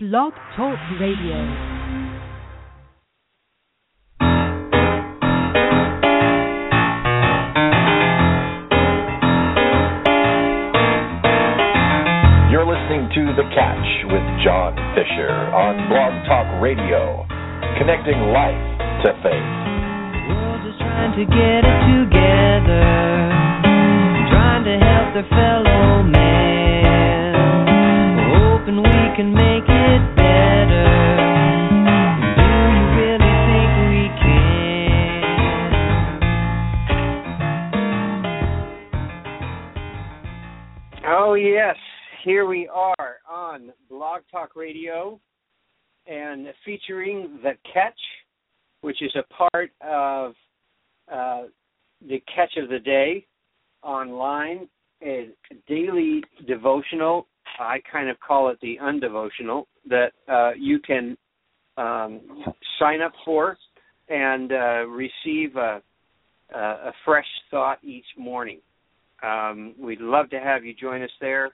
Blog 0.00 0.32
Talk 0.54 0.78
Radio. 1.00 1.42
You're 12.46 12.62
listening 12.62 13.10
to 13.10 13.34
The 13.34 13.42
Catch 13.50 14.06
with 14.06 14.22
John 14.46 14.78
Fisher 14.94 15.34
on 15.50 15.88
Blog 15.90 16.14
Talk 16.30 16.62
Radio, 16.62 17.26
connecting 17.82 18.22
life 18.30 18.54
to 19.02 19.10
faith. 19.18 19.50
world 20.30 20.62
is 20.62 20.78
trying 20.78 21.18
to 21.18 21.26
get 21.26 21.66
it 21.66 21.78
together, 21.90 22.86
trying 24.30 24.62
to 24.62 24.78
help 24.78 25.14
their 25.14 25.26
fellow 25.34 26.04
man, 26.04 27.34
hoping 28.38 28.76
we 28.76 29.16
can 29.16 29.34
make 29.34 29.67
Oh, 41.10 41.34
yes. 41.34 41.76
Here 42.24 42.46
we 42.46 42.68
are 42.68 43.16
on 43.30 43.70
Blog 43.90 44.22
Talk 44.30 44.56
Radio 44.56 45.20
and 46.06 46.46
featuring 46.64 47.38
The 47.42 47.52
Catch, 47.72 47.98
which 48.80 49.02
is 49.02 49.14
a 49.14 49.22
part 49.34 49.70
of 49.80 50.34
uh, 51.12 51.42
the 52.08 52.22
Catch 52.34 52.56
of 52.56 52.70
the 52.70 52.78
Day 52.78 53.26
online, 53.82 54.68
a 55.02 55.28
daily 55.66 56.22
devotional. 56.46 57.26
I 57.58 57.80
kind 57.90 58.08
of 58.08 58.16
call 58.20 58.50
it 58.50 58.58
the 58.60 58.78
undevotional 58.82 59.64
that 59.88 60.12
uh, 60.28 60.52
you 60.58 60.78
can 60.78 61.16
um, 61.76 62.20
sign 62.78 63.00
up 63.00 63.12
for 63.24 63.56
and 64.08 64.52
uh, 64.52 64.86
receive 64.86 65.56
a, 65.56 65.82
a, 66.54 66.58
a 66.58 66.92
fresh 67.04 67.26
thought 67.50 67.78
each 67.82 68.06
morning. 68.16 68.60
Um, 69.22 69.74
we'd 69.80 70.00
love 70.00 70.30
to 70.30 70.40
have 70.40 70.64
you 70.64 70.74
join 70.74 71.02
us 71.02 71.10
there. 71.20 71.50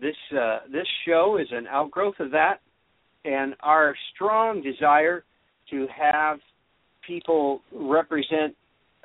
This 0.00 0.16
uh, 0.32 0.60
this 0.72 0.86
show 1.06 1.38
is 1.40 1.46
an 1.52 1.66
outgrowth 1.68 2.18
of 2.18 2.30
that, 2.32 2.60
and 3.24 3.54
our 3.60 3.94
strong 4.14 4.60
desire 4.62 5.24
to 5.70 5.86
have 5.96 6.38
people 7.06 7.60
represent 7.72 8.56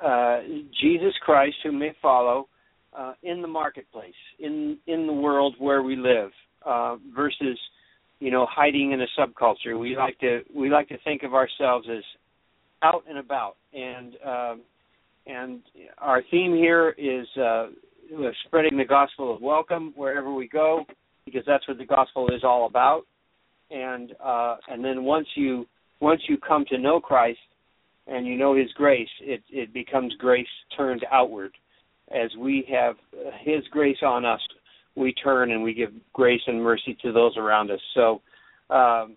uh, 0.04 0.40
Jesus 0.80 1.12
Christ, 1.22 1.56
whom 1.62 1.78
they 1.78 1.94
follow, 2.00 2.48
uh, 2.96 3.12
in 3.22 3.42
the 3.42 3.48
marketplace, 3.48 4.14
in 4.38 4.78
in 4.86 5.06
the 5.06 5.12
world 5.12 5.54
where 5.58 5.82
we 5.82 5.96
live, 5.96 6.30
uh, 6.64 6.96
versus 7.14 7.58
you 8.18 8.30
know 8.30 8.46
hiding 8.50 8.92
in 8.92 9.00
a 9.00 9.06
subculture. 9.18 9.78
We 9.78 9.96
like 9.96 10.18
to 10.20 10.40
we 10.54 10.70
like 10.70 10.88
to 10.88 10.98
think 11.04 11.22
of 11.22 11.34
ourselves 11.34 11.86
as 11.90 12.02
out 12.82 13.04
and 13.08 13.18
about, 13.18 13.56
and 13.74 14.14
um, 14.26 14.60
and 15.26 15.60
our 15.98 16.22
theme 16.30 16.54
here 16.54 16.94
is 16.98 17.26
uh, 17.36 17.68
spreading 18.46 18.76
the 18.76 18.84
gospel 18.84 19.34
of 19.34 19.40
welcome 19.40 19.92
wherever 19.96 20.32
we 20.32 20.48
go, 20.48 20.84
because 21.24 21.42
that's 21.46 21.66
what 21.68 21.78
the 21.78 21.86
gospel 21.86 22.28
is 22.34 22.42
all 22.44 22.66
about. 22.66 23.02
And 23.70 24.12
uh, 24.22 24.56
and 24.68 24.84
then 24.84 25.04
once 25.04 25.28
you 25.36 25.66
once 26.00 26.22
you 26.28 26.38
come 26.38 26.64
to 26.70 26.78
know 26.78 27.00
Christ 27.00 27.38
and 28.06 28.26
you 28.26 28.36
know 28.36 28.56
His 28.56 28.72
grace, 28.72 29.08
it 29.20 29.42
it 29.50 29.72
becomes 29.72 30.14
grace 30.18 30.46
turned 30.76 31.04
outward. 31.12 31.52
As 32.10 32.30
we 32.38 32.66
have 32.70 32.96
His 33.42 33.62
grace 33.70 33.98
on 34.02 34.24
us, 34.24 34.40
we 34.96 35.12
turn 35.14 35.52
and 35.52 35.62
we 35.62 35.74
give 35.74 35.90
grace 36.12 36.40
and 36.46 36.62
mercy 36.62 36.96
to 37.02 37.12
those 37.12 37.36
around 37.36 37.70
us. 37.70 37.80
So 37.94 38.20
um, 38.70 39.16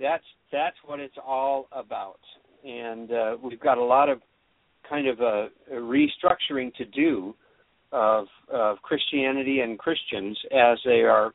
that's 0.00 0.24
that's 0.52 0.76
what 0.84 1.00
it's 1.00 1.16
all 1.24 1.68
about. 1.72 2.20
And 2.64 3.12
uh, 3.12 3.36
we've 3.42 3.60
got 3.60 3.78
a 3.78 3.84
lot 3.84 4.08
of 4.08 4.20
kind 4.88 5.08
of 5.08 5.20
a, 5.20 5.48
a 5.70 5.74
restructuring 5.74 6.74
to 6.74 6.84
do 6.84 7.34
of, 7.92 8.26
of 8.52 8.80
Christianity 8.82 9.60
and 9.60 9.78
Christians 9.78 10.38
as 10.52 10.78
they 10.84 11.02
are 11.02 11.32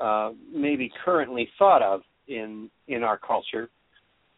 uh, 0.00 0.32
maybe 0.52 0.90
currently 1.04 1.48
thought 1.58 1.82
of 1.82 2.02
in 2.28 2.70
in 2.88 3.02
our 3.02 3.18
culture, 3.18 3.70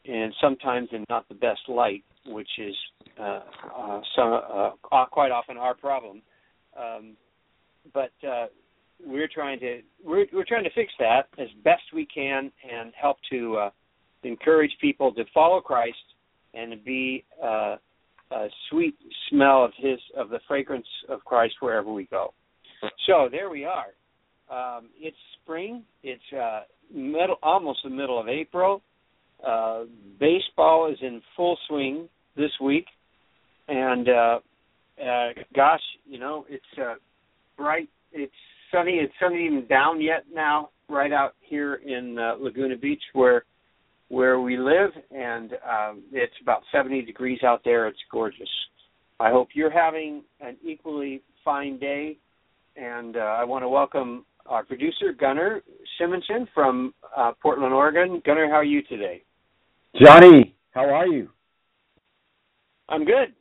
and 0.06 0.32
sometimes 0.40 0.88
in 0.92 1.04
not 1.08 1.28
the 1.28 1.34
best 1.34 1.60
light, 1.68 2.04
which 2.26 2.48
is 2.58 2.74
uh, 3.20 3.40
uh, 3.76 4.00
some 4.16 4.40
uh, 4.52 4.70
quite 5.10 5.30
often 5.30 5.56
our 5.56 5.74
problem. 5.74 6.22
Um, 6.78 7.16
but 7.92 8.12
uh, 8.26 8.46
we're 9.04 9.28
trying 9.28 9.60
to 9.60 9.80
we're 10.04 10.26
we're 10.32 10.44
trying 10.44 10.64
to 10.64 10.70
fix 10.74 10.92
that 10.98 11.28
as 11.38 11.48
best 11.64 11.82
we 11.94 12.06
can 12.06 12.50
and 12.70 12.92
help 13.00 13.16
to 13.30 13.56
uh, 13.56 13.70
encourage 14.22 14.72
people 14.80 15.12
to 15.14 15.24
follow 15.32 15.60
Christ 15.60 15.96
and 16.54 16.84
be 16.84 17.24
uh, 17.42 17.76
a 18.30 18.48
sweet 18.70 18.94
smell 19.30 19.64
of 19.64 19.72
his 19.76 19.98
of 20.16 20.30
the 20.30 20.40
fragrance 20.46 20.86
of 21.08 21.24
Christ 21.24 21.54
wherever 21.60 21.92
we 21.92 22.04
go. 22.06 22.32
So 23.06 23.28
there 23.30 23.50
we 23.50 23.64
are. 23.64 23.86
Um, 24.50 24.88
it's 24.98 25.16
spring. 25.42 25.82
It's 26.02 26.22
uh, 26.32 26.62
middle, 26.94 27.36
almost 27.42 27.80
the 27.84 27.90
middle 27.90 28.18
of 28.20 28.28
April. 28.28 28.82
Uh, 29.46 29.84
baseball 30.18 30.90
is 30.90 30.98
in 31.02 31.20
full 31.36 31.56
swing 31.68 32.08
this 32.36 32.50
week, 32.62 32.86
and 33.68 34.08
uh, 34.08 34.38
uh, 35.02 35.28
gosh, 35.54 35.82
you 36.06 36.18
know 36.18 36.46
it's 36.48 36.64
uh, 36.80 36.94
bright. 37.56 37.88
It's 38.12 38.32
sunny. 38.72 38.92
It's 38.92 39.12
sunny 39.20 39.46
even 39.46 39.66
down 39.68 40.00
yet 40.00 40.24
now, 40.32 40.70
right 40.88 41.12
out 41.12 41.34
here 41.40 41.76
in 41.76 42.18
uh, 42.18 42.34
Laguna 42.40 42.76
Beach, 42.76 43.02
where 43.12 43.44
where 44.08 44.40
we 44.40 44.56
live, 44.56 44.90
and 45.10 45.52
um, 45.68 46.02
it's 46.12 46.32
about 46.40 46.62
70 46.72 47.02
degrees 47.02 47.40
out 47.42 47.60
there. 47.62 47.86
It's 47.88 47.98
gorgeous. 48.10 48.48
I 49.20 49.30
hope 49.30 49.48
you're 49.52 49.70
having 49.70 50.22
an 50.40 50.56
equally 50.64 51.22
fine 51.44 51.78
day, 51.78 52.16
and 52.76 53.16
uh, 53.16 53.20
I 53.20 53.44
want 53.44 53.64
to 53.64 53.68
welcome 53.68 54.24
our 54.46 54.64
producer 54.64 55.12
Gunnar 55.12 55.60
Simonson 55.98 56.48
from 56.54 56.94
uh, 57.14 57.32
Portland, 57.42 57.74
Oregon. 57.74 58.22
Gunnar, 58.24 58.48
how 58.48 58.54
are 58.54 58.64
you 58.64 58.82
today? 58.82 59.22
Johnny, 60.02 60.54
how 60.70 60.88
are 60.88 61.06
you? 61.06 61.28
I'm 62.88 63.04
good. 63.04 63.34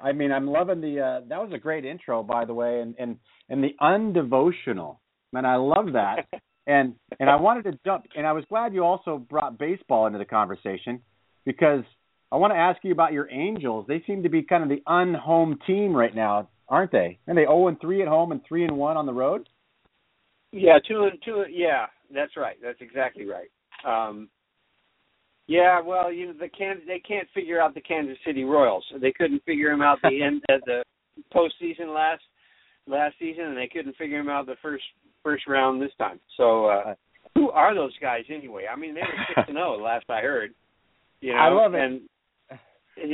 I 0.00 0.12
mean, 0.12 0.32
I'm 0.32 0.46
loving 0.46 0.80
the. 0.80 1.00
Uh, 1.00 1.20
that 1.28 1.40
was 1.40 1.50
a 1.52 1.58
great 1.58 1.84
intro, 1.84 2.22
by 2.22 2.44
the 2.44 2.54
way, 2.54 2.80
and 2.80 2.94
and 2.98 3.16
and 3.48 3.62
the 3.62 3.74
undevotional. 3.80 4.98
Man, 5.32 5.44
I 5.44 5.56
love 5.56 5.92
that. 5.94 6.26
and 6.66 6.94
and 7.18 7.28
I 7.28 7.36
wanted 7.36 7.64
to 7.64 7.78
jump, 7.84 8.06
and 8.16 8.26
I 8.26 8.32
was 8.32 8.44
glad 8.48 8.74
you 8.74 8.84
also 8.84 9.18
brought 9.18 9.58
baseball 9.58 10.06
into 10.06 10.18
the 10.18 10.24
conversation 10.24 11.00
because 11.44 11.82
I 12.30 12.36
want 12.36 12.52
to 12.52 12.58
ask 12.58 12.78
you 12.84 12.92
about 12.92 13.12
your 13.12 13.30
Angels. 13.30 13.86
They 13.88 14.02
seem 14.06 14.22
to 14.22 14.28
be 14.28 14.42
kind 14.42 14.62
of 14.62 14.68
the 14.68 14.82
unhome 14.86 15.56
team 15.66 15.94
right 15.94 16.14
now, 16.14 16.48
aren't 16.68 16.92
they? 16.92 17.18
And 17.26 17.36
they 17.36 17.42
0 17.42 17.68
and 17.68 17.80
3 17.80 18.02
at 18.02 18.08
home 18.08 18.32
and 18.32 18.40
3 18.46 18.64
and 18.64 18.76
1 18.76 18.96
on 18.96 19.06
the 19.06 19.12
road. 19.12 19.48
Yeah, 20.52 20.78
two 20.86 21.04
and 21.04 21.18
two. 21.24 21.44
Yeah, 21.50 21.86
that's 22.12 22.36
right. 22.36 22.56
That's 22.62 22.80
exactly 22.80 23.26
right. 23.26 23.50
Um, 23.84 24.28
yeah, 25.48 25.80
well, 25.80 26.12
you 26.12 26.26
know, 26.26 26.34
the 26.38 26.48
can 26.48 26.82
they 26.86 27.00
can't 27.00 27.26
figure 27.34 27.60
out 27.60 27.74
the 27.74 27.80
Kansas 27.80 28.18
City 28.24 28.44
Royals. 28.44 28.84
They 29.00 29.12
couldn't 29.12 29.42
figure 29.44 29.70
them 29.70 29.80
out 29.80 29.98
the 30.02 30.22
end 30.24 30.42
of 30.50 30.60
the 30.66 30.84
postseason 31.34 31.94
last 31.94 32.22
last 32.86 33.14
season, 33.18 33.44
and 33.44 33.56
they 33.56 33.66
couldn't 33.66 33.96
figure 33.96 34.18
them 34.18 34.28
out 34.28 34.46
the 34.46 34.56
first 34.60 34.84
first 35.24 35.46
round 35.48 35.80
this 35.80 35.90
time. 35.98 36.20
So, 36.36 36.66
uh, 36.66 36.94
who 37.34 37.50
are 37.50 37.74
those 37.74 37.96
guys 38.00 38.24
anyway? 38.28 38.66
I 38.70 38.76
mean, 38.76 38.94
they 38.94 39.00
were 39.00 39.24
six 39.28 39.48
and 39.48 39.56
zero 39.56 39.82
last 39.82 40.04
I 40.10 40.20
heard. 40.20 40.52
You 41.20 41.32
know, 41.32 41.38
I 41.38 41.48
love 41.48 41.74
it. 41.74 41.80
And, 41.82 42.00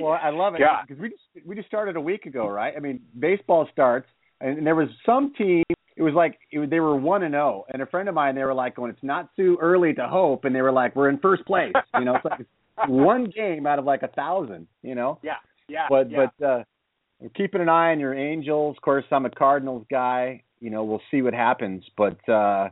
Well, 0.00 0.18
I 0.20 0.30
love 0.30 0.54
it 0.54 0.62
because 0.88 1.00
we 1.00 1.10
just 1.10 1.46
we 1.46 1.54
just 1.54 1.68
started 1.68 1.96
a 1.96 2.00
week 2.00 2.24
ago, 2.24 2.48
right? 2.48 2.72
I 2.74 2.80
mean, 2.80 3.00
baseball 3.18 3.68
starts, 3.70 4.08
and 4.40 4.66
there 4.66 4.74
was 4.74 4.88
some 5.04 5.34
team. 5.36 5.62
It 5.96 6.02
was 6.02 6.14
like 6.14 6.38
it, 6.50 6.70
they 6.70 6.80
were 6.80 6.96
one 6.96 7.22
and 7.22 7.34
zero, 7.34 7.64
and 7.72 7.80
a 7.80 7.86
friend 7.86 8.08
of 8.08 8.14
mine 8.14 8.34
they 8.34 8.42
were 8.44 8.54
like, 8.54 8.76
"Going, 8.76 8.90
it's 8.90 9.02
not 9.02 9.34
too 9.36 9.56
early 9.60 9.94
to 9.94 10.08
hope," 10.08 10.44
and 10.44 10.54
they 10.54 10.62
were 10.62 10.72
like, 10.72 10.96
"We're 10.96 11.08
in 11.08 11.18
first 11.18 11.44
place." 11.46 11.72
You 11.98 12.04
know, 12.04 12.16
it's 12.16 12.24
like 12.24 12.46
one 12.88 13.30
game 13.30 13.66
out 13.66 13.78
of 13.78 13.84
like 13.84 14.02
a 14.02 14.08
thousand. 14.08 14.66
You 14.82 14.96
know, 14.96 15.18
yeah, 15.22 15.34
yeah, 15.68 15.86
but 15.88 16.10
yeah. 16.10 16.26
but 16.38 16.44
uh 16.46 16.64
keeping 17.36 17.60
an 17.60 17.68
eye 17.68 17.92
on 17.92 18.00
your 18.00 18.12
Angels. 18.14 18.76
Of 18.76 18.82
course, 18.82 19.04
I'm 19.12 19.24
a 19.24 19.30
Cardinals 19.30 19.86
guy. 19.90 20.42
You 20.60 20.70
know, 20.70 20.82
we'll 20.82 21.02
see 21.10 21.22
what 21.22 21.32
happens, 21.34 21.84
but 21.96 22.18
uh 22.28 22.70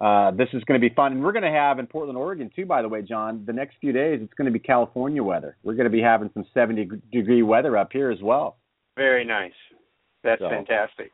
uh 0.00 0.30
this 0.32 0.48
is 0.52 0.62
going 0.64 0.80
to 0.80 0.86
be 0.86 0.94
fun, 0.94 1.12
and 1.12 1.22
we're 1.22 1.32
going 1.32 1.44
to 1.44 1.50
have 1.50 1.78
in 1.78 1.86
Portland, 1.86 2.18
Oregon, 2.18 2.50
too. 2.54 2.66
By 2.66 2.82
the 2.82 2.88
way, 2.88 3.00
John, 3.02 3.44
the 3.46 3.52
next 3.52 3.76
few 3.80 3.92
days 3.92 4.20
it's 4.22 4.34
going 4.34 4.46
to 4.46 4.52
be 4.52 4.58
California 4.58 5.22
weather. 5.22 5.56
We're 5.62 5.74
going 5.74 5.84
to 5.84 5.90
be 5.90 6.02
having 6.02 6.30
some 6.34 6.44
70 6.52 6.90
degree 7.10 7.42
weather 7.42 7.76
up 7.76 7.90
here 7.92 8.10
as 8.10 8.20
well. 8.22 8.58
very 8.96 9.24
nice. 9.24 9.52
That's 10.22 10.40
So, 10.40 10.50
fantastic. 10.50 11.12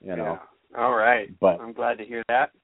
You 0.00 0.16
know. 0.16 0.38
All 0.76 0.94
right. 0.94 1.28
But- 1.40 1.60
I'm 1.60 1.72
glad 1.72 1.98
to 1.98 2.04
hear 2.04 2.22
that. 2.28 2.50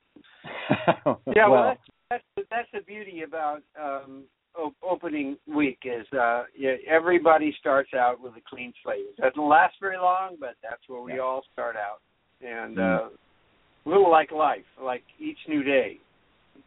Yeah, 1.34 1.48
well, 1.48 1.52
well, 1.52 1.64
that's, 1.68 1.80
that's 2.10 2.24
the- 2.36 2.42
that's 2.50 2.68
the 2.72 2.80
beauty 2.80 3.22
about 3.22 3.62
um 3.80 4.24
op- 4.58 4.74
opening 4.82 5.36
week 5.46 5.78
is 5.84 6.06
uh 6.12 6.44
yeah, 6.56 6.74
everybody 6.88 7.54
starts 7.58 7.90
out 7.94 8.20
with 8.20 8.32
a 8.36 8.42
clean 8.48 8.72
slate. 8.82 9.00
It 9.18 9.20
doesn't 9.20 9.42
last 9.48 9.74
very 9.80 9.96
long, 9.96 10.36
but 10.38 10.54
that's 10.62 10.82
where 10.88 11.00
we 11.00 11.14
Yeah. 11.14 11.20
all 11.20 11.42
start 11.52 11.76
out. 11.76 12.00
And 12.46 12.76
Mm. 12.76 13.06
uh 13.06 13.08
little 13.86 14.10
like 14.10 14.30
life, 14.32 14.64
like 14.82 15.02
each 15.18 15.38
new 15.48 15.62
day 15.62 15.98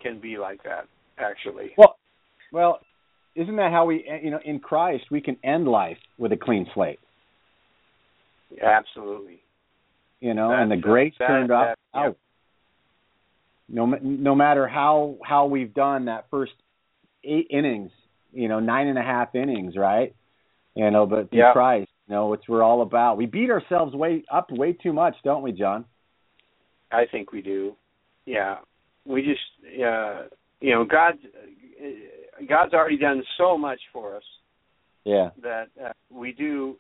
can 0.02 0.20
be 0.20 0.38
like 0.38 0.62
that. 0.64 0.86
actually. 1.20 1.74
Well, 1.78 1.98
well, 2.52 2.80
isn't 3.36 3.56
that 3.56 3.72
how 3.72 3.86
we, 3.86 4.06
you 4.24 4.30
know, 4.32 4.40
in 4.46 4.60
Christ 4.60 5.06
we 5.12 5.22
can 5.22 5.38
end 5.44 5.68
life 5.68 5.98
with 6.18 6.32
a 6.32 6.38
clean 6.38 6.68
slate? 6.74 7.00
Absolutely. 8.64 9.42
You 10.20 10.34
know, 10.34 10.50
That's- 10.50 10.64
and 10.64 10.72
the 10.72 10.78
grace 10.78 11.14
turned 11.16 11.52
up 11.52 11.78
yeah. 11.94 12.02
out. 12.02 12.18
No, 13.70 13.86
no 13.86 14.34
matter 14.34 14.68
how 14.68 15.18
how 15.24 15.46
we've 15.46 15.74
done 15.74 16.06
that 16.06 16.30
first 16.30 16.54
eight 17.24 17.48
innings, 17.50 17.92
you 18.32 18.48
know, 18.48 18.60
nine 18.60 18.88
and 18.88 18.98
a 18.98 19.02
half 19.04 19.36
innings, 19.36 19.76
right? 19.76 20.16
You 20.74 20.90
know, 20.90 21.06
but 21.06 21.28
Yeah. 21.34 21.52
Christ, 21.52 21.92
you 22.08 22.16
know, 22.16 22.34
it's 22.34 22.48
we're 22.48 22.64
all 22.64 22.82
about. 22.82 23.18
We 23.18 23.26
beat 23.26 23.50
ourselves 23.50 23.94
way 23.94 24.24
up 24.32 24.50
way 24.52 24.74
too 24.74 24.94
much, 24.94 25.16
don't 25.24 25.44
we, 25.44 25.52
John? 25.52 25.86
I 26.92 27.06
think 27.06 27.32
we 27.34 27.42
do. 27.42 27.76
Yeah, 28.26 28.60
we 29.06 29.22
just, 29.24 29.42
uh, 29.82 30.24
you 30.62 30.72
know, 30.72 30.86
God, 30.86 31.18
God's 32.48 32.74
already 32.74 32.98
done 32.98 33.24
so 33.38 33.58
much 33.58 33.80
for 33.92 34.16
us 34.16 34.24
Yeah. 35.04 35.32
that 35.42 35.68
uh, 35.84 35.92
we 36.10 36.32
do. 36.32 36.78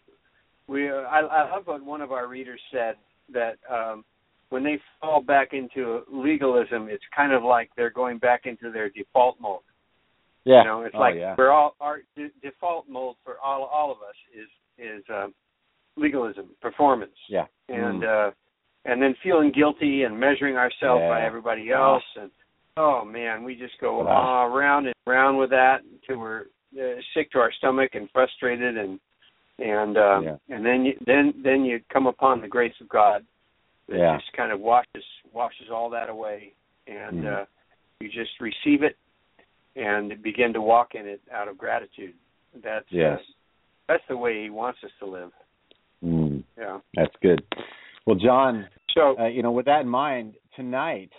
We, 0.68 0.90
uh, 0.90 0.96
I, 1.04 1.20
I 1.20 1.52
love 1.52 1.68
what 1.68 1.84
one 1.84 2.02
of 2.02 2.12
our 2.12 2.28
readers 2.28 2.62
said 2.72 2.96
that 3.34 3.56
um, 3.70 4.04
when 4.50 4.64
they 4.64 4.80
fall 5.02 5.22
back 5.22 5.50
into 5.54 6.02
legalism, 6.12 6.88
it's 6.90 7.04
kind 7.16 7.34
of 7.34 7.44
like 7.44 7.70
they're 7.76 7.90
going 7.90 8.18
back 8.18 8.42
into 8.46 8.72
their 8.72 8.90
default 8.90 9.38
mode. 9.42 9.60
Yeah. 10.46 10.60
You 10.62 10.68
know, 10.68 10.82
it's 10.84 10.96
oh, 10.96 11.00
like 11.00 11.16
yeah. 11.18 11.36
we're 11.38 11.52
all 11.52 11.76
our 11.82 12.00
de- 12.16 12.32
default 12.42 12.88
mode 12.88 13.16
for 13.24 13.36
all 13.44 13.64
all 13.66 13.92
of 13.92 13.98
us 13.98 14.16
is 14.34 14.48
is 14.78 15.04
um, 15.10 15.34
legalism, 15.98 16.48
performance. 16.62 17.12
Yeah. 17.30 17.46
and 17.70 18.04
Mm. 18.04 18.28
uh 18.30 18.32
and 18.86 19.02
then 19.02 19.16
feeling 19.22 19.52
guilty 19.52 20.04
and 20.04 20.18
measuring 20.18 20.56
ourselves 20.56 21.02
by 21.10 21.26
everybody 21.26 21.72
else 21.72 22.04
and 22.16 22.32
oh 22.78 23.04
man 23.04 23.44
we 23.44 23.54
just 23.56 23.74
go 23.82 24.04
Wow. 24.06 24.46
uh, 24.46 24.56
round 24.58 24.86
and 24.86 24.96
round 25.06 25.38
with 25.38 25.50
that 25.50 25.82
until 25.84 26.22
we're 26.22 26.44
uh, 26.80 27.02
sick 27.14 27.30
to 27.32 27.40
our 27.40 27.52
stomach 27.52 27.92
and 27.96 28.10
frustrated 28.14 28.78
and 28.78 29.00
and 29.60 29.98
um 29.98 30.24
Yeah. 30.24 30.38
and 30.50 30.66
then 30.66 30.86
you 30.86 30.98
then 31.06 31.34
then 31.44 31.66
you 31.66 31.80
come 31.92 32.08
upon 32.08 32.42
the 32.42 32.48
grace 32.48 32.74
of 32.82 32.90
god 32.90 33.26
that 33.90 33.98
Yeah. 33.98 34.18
just 34.18 34.32
kind 34.34 34.52
of 34.52 34.60
washes 34.60 35.04
washes 35.32 35.70
all 35.72 35.90
that 35.92 36.10
away 36.10 36.54
and 36.88 37.24
Mhm. 37.24 37.42
uh 37.42 37.46
you 38.00 38.10
just 38.10 38.40
receive 38.40 38.84
it 38.84 38.98
and 39.76 40.22
begin 40.22 40.54
to 40.54 40.62
walk 40.62 40.96
in 40.96 41.08
it 41.08 41.22
out 41.32 41.48
of 41.48 41.58
gratitude 41.58 42.14
that's 42.56 42.92
Yes. 42.92 43.20
uh, 43.20 43.24
that's 43.88 44.04
the 44.08 44.18
way 44.18 44.44
he 44.44 44.50
wants 44.50 44.84
us 44.84 44.92
to 45.00 45.06
live 45.06 45.32
Mm. 46.04 46.44
yeah 46.58 46.80
That's 46.94 47.16
good. 47.24 47.44
Well, 48.06 48.16
John, 48.18 48.68
so 48.92 49.18
uh, 49.20 49.26
you 49.26 49.42
know, 49.42 49.52
with 49.52 49.66
that 49.66 49.82
in 49.82 49.90
mind, 49.90 50.36
tonight 50.56 51.12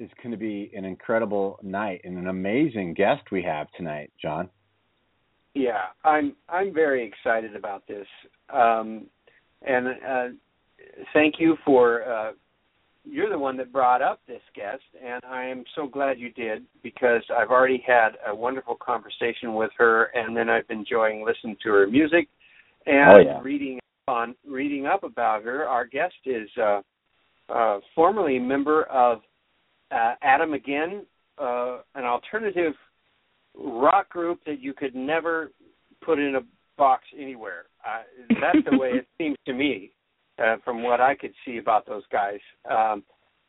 is 0.00 0.10
going 0.20 0.32
to 0.32 0.36
be 0.36 0.70
an 0.76 0.84
incredible 0.84 1.58
night 1.62 2.00
and 2.04 2.18
an 2.18 2.26
amazing 2.26 2.92
guest 2.94 3.22
we 3.30 3.42
have 3.42 3.70
tonight, 3.76 4.10
John. 4.20 4.50
Yeah, 5.56 5.84
I'm 6.04 6.36
I'm 6.50 6.74
very 6.74 7.02
excited 7.02 7.56
about 7.56 7.88
this, 7.88 8.06
um, 8.52 9.06
and 9.66 9.88
uh, 9.88 10.28
thank 11.14 11.36
you 11.38 11.56
for 11.64 12.02
uh, 12.04 12.32
you're 13.06 13.30
the 13.30 13.38
one 13.38 13.56
that 13.56 13.72
brought 13.72 14.02
up 14.02 14.20
this 14.28 14.42
guest, 14.54 14.82
and 15.02 15.22
I 15.24 15.44
am 15.44 15.64
so 15.74 15.86
glad 15.86 16.18
you 16.18 16.30
did 16.30 16.64
because 16.82 17.22
I've 17.34 17.48
already 17.48 17.82
had 17.86 18.10
a 18.26 18.34
wonderful 18.34 18.74
conversation 18.74 19.54
with 19.54 19.70
her, 19.78 20.10
and 20.14 20.36
then 20.36 20.50
I've 20.50 20.68
been 20.68 20.80
enjoying 20.80 21.24
listening 21.24 21.56
to 21.62 21.70
her 21.70 21.86
music 21.86 22.28
and 22.84 23.16
Oh, 23.16 23.20
yeah. 23.20 23.40
reading 23.42 23.80
on 24.08 24.34
reading 24.46 24.84
up 24.84 25.04
about 25.04 25.42
her. 25.42 25.64
Our 25.64 25.86
guest 25.86 26.16
is 26.26 26.50
uh, 26.60 26.82
uh, 27.48 27.80
formerly 27.94 28.36
a 28.36 28.40
member 28.40 28.82
of 28.84 29.22
uh, 29.90 30.16
Adam 30.20 30.52
Again, 30.52 31.06
uh, 31.38 31.78
an 31.94 32.04
alternative 32.04 32.74
rock 33.56 34.08
group 34.10 34.40
that 34.46 34.60
you 34.60 34.74
could 34.74 34.94
never 34.94 35.50
put 36.04 36.18
in 36.18 36.36
a 36.36 36.40
box 36.76 37.04
anywhere. 37.18 37.66
Uh, 37.86 38.02
that's 38.40 38.64
the 38.70 38.76
way 38.76 38.90
it 38.90 39.06
seems 39.18 39.36
to 39.46 39.52
me, 39.52 39.92
uh, 40.42 40.56
from 40.64 40.82
what 40.82 41.00
I 41.00 41.14
could 41.14 41.32
see 41.44 41.58
about 41.58 41.86
those 41.86 42.04
guys. 42.10 42.40
Um, 42.70 43.02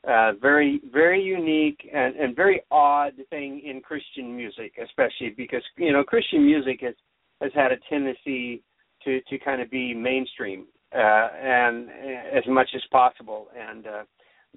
uh, 0.07 0.33
very, 0.42 0.81
very 0.94 1.21
unique 1.21 1.89
and, 1.94 2.15
and 2.15 2.36
very 2.36 2.62
odd 2.71 3.13
thing 3.30 3.62
in 3.65 3.81
Christian 3.81 4.36
music, 4.36 4.74
especially 4.81 5.33
because 5.36 5.63
you 5.77 5.92
know 5.92 6.04
Christian 6.04 6.45
music 6.45 6.80
has 6.81 6.94
has 7.42 7.51
had 7.54 7.71
a 7.71 7.77
tendency 7.89 8.63
to 9.04 9.19
to 9.27 9.38
kind 9.39 9.62
of 9.62 9.69
be 9.69 9.94
mainstream 9.94 10.65
uh, 10.95 11.27
and 11.42 11.89
uh, 11.89 12.38
as 12.38 12.44
much 12.48 12.69
as 12.75 12.81
possible. 12.92 13.48
And 13.57 13.88
uh, 13.88 14.04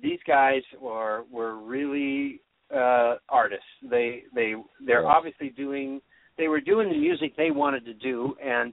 these 0.01 0.21
guys 0.27 0.63
were 0.81 1.25
were 1.31 1.57
really 1.57 2.41
uh 2.75 3.17
artists. 3.29 3.65
They 3.91 4.25
they 4.35 4.55
they're 4.85 5.03
Yes. 5.03 5.13
obviously 5.15 5.51
doing 5.51 6.01
they 6.39 6.49
were 6.49 6.61
doing 6.61 6.89
the 6.89 6.97
music 6.99 7.37
they 7.37 7.51
wanted 7.51 7.85
to 7.85 7.95
do 7.95 8.35
and 8.43 8.73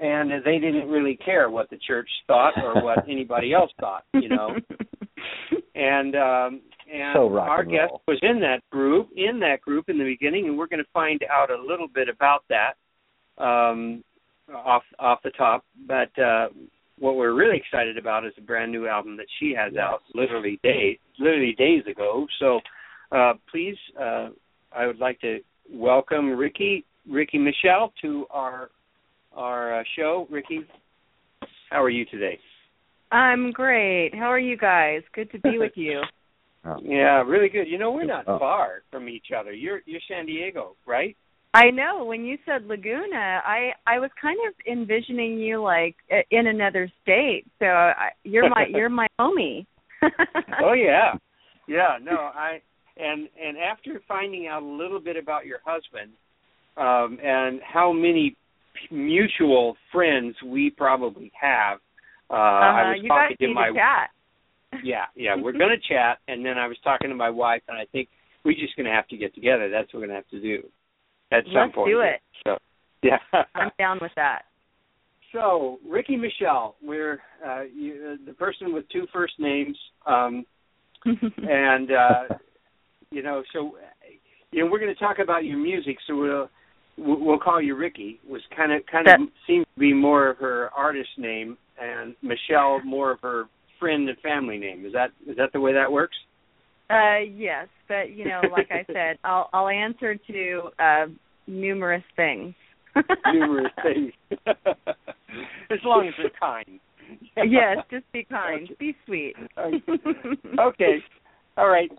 and 0.00 0.30
they 0.44 0.58
didn't 0.58 0.88
really 0.88 1.16
care 1.16 1.50
what 1.50 1.68
the 1.70 1.78
church 1.78 2.08
thought 2.26 2.52
or 2.62 2.82
what 2.82 2.98
anybody 3.08 3.52
else 3.52 3.70
thought 3.80 4.04
you 4.14 4.28
know? 4.28 4.56
And 5.74 6.14
um 6.14 6.60
and 6.92 7.14
So 7.14 7.36
our 7.38 7.60
and 7.62 7.70
guest 7.70 7.92
was 8.06 8.18
in 8.22 8.40
that 8.40 8.60
group 8.70 9.08
in 9.16 9.40
that 9.40 9.60
group 9.62 9.88
in 9.88 9.98
the 9.98 10.04
beginning 10.04 10.46
and 10.48 10.56
we're 10.58 10.66
going 10.66 10.82
to 10.82 10.90
find 10.92 11.20
out 11.30 11.50
a 11.50 11.60
little 11.60 11.88
bit 11.88 12.08
about 12.08 12.44
that 12.48 12.74
um 13.42 14.02
off 14.54 14.82
off 14.98 15.20
the 15.24 15.30
top. 15.30 15.64
But 15.86 16.16
uh 16.18 16.48
what 16.98 17.16
we're 17.16 17.34
really 17.34 17.56
excited 17.56 17.96
about 17.96 18.26
is 18.26 18.32
a 18.38 18.40
brand 18.40 18.72
new 18.72 18.88
album 18.88 19.16
that 19.16 19.26
she 19.38 19.54
has 19.56 19.76
out 19.76 20.00
literally 20.14 20.58
days 20.62 20.98
literally 21.18 21.54
days 21.58 21.84
ago. 21.90 22.26
So 22.40 22.60
uh, 23.12 23.34
please, 23.50 23.76
uh, 24.00 24.28
I 24.76 24.86
would 24.86 24.98
like 24.98 25.20
to 25.20 25.38
welcome 25.72 26.30
Riki, 26.30 26.84
Riki 27.08 27.38
Michele, 27.38 27.92
to 28.02 28.26
our 28.30 28.70
our 29.34 29.80
uh, 29.80 29.84
show. 29.96 30.26
Riki, 30.30 30.60
how 31.70 31.82
are 31.82 31.90
you 31.90 32.04
today? 32.06 32.38
I'm 33.12 33.52
great. 33.52 34.10
How 34.14 34.26
are 34.26 34.38
you 34.38 34.56
guys? 34.56 35.02
Good 35.14 35.30
to 35.32 35.38
be 35.40 35.58
with 35.58 35.72
you. 35.74 36.00
Yeah, 36.82 37.22
really 37.22 37.48
good. 37.48 37.66
You 37.66 37.78
know, 37.78 37.92
we're 37.92 38.04
not 38.04 38.24
Oh. 38.26 38.38
far 38.38 38.82
from 38.90 39.08
each 39.08 39.28
other. 39.34 39.52
You're 39.52 39.80
you're 39.86 40.02
San 40.06 40.26
Diego, 40.26 40.76
right? 40.86 41.16
I 41.54 41.70
know 41.70 42.04
when 42.04 42.26
you 42.26 42.36
said 42.44 42.66
Laguna, 42.66 43.40
I 43.46 43.70
I 43.86 43.98
was 44.00 44.10
kind 44.20 44.38
of 44.46 44.52
envisioning 44.70 45.38
you 45.38 45.62
like 45.62 45.96
in 46.30 46.46
another 46.48 46.90
state. 47.00 47.46
So 47.58 47.64
I, 47.64 48.10
you're 48.24 48.50
my 48.50 48.66
you're 48.70 48.90
my 48.90 49.06
homie. 49.18 49.64
oh 50.62 50.74
yeah, 50.74 51.14
yeah. 51.68 51.96
No, 52.02 52.16
I 52.16 52.60
and 52.98 53.28
and 53.42 53.56
after 53.58 54.00
finding 54.08 54.46
out 54.46 54.62
a 54.62 54.66
little 54.66 55.00
bit 55.00 55.16
about 55.16 55.46
your 55.46 55.58
husband 55.64 56.12
um, 56.76 57.18
and 57.22 57.60
how 57.62 57.92
many 57.92 58.36
p- 58.88 58.94
mutual 58.94 59.76
friends 59.92 60.34
we 60.44 60.70
probably 60.70 61.30
have, 61.40 61.78
uh, 62.30 62.34
I 62.34 62.82
uh 62.82 62.90
was 62.90 63.00
you 63.02 63.08
talking 63.08 63.36
to 63.40 63.54
my 63.54 63.68
to 63.68 63.74
chat. 63.74 64.10
yeah, 64.84 65.04
yeah, 65.16 65.34
we're 65.36 65.52
going 65.58 65.70
to 65.70 65.94
chat, 65.94 66.18
and 66.28 66.44
then 66.44 66.58
I 66.58 66.66
was 66.66 66.76
talking 66.84 67.08
to 67.10 67.16
my 67.16 67.30
wife, 67.30 67.62
and 67.68 67.76
I 67.78 67.84
think 67.92 68.08
we're 68.44 68.52
just 68.54 68.76
going 68.76 68.86
to 68.86 68.92
have 68.92 69.08
to 69.08 69.16
get 69.16 69.34
together. 69.34 69.68
That's 69.70 69.92
what 69.92 70.00
we're 70.00 70.06
going 70.08 70.22
to 70.22 70.22
have 70.22 70.30
to 70.30 70.40
do 70.40 70.68
at 71.32 71.44
some 71.46 71.54
Let's 71.54 71.74
point. 71.74 71.90
do 71.90 72.00
it. 72.00 72.20
So, 72.44 72.56
yeah. 73.02 73.18
I'm 73.54 73.70
down 73.78 73.98
with 74.00 74.12
that. 74.16 74.42
so, 75.32 75.78
Riki 75.88 76.16
Michele, 76.16 76.76
we're 76.82 77.20
uh, 77.46 77.62
you, 77.74 78.12
uh, 78.12 78.24
the 78.26 78.32
person 78.34 78.72
with 78.72 78.84
two 78.92 79.06
first 79.12 79.34
names, 79.38 79.76
um, 80.06 80.44
and 81.04 81.90
uh, 81.90 82.34
you 83.10 83.22
know, 83.22 83.42
so 83.52 83.72
you 84.50 84.64
know, 84.64 84.70
we're 84.70 84.78
going 84.78 84.94
to 84.94 85.00
talk 85.00 85.18
about 85.22 85.44
your 85.44 85.58
music. 85.58 85.96
So 86.06 86.16
we'll 86.16 86.48
we'll 86.96 87.38
call 87.38 87.60
you 87.60 87.76
Riki. 87.76 88.20
Was 88.28 88.42
kind 88.56 88.72
of 88.72 88.82
kind 88.90 89.06
of 89.08 89.28
seems 89.46 89.66
to 89.74 89.80
be 89.80 89.92
more 89.92 90.30
of 90.30 90.38
her 90.38 90.70
artist 90.76 91.10
name, 91.16 91.56
and 91.80 92.14
Michele 92.22 92.80
more 92.84 93.12
of 93.12 93.20
her 93.20 93.44
friend 93.78 94.08
and 94.08 94.18
family 94.18 94.58
name. 94.58 94.84
Is 94.84 94.92
that 94.92 95.10
is 95.28 95.36
that 95.36 95.52
the 95.52 95.60
way 95.60 95.72
that 95.72 95.90
works? 95.90 96.16
Uh 96.90 97.18
yes, 97.30 97.68
but 97.86 98.10
you 98.10 98.24
know, 98.24 98.40
like 98.50 98.68
I 98.70 98.84
said, 98.92 99.18
I'll 99.24 99.48
I'll 99.52 99.68
answer 99.68 100.16
to 100.16 100.62
uh 100.78 101.06
numerous 101.46 102.04
things. 102.16 102.54
Numerous 103.32 103.70
things. 103.82 104.12
as 105.70 105.78
long 105.84 106.08
as 106.08 106.14
they're 106.16 106.30
kind. 106.40 106.80
yes, 107.36 107.76
just 107.90 108.10
be 108.12 108.24
kind. 108.24 108.68
Be 108.80 108.96
sweet. 109.06 109.34
okay. 110.58 110.96
All 111.56 111.68
right. 111.68 111.90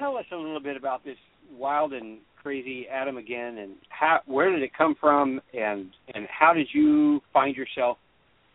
Tell 0.00 0.16
us 0.16 0.24
a 0.32 0.36
little 0.36 0.60
bit 0.60 0.76
about 0.76 1.04
this 1.04 1.18
wild 1.52 1.92
and 1.92 2.18
crazy 2.42 2.86
Adam 2.90 3.18
again, 3.18 3.58
and 3.58 3.72
how 3.90 4.20
where 4.24 4.50
did 4.50 4.62
it 4.62 4.70
come 4.76 4.94
from, 4.98 5.40
and 5.52 5.90
and 6.14 6.26
how 6.30 6.54
did 6.54 6.68
you 6.72 7.20
find 7.34 7.54
yourself 7.54 7.98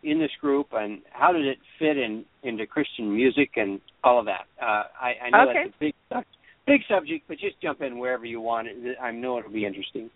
in 0.02 0.18
this 0.18 0.30
group, 0.40 0.66
and 0.72 1.00
how 1.12 1.32
did 1.32 1.46
it 1.46 1.58
fit 1.78 1.96
in 1.96 2.24
into 2.42 2.66
Christian 2.66 3.14
music 3.14 3.50
and 3.56 3.80
all 4.02 4.18
of 4.18 4.26
that? 4.26 4.46
Uh, 4.60 4.84
I, 5.00 5.14
I 5.26 5.30
know 5.30 5.48
Okay. 5.50 5.64
that's 5.64 5.76
a 5.76 5.78
big 5.78 6.24
big 6.66 6.80
subject, 6.90 7.26
but 7.28 7.38
just 7.38 7.60
jump 7.62 7.80
in 7.80 7.96
wherever 7.98 8.24
you 8.24 8.40
want. 8.40 8.66
It- 8.66 8.98
I 9.00 9.12
know 9.12 9.38
it'll 9.38 9.52
be 9.52 9.64
interesting. 9.64 10.10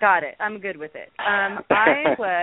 Got 0.00 0.22
it. 0.22 0.36
I'm 0.40 0.58
good 0.58 0.78
with 0.78 0.92
it. 0.94 1.10
Um 1.18 1.62
I 1.70 2.14
was 2.18 2.42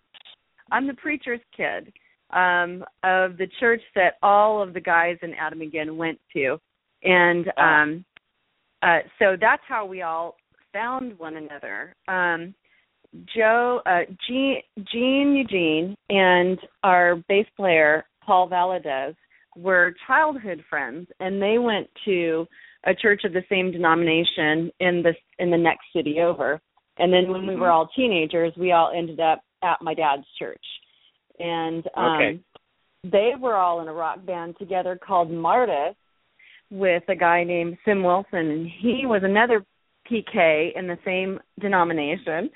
I'm 0.71 0.85
the 0.85 0.93
preacher's 0.93 1.41
kid 1.57 1.91
um 2.29 2.83
of 3.03 3.37
the 3.37 3.47
church 3.59 3.81
that 3.95 4.17
all 4.21 4.61
of 4.61 4.73
the 4.75 4.81
guys 4.81 5.17
in 5.23 5.33
Adam 5.33 5.61
again 5.61 5.97
went 5.97 6.19
to. 6.33 6.59
And 7.03 7.51
Ah. 7.57 7.81
um 7.81 8.05
uh 8.81 8.99
so 9.19 9.35
that's 9.39 9.63
how 9.67 9.85
we 9.85 10.01
all 10.01 10.35
found 10.71 11.17
one 11.19 11.35
another. 11.37 11.95
Um, 12.07 12.53
Joe, 13.35 13.81
uh, 13.85 14.01
Gene, 14.27 14.61
Gene 14.91 15.35
Eugene, 15.35 15.95
and 16.09 16.57
our 16.83 17.17
bass 17.29 17.45
player 17.55 18.05
Paul 18.25 18.49
Valadez 18.49 19.15
were 19.55 19.93
childhood 20.07 20.63
friends, 20.67 21.07
and 21.19 21.39
they 21.39 21.59
went 21.59 21.87
to 22.05 22.47
a 22.85 22.95
church 22.95 23.21
of 23.23 23.33
the 23.33 23.43
same 23.49 23.71
denomination 23.71 24.71
in 24.79 25.03
the 25.03 25.13
in 25.37 25.51
the 25.51 25.57
next 25.57 25.85
city 25.95 26.21
over. 26.21 26.59
And 26.97 27.13
then 27.13 27.29
when 27.29 27.45
we 27.47 27.55
were 27.55 27.67
Mhm. 27.67 27.71
all 27.73 27.87
teenagers, 27.87 28.55
we 28.57 28.71
all 28.71 28.91
ended 28.91 29.19
up 29.19 29.41
at 29.61 29.81
my 29.81 29.93
dad's 29.93 30.27
church, 30.39 30.65
and 31.39 31.87
um, 31.95 32.11
Okay. 32.13 32.39
they 33.03 33.35
were 33.35 33.55
all 33.55 33.81
in 33.81 33.87
a 33.87 33.93
rock 33.93 34.25
band 34.25 34.57
together 34.57 34.95
called 34.95 35.29
Martis 35.29 35.95
with 36.73 37.03
a 37.07 37.15
guy 37.15 37.43
named 37.43 37.77
Sim 37.85 38.03
Wilson, 38.03 38.49
and 38.49 38.69
he 38.81 39.05
was 39.05 39.21
another 39.23 39.63
PK 40.11 40.75
in 40.75 40.87
the 40.87 40.97
same 41.05 41.39
denomination, 41.59 42.49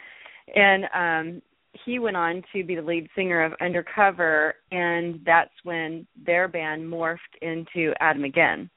and 0.56 0.84
um 0.94 1.42
he 1.86 2.00
went 2.00 2.18
on 2.18 2.42
to 2.54 2.64
be 2.64 2.76
the 2.76 2.82
lead 2.82 3.08
singer 3.16 3.44
of 3.44 3.54
Undercover, 3.62 4.56
and 4.72 5.20
that's 5.26 5.52
when 5.64 6.08
their 6.26 6.48
band 6.48 6.92
morphed 6.92 7.18
into 7.42 7.94
Adam 8.00 8.24
Again. 8.24 8.70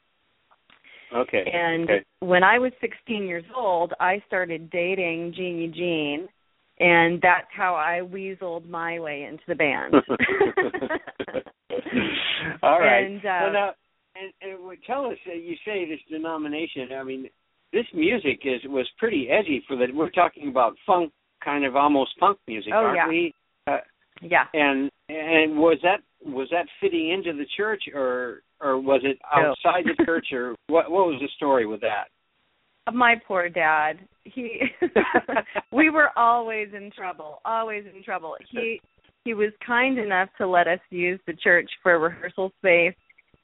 Okay. 1.14 1.44
And 1.52 1.90
okay. 1.90 2.04
when 2.20 2.44
I 2.44 2.59
was 2.59 2.73
16 2.80 3.25
years 3.25 3.44
old, 3.56 3.92
I 4.00 4.23
started 4.26 4.70
dating 4.70 5.35
Jeannie 5.37 5.73
Jean, 5.75 6.28
and 6.78 7.20
that's 7.20 7.49
how 7.56 7.75
I 7.75 8.00
weaseled 8.06 8.68
my 8.68 9.00
way 9.00 9.25
into 9.25 9.42
the 9.49 9.54
band. 9.54 9.94
All 12.62 12.78
right. 12.78 13.06
And, 13.06 13.18
uh, 13.18 13.38
well, 13.42 13.52
now, 13.52 13.75
and, 14.17 14.33
and 14.43 14.64
what- 14.64 14.79
tell 14.87 15.07
us, 15.07 15.19
uh, 15.29 15.33
you 15.35 15.57
say 15.64 15.87
this 15.88 16.00
denomination. 16.11 16.88
I 16.99 17.02
mean, 17.02 17.29
this 17.73 17.87
music 17.95 18.40
is 18.45 18.61
was 18.69 18.88
pretty 18.99 19.29
edgy 19.31 19.62
for 19.69 19.76
the. 19.76 19.87
We're 19.95 20.11
talking 20.11 20.49
about 20.49 20.75
funk, 20.87 21.12
kind 21.45 21.64
of 21.64 21.76
almost 21.76 22.12
funk 22.19 22.38
music, 22.49 22.73
Oh, 22.75 22.79
aren't 22.79 22.97
yeah. 22.97 23.09
we? 23.09 23.35
Uh, 23.67 23.76
yeah. 24.23 24.45
and 24.55 24.90
and 25.09 25.57
was 25.57 25.79
that 25.83 26.00
was 26.25 26.49
that 26.50 26.67
fitting 26.81 27.11
into 27.11 27.33
the 27.33 27.47
church, 27.57 27.85
or 27.95 28.43
or 28.61 28.79
was 28.81 29.00
it 29.05 29.19
No. 29.37 29.52
outside 29.52 29.85
the 29.85 30.05
church, 30.05 30.26
or 30.33 30.55
what? 30.67 30.90
What 30.90 31.07
was 31.07 31.21
the 31.21 31.29
story 31.37 31.67
with 31.67 31.81
that? 31.83 32.05
my 32.93 33.14
poor 33.29 33.49
dad 33.49 34.00
he 34.25 34.62
we 35.73 35.90
were 35.90 36.09
always 36.17 36.69
in 36.75 36.90
trouble 36.90 37.40
always 37.45 37.85
in 37.95 38.02
trouble 38.02 38.35
he 38.50 38.81
he 39.25 39.33
was 39.33 39.52
kind 39.64 39.97
enough 39.97 40.29
to 40.37 40.45
let 40.49 40.67
us 40.67 40.81
use 40.90 41.21
the 41.29 41.33
church 41.35 41.71
for 41.85 42.00
rehearsal 42.00 42.50
space 42.59 42.95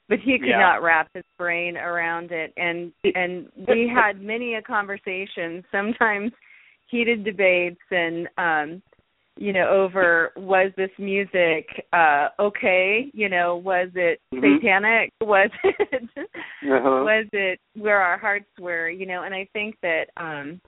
but 0.09 0.19
he 0.19 0.37
could 0.39 0.49
Yeah. 0.49 0.59
not 0.59 0.83
wrap 0.83 1.09
his 1.13 1.23
brain 1.37 1.77
around 1.77 2.31
it 2.31 2.53
and 2.57 2.91
and 3.15 3.47
we 3.67 3.87
had 3.93 4.21
many 4.21 4.55
a 4.55 4.61
conversation 4.61 5.63
sometimes 5.71 6.31
heated 6.89 7.23
debates 7.23 7.81
and 7.91 8.27
um 8.37 8.81
you 9.37 9.53
know 9.53 9.67
over 9.69 10.31
was 10.37 10.71
this 10.77 10.89
music 10.97 11.67
uh 11.93 12.29
okay 12.39 13.09
you 13.13 13.29
know 13.29 13.57
was 13.57 13.89
it 13.95 14.19
Mhm. 14.33 14.59
satanic 14.59 15.11
was 15.21 15.49
it 15.63 16.03
Uh-huh. 16.17 17.03
was 17.03 17.27
it 17.33 17.59
where 17.75 17.99
our 18.01 18.17
hearts 18.17 18.49
were 18.59 18.89
you 18.89 19.05
know 19.05 19.23
and 19.23 19.33
i 19.35 19.47
think 19.53 19.75
that 19.81 20.05
um 20.17 20.59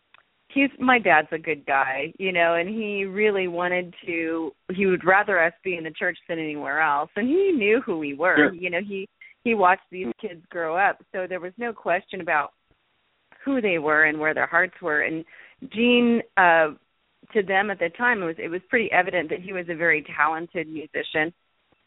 he's 0.50 0.70
my 0.80 1.00
dad's 1.00 1.28
a 1.32 1.38
good 1.38 1.66
guy 1.66 2.12
you 2.20 2.32
know 2.32 2.56
and 2.56 2.70
he 2.70 3.06
really 3.06 3.48
wanted 3.48 3.94
to 4.06 4.52
he 4.74 4.86
would 4.86 5.06
rather 5.06 5.40
us 5.44 5.54
be 5.64 5.76
in 5.78 5.84
the 5.84 5.92
church 5.92 6.18
than 6.28 6.38
anywhere 6.40 6.80
else 6.82 7.10
and 7.16 7.28
he 7.28 7.52
knew 7.52 7.82
who 7.86 7.98
we 7.98 8.14
were 8.14 8.36
Sure. 8.38 8.54
you 8.54 8.70
know 8.70 8.82
he 8.86 9.08
he 9.50 9.56
watched 9.56 9.90
these 9.90 10.14
kids 10.22 10.44
grow 10.50 10.78
up. 10.78 11.00
So 11.12 11.26
there 11.28 11.40
was 11.40 11.54
no 11.58 11.74
question 11.74 12.22
about 12.22 12.54
who 13.44 13.62
they 13.62 13.80
were 13.80 14.06
and 14.06 14.20
where 14.20 14.36
their 14.36 14.46
hearts 14.46 14.76
were. 14.82 15.02
And 15.02 15.26
gene 15.74 16.22
uh 16.38 16.68
to 17.34 17.44
them 17.44 17.70
at 17.70 17.80
the 17.80 17.90
time 17.98 18.22
it 18.22 18.26
was 18.26 18.36
it 18.38 18.50
was 18.50 18.62
pretty 18.70 18.92
evident 18.92 19.30
that 19.30 19.42
he 19.42 19.54
was 19.54 19.66
a 19.70 19.76
very 19.76 20.04
talented 20.16 20.68
musician. 20.68 21.34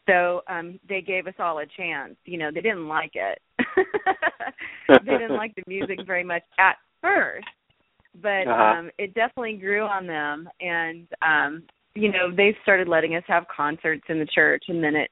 So 0.09 0.41
um 0.49 0.79
they 0.89 1.01
gave 1.01 1.27
us 1.27 1.35
all 1.39 1.59
a 1.59 1.65
chance. 1.77 2.15
You 2.25 2.37
know 2.37 2.49
they 2.53 2.61
didn't 2.61 2.87
like 2.89 3.13
it. 3.15 3.39
They 5.05 5.17
didn't 5.17 5.35
like 5.35 5.55
the 5.55 5.63
music 5.67 5.99
very 6.05 6.23
much 6.23 6.43
at 6.59 6.75
first 7.01 7.47
but 8.21 8.47
Uh-huh. 8.47 8.75
um 8.79 8.91
it 8.97 9.13
definitely 9.13 9.57
grew 9.57 9.83
on 9.83 10.05
them. 10.05 10.49
And 10.59 11.07
um 11.21 11.63
you 11.95 12.11
know 12.11 12.29
they 12.35 12.55
started 12.63 12.87
letting 12.87 13.15
us 13.15 13.23
have 13.27 13.45
concerts 13.55 14.03
in 14.09 14.19
the 14.19 14.25
church 14.25 14.65
and 14.67 14.83
then 14.83 14.95
it 14.95 15.09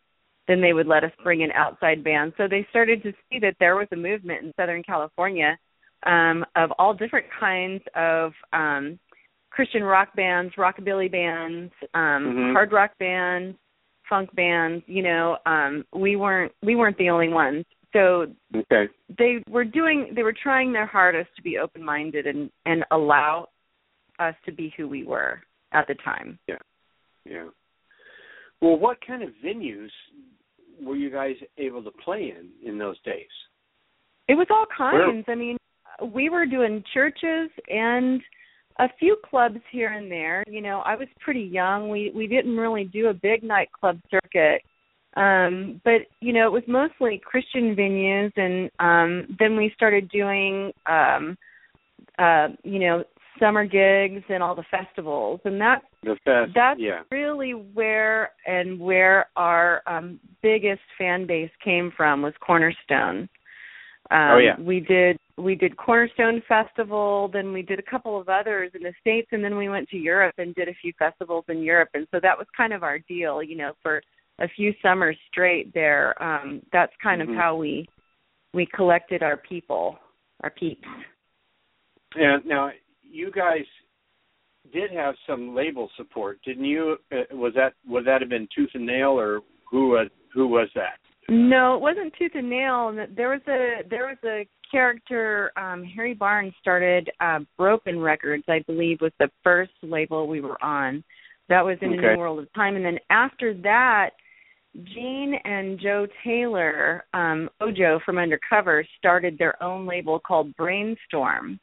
then 0.51 0.61
they 0.61 0.73
would 0.73 0.87
let 0.87 1.03
us 1.03 1.11
bring 1.23 1.41
in 1.41 1.51
outside 1.53 2.03
bands 2.03 2.35
so 2.37 2.47
they 2.47 2.67
started 2.69 3.01
to 3.01 3.11
see 3.29 3.39
that 3.39 3.55
there 3.59 3.75
was 3.75 3.87
a 3.93 3.95
movement 3.95 4.43
in 4.43 4.51
southern 4.57 4.83
california 4.83 5.57
um 6.05 6.43
of 6.55 6.71
all 6.77 6.93
different 6.93 7.25
kinds 7.39 7.81
of 7.95 8.33
um 8.51 8.99
christian 9.49 9.83
rock 9.83 10.09
bands 10.15 10.53
rockabilly 10.57 11.09
bands 11.11 11.71
um 11.93 12.23
Mhm. 12.25 12.53
hard 12.53 12.71
rock 12.71 12.91
bands 12.99 13.57
funk 14.09 14.33
bands 14.35 14.83
you 14.87 15.01
know 15.01 15.37
um 15.45 15.85
we 15.95 16.15
weren't 16.17 16.51
we 16.61 16.75
weren't 16.75 16.97
the 16.97 17.09
only 17.09 17.29
ones 17.29 17.65
so 17.93 18.27
okay. 18.55 18.85
they 19.17 19.43
were 19.49 19.65
doing 19.65 20.11
they 20.15 20.23
were 20.23 20.35
trying 20.43 20.73
their 20.73 20.85
hardest 20.85 21.29
to 21.35 21.41
be 21.41 21.57
open 21.57 21.83
minded 21.83 22.27
and 22.27 22.49
and 22.65 22.83
allow 22.91 23.47
us 24.19 24.35
to 24.45 24.51
be 24.51 24.73
who 24.77 24.87
we 24.87 25.03
were 25.03 25.41
at 25.71 25.87
the 25.87 25.95
time 25.95 26.37
Yeah, 26.47 26.55
Yeah. 27.25 27.47
Well, 28.61 28.77
what 28.77 28.97
kind 29.05 29.23
of 29.23 29.29
venues 29.43 29.89
were 30.83 30.95
you 30.95 31.09
guys 31.09 31.35
able 31.57 31.83
to 31.83 31.91
play 31.91 32.33
in 32.37 32.49
in 32.67 32.77
those 32.77 32.99
days? 33.03 33.29
it 34.27 34.35
was 34.35 34.47
all 34.49 34.65
kinds. 34.75 35.25
I 35.27 35.35
mean 35.35 35.57
we 36.13 36.29
were 36.29 36.45
doing 36.45 36.83
churches 36.93 37.49
and 37.67 38.21
a 38.79 38.87
few 38.97 39.17
clubs 39.29 39.59
here 39.71 39.91
and 39.91 40.09
there. 40.09 40.43
You 40.47 40.61
know 40.61 40.79
i 40.85 40.95
was 40.95 41.07
pretty 41.19 41.41
young. 41.41 41.89
We 41.89 42.11
we 42.15 42.27
didn't 42.27 42.57
really 42.57 42.85
do 42.85 43.07
a 43.07 43.13
big 43.13 43.43
nightclub 43.43 43.99
circuit. 44.09 44.61
Um 45.17 45.81
but 45.83 46.01
you 46.21 46.33
know 46.33 46.47
it 46.47 46.51
was 46.51 46.63
mostly 46.67 47.21
christian 47.23 47.75
venues 47.75 48.31
and 48.37 48.71
um 48.79 49.35
then 49.37 49.57
we 49.57 49.71
started 49.75 50.09
doing 50.09 50.71
um 50.85 51.37
uh 52.17 52.47
you 52.63 52.79
know 52.79 53.03
summer 53.41 53.65
gigs 53.65 54.23
and 54.29 54.41
all 54.43 54.55
the 54.55 54.63
festivals 54.71 55.41
and 55.45 55.59
that 55.59 55.81
The 56.03 56.15
fest. 56.23 56.51
that's 56.55 56.79
yeah. 56.79 57.01
really 57.11 57.51
where 57.51 58.31
and 58.45 58.79
where 58.79 59.27
our 59.35 59.81
um 59.87 60.19
biggest 60.41 60.81
fan 60.97 61.25
base 61.25 61.51
came 61.63 61.91
from 61.97 62.21
was 62.21 62.33
Cornerstone. 62.39 63.27
Um 64.11 64.31
Oh, 64.33 64.37
yeah. 64.37 64.55
we 64.59 64.79
did 64.79 65.17
we 65.37 65.55
did 65.55 65.75
Cornerstone 65.75 66.41
Festival, 66.47 67.29
then 67.33 67.51
we 67.51 67.63
did 67.63 67.79
a 67.79 67.89
couple 67.93 68.19
of 68.21 68.29
others 68.29 68.71
in 68.75 68.83
the 68.83 68.93
States 69.01 69.29
and 69.31 69.43
then 69.43 69.57
we 69.57 69.69
went 69.69 69.89
to 69.89 69.97
Europe 69.97 70.35
and 70.37 70.53
did 70.53 70.67
a 70.69 70.73
few 70.81 70.93
festivals 70.99 71.45
in 71.49 71.63
Europe 71.63 71.89
and 71.95 72.07
so 72.11 72.19
that 72.21 72.37
was 72.37 72.47
kind 72.55 72.73
of 72.73 72.83
our 72.83 72.99
deal, 72.99 73.41
you 73.41 73.57
know, 73.57 73.73
for 73.81 74.01
a 74.39 74.47
few 74.55 74.73
summers 74.83 75.17
straight 75.31 75.73
there. 75.73 76.07
Um 76.21 76.61
that's 76.71 76.93
kind 77.01 77.21
Mhm. 77.21 77.29
of 77.31 77.35
how 77.35 77.55
we 77.55 77.87
we 78.53 78.65
collected 78.67 79.23
our 79.23 79.37
people, 79.37 79.97
our 80.43 80.51
peeps. 80.51 80.87
And 82.15 82.45
now 82.45 82.71
you 83.11 83.31
guys 83.31 83.65
did 84.71 84.91
have 84.91 85.15
some 85.27 85.55
label 85.55 85.89
support, 85.97 86.39
didn't 86.45 86.65
you? 86.65 86.97
Uh, 87.11 87.35
was 87.35 87.53
that 87.55 87.73
would 87.87 88.05
that 88.05 88.21
have 88.21 88.29
been 88.29 88.47
Tooth 88.55 88.71
and 88.73 88.85
Nail, 88.85 89.11
or 89.19 89.41
who 89.69 89.89
was 89.89 90.07
who 90.33 90.47
was 90.47 90.69
that? 90.75 90.97
No, 91.29 91.75
it 91.75 91.81
wasn't 91.81 92.13
tooth 92.17 92.31
and 92.35 92.49
nail. 92.49 92.93
There 93.15 93.29
was 93.29 93.41
a 93.47 93.87
there 93.89 94.07
was 94.07 94.17
a 94.25 94.47
character. 94.69 95.51
Um, 95.55 95.83
Harry 95.83 96.13
Barnes 96.13 96.53
started 96.59 97.09
uh, 97.21 97.39
Broken 97.57 97.99
Records, 97.99 98.43
I 98.49 98.59
believe, 98.67 98.99
was 99.01 99.13
the 99.19 99.29
first 99.43 99.71
label 99.81 100.27
we 100.27 100.41
were 100.41 100.61
on. 100.63 101.03
That 101.47 101.63
was 101.63 101.77
in 101.81 101.93
Okay. 101.93 102.01
new 102.13 102.17
world 102.17 102.39
of 102.39 102.51
time, 102.53 102.75
and 102.75 102.83
then 102.83 102.99
after 103.09 103.53
that, 103.61 104.11
Gene 104.93 105.35
and 105.43 105.79
Joe 105.79 106.07
Taylor, 106.23 107.05
um, 107.13 107.49
Ojo 107.59 107.99
from 108.05 108.17
Undercover, 108.17 108.85
started 108.97 109.37
their 109.37 109.61
own 109.61 109.85
label 109.85 110.19
called 110.19 110.55
Brainstorm. 110.55 111.59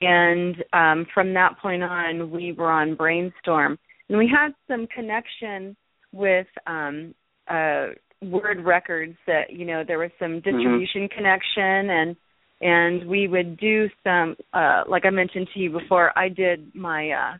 And 0.00 0.56
um, 0.72 1.06
from 1.14 1.34
that 1.34 1.58
point 1.60 1.82
on, 1.82 2.30
we 2.30 2.52
were 2.52 2.70
on 2.70 2.94
Brainstorm, 2.94 3.78
and 4.08 4.18
we 4.18 4.28
had 4.28 4.52
some 4.68 4.86
connection 4.94 5.76
with 6.12 6.46
um, 6.66 7.14
uh, 7.48 7.88
Word 8.22 8.64
Records. 8.64 9.16
That 9.26 9.50
you 9.50 9.64
know 9.64 9.82
there 9.86 9.98
was 9.98 10.10
some 10.18 10.40
distribution 10.40 11.08
connection, 11.08 11.90
and 11.90 12.16
and 12.60 13.08
we 13.08 13.28
would 13.28 13.56
do 13.58 13.88
some. 14.04 14.36
Uh, 14.52 14.82
like 14.88 15.04
I 15.04 15.10
mentioned 15.10 15.48
to 15.54 15.60
you 15.60 15.70
before, 15.70 16.16
I 16.18 16.28
did 16.28 16.74
my. 16.74 17.10
Uh, 17.10 17.38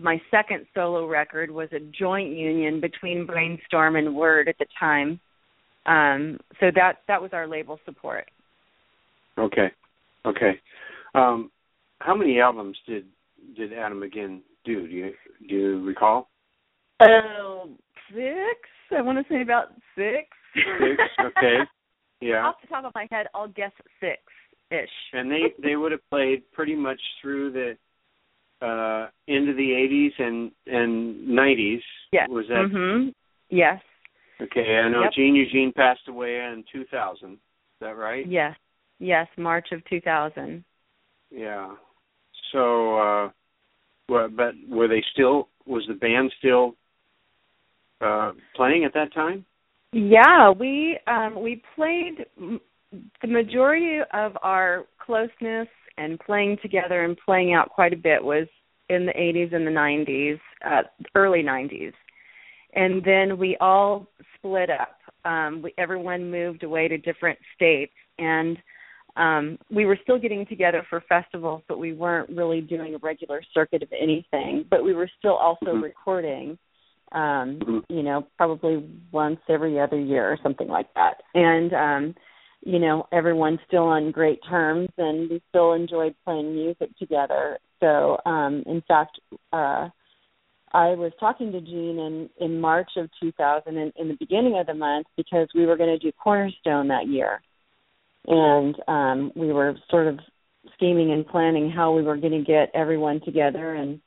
my 0.00 0.20
second 0.28 0.66
solo 0.74 1.06
record 1.06 1.52
was 1.52 1.68
a 1.70 1.78
joint 1.78 2.36
union 2.36 2.80
between 2.80 3.26
Brainstorm 3.26 3.94
and 3.94 4.16
Word 4.16 4.48
at 4.48 4.58
the 4.58 4.66
time. 4.80 5.20
Um, 5.86 6.40
so 6.58 6.66
that 6.74 7.02
that 7.06 7.22
was 7.22 7.30
our 7.32 7.46
label 7.46 7.78
support. 7.84 8.24
Okay, 9.38 9.68
okay. 10.26 10.58
Um, 11.14 11.50
how 12.04 12.14
many 12.14 12.38
albums 12.38 12.76
did 12.86 13.06
did 13.56 13.72
Adam 13.72 14.02
again 14.02 14.42
do? 14.64 14.86
Do 14.86 14.94
you 14.94 15.12
do 15.48 15.54
you 15.54 15.84
recall? 15.84 16.28
Oh, 17.00 17.70
six. 18.10 18.60
I 18.96 19.00
want 19.00 19.18
to 19.26 19.32
say 19.32 19.40
about 19.42 19.68
six. 19.96 20.28
Six. 20.54 21.02
Okay. 21.20 21.56
Yeah. 22.20 22.44
Off 22.46 22.56
the 22.60 22.68
top 22.68 22.84
of 22.84 22.92
my 22.94 23.08
head, 23.10 23.26
I'll 23.34 23.48
guess 23.48 23.72
six. 24.00 24.20
ish. 24.70 24.88
And 25.14 25.30
they 25.30 25.42
they 25.62 25.76
would 25.76 25.92
have 25.92 26.08
played 26.10 26.42
pretty 26.52 26.76
much 26.76 27.00
through 27.22 27.52
the 27.52 27.76
uh 28.64 29.08
into 29.26 29.54
the 29.54 29.70
80s 29.70 30.22
and 30.22 30.52
and 30.66 31.26
90s. 31.28 31.80
Yes. 32.12 32.28
Was 32.28 32.46
that 32.48 32.68
Mhm. 32.70 33.14
Yes. 33.48 33.80
okay? 34.42 34.76
I 34.84 34.88
know 34.90 35.02
Yep. 35.04 35.12
Gene 35.14 35.34
Eugene 35.34 35.72
passed 35.72 36.06
away 36.08 36.36
in 36.36 36.64
2000. 36.70 37.32
Is 37.32 37.38
that 37.80 37.96
right? 37.96 38.26
Yes. 38.26 38.54
Yes, 39.00 39.26
March 39.36 39.72
of 39.72 39.84
2000. 39.86 40.64
Yeah. 41.30 41.74
So, 42.54 42.98
uh, 42.98 43.30
what? 44.06 44.34
But 44.34 44.54
were 44.68 44.88
they 44.88 45.02
still? 45.12 45.48
Was 45.66 45.84
the 45.88 45.94
band 45.94 46.32
still 46.38 46.76
uh, 48.00 48.32
playing 48.54 48.84
at 48.84 48.94
that 48.94 49.12
time? 49.12 49.44
Yeah, 49.92 50.50
we 50.50 50.98
um 51.06 51.42
we 51.42 51.62
played 51.76 52.26
the 52.36 53.28
majority 53.28 53.98
of 54.12 54.32
our 54.42 54.86
closeness 55.04 55.68
and 55.96 56.18
playing 56.18 56.58
together 56.62 57.04
and 57.04 57.16
playing 57.24 57.54
out 57.54 57.70
quite 57.70 57.92
a 57.92 57.96
bit 57.96 58.22
was 58.22 58.48
in 58.88 59.06
the 59.06 59.12
80s 59.12 59.54
and 59.54 59.66
the 59.66 59.70
90s, 59.70 60.40
uh 60.68 60.82
early 61.14 61.42
90s. 61.42 61.92
And 62.74 63.04
then 63.04 63.38
we 63.38 63.56
all 63.60 64.08
split 64.36 64.68
up. 64.68 64.98
Um 65.24 65.62
we 65.62 65.72
everyone 65.78 66.30
moved 66.30 66.64
away 66.64 66.88
to 66.88 66.98
different 66.98 67.38
states 67.54 67.94
and 68.18 68.58
um 69.16 69.58
we 69.70 69.84
were 69.84 69.98
still 70.02 70.18
getting 70.18 70.44
together 70.46 70.84
for 70.90 71.02
festivals 71.08 71.62
but 71.68 71.78
we 71.78 71.92
weren't 71.92 72.28
really 72.30 72.60
doing 72.60 72.94
a 72.94 72.98
regular 72.98 73.40
circuit 73.52 73.82
of 73.82 73.88
anything, 73.92 74.64
but 74.70 74.84
we 74.84 74.94
were 74.94 75.08
still 75.18 75.34
also 75.36 75.66
Mhm. 75.66 75.82
recording 75.82 76.58
um 77.12 77.58
Mhm. 77.60 77.84
you 77.88 78.02
know 78.02 78.26
probably 78.36 78.88
once 79.12 79.40
every 79.48 79.78
other 79.78 79.98
year 79.98 80.30
or 80.32 80.38
something 80.42 80.68
like 80.68 80.92
that 80.94 81.22
and 81.34 81.72
um 81.74 82.14
you 82.62 82.78
know 82.78 83.06
everyone's 83.12 83.60
still 83.66 83.84
on 83.84 84.10
great 84.10 84.40
terms 84.48 84.88
and 84.98 85.30
we 85.30 85.40
still 85.50 85.74
enjoyed 85.74 86.14
playing 86.24 86.54
music 86.54 86.90
together 86.98 87.58
so 87.80 88.18
um 88.26 88.62
in 88.66 88.80
fact 88.88 89.20
uh 89.52 89.88
I 90.72 90.88
was 90.96 91.12
talking 91.20 91.52
to 91.52 91.60
Gene 91.60 92.00
in 92.00 92.30
in 92.38 92.60
March 92.60 92.90
of 92.96 93.08
2000 93.20 93.76
in, 93.76 93.92
in 93.96 94.08
the 94.08 94.16
beginning 94.18 94.58
of 94.58 94.66
the 94.66 94.74
month 94.74 95.06
because 95.16 95.46
we 95.54 95.66
were 95.66 95.76
going 95.76 95.96
to 95.96 95.98
do 95.98 96.10
Cornerstone 96.20 96.88
that 96.88 97.06
year 97.06 97.42
and 98.26 98.76
um 98.88 99.32
we 99.34 99.52
were 99.52 99.74
sort 99.90 100.06
of 100.06 100.18
scheming 100.74 101.12
and 101.12 101.26
planning 101.26 101.70
how 101.70 101.92
we 101.94 102.02
were 102.02 102.16
going 102.16 102.32
to 102.32 102.42
get 102.44 102.70
everyone 102.74 103.20
together 103.24 103.74
and 103.74 104.00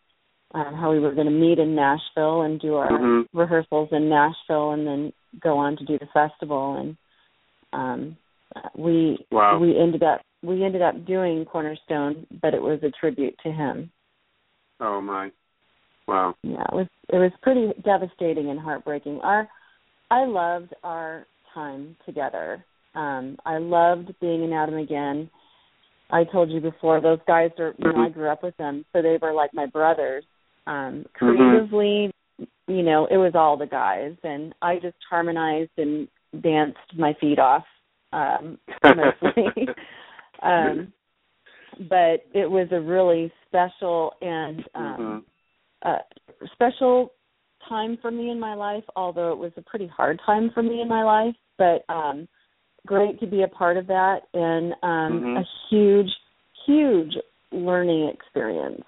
um, 0.53 0.73
how 0.73 0.91
we 0.91 0.99
were 0.99 1.13
going 1.13 1.27
to 1.27 1.31
meet 1.31 1.59
in 1.59 1.75
Nashville 1.75 2.41
and 2.41 2.59
do 2.59 2.75
our 2.75 2.89
Mhm. 2.89 3.27
rehearsals 3.33 3.89
in 3.91 4.09
Nashville 4.09 4.71
and 4.71 4.87
then 4.87 5.13
go 5.39 5.57
on 5.57 5.75
to 5.77 5.85
do 5.85 5.99
the 5.99 6.07
festival 6.07 6.75
and 6.77 6.97
um 7.73 8.17
we 8.75 9.25
Wow. 9.31 9.59
we 9.59 9.77
ended 9.77 10.03
up 10.03 10.21
we 10.41 10.63
ended 10.63 10.81
up 10.81 11.05
doing 11.05 11.45
Cornerstone 11.45 12.25
but 12.41 12.53
it 12.53 12.61
was 12.61 12.81
a 12.83 12.91
tribute 12.91 13.37
to 13.43 13.51
him. 13.51 13.91
Oh 14.79 15.01
my. 15.01 15.31
Wow. 16.07 16.35
Yeah, 16.43 16.63
it 16.71 16.73
was 16.75 16.87
it 17.09 17.17
was 17.17 17.31
pretty 17.41 17.73
devastating 17.83 18.49
and 18.49 18.59
heartbreaking. 18.59 19.19
Our 19.21 19.47
I 20.09 20.25
loved 20.25 20.73
our 20.83 21.27
time 21.53 21.95
together. 22.05 22.63
Um 22.97 23.37
I 23.45 23.57
loved 23.59 24.13
being 24.19 24.43
in 24.43 24.51
Adam 24.53 24.77
again. 24.77 25.29
I 26.09 26.23
told 26.23 26.49
you 26.49 26.59
before 26.61 26.99
those 27.01 27.19
guys 27.27 27.51
are 27.59 27.73
you 27.77 27.91
know 27.93 28.01
I 28.01 28.09
grew 28.09 28.29
up 28.29 28.43
with 28.43 28.57
them 28.57 28.85
so 28.91 29.01
they 29.01 29.17
were 29.21 29.33
like 29.33 29.53
my 29.53 29.65
brothers. 29.67 30.25
Um 30.65 31.05
Mhm. 31.05 31.13
creatively 31.13 32.11
you 32.67 32.83
know 32.83 33.05
it 33.07 33.17
was 33.17 33.35
all 33.35 33.55
the 33.57 33.65
guys 33.67 34.15
and 34.23 34.53
I 34.61 34.79
just 34.79 34.97
harmonized 35.09 35.71
and 35.77 36.07
danced 36.41 36.89
my 36.97 37.13
feet 37.21 37.39
off 37.39 37.65
um 38.13 38.57
mostly. 38.83 39.67
um 40.41 40.91
but 41.89 42.25
it 42.33 42.49
was 42.49 42.67
a 42.71 42.79
really 42.81 43.31
special 43.47 44.13
and 44.21 44.59
um 44.75 44.97
Mhm. 44.97 45.23
uh, 45.83 45.99
special 46.53 47.13
time 47.69 47.97
for 48.01 48.11
me 48.11 48.29
in 48.31 48.39
my 48.39 48.53
life, 48.55 48.83
although 48.95 49.31
it 49.31 49.37
was 49.37 49.51
a 49.57 49.61
pretty 49.61 49.87
hard 49.87 50.19
time 50.25 50.49
for 50.53 50.63
me 50.63 50.81
in 50.81 50.87
my 50.87 51.03
life. 51.03 51.35
But 51.57 51.83
um, 51.89 52.27
great 52.87 53.19
to 53.19 53.27
be 53.27 53.43
a 53.43 53.47
part 53.47 53.77
of 53.77 53.85
that, 53.87 54.23
and 54.33 54.73
um, 54.81 55.21
Mhm. 55.21 55.37
a 55.37 55.45
huge, 55.69 56.11
huge 56.65 57.15
learning 57.51 58.07
experience. 58.09 58.83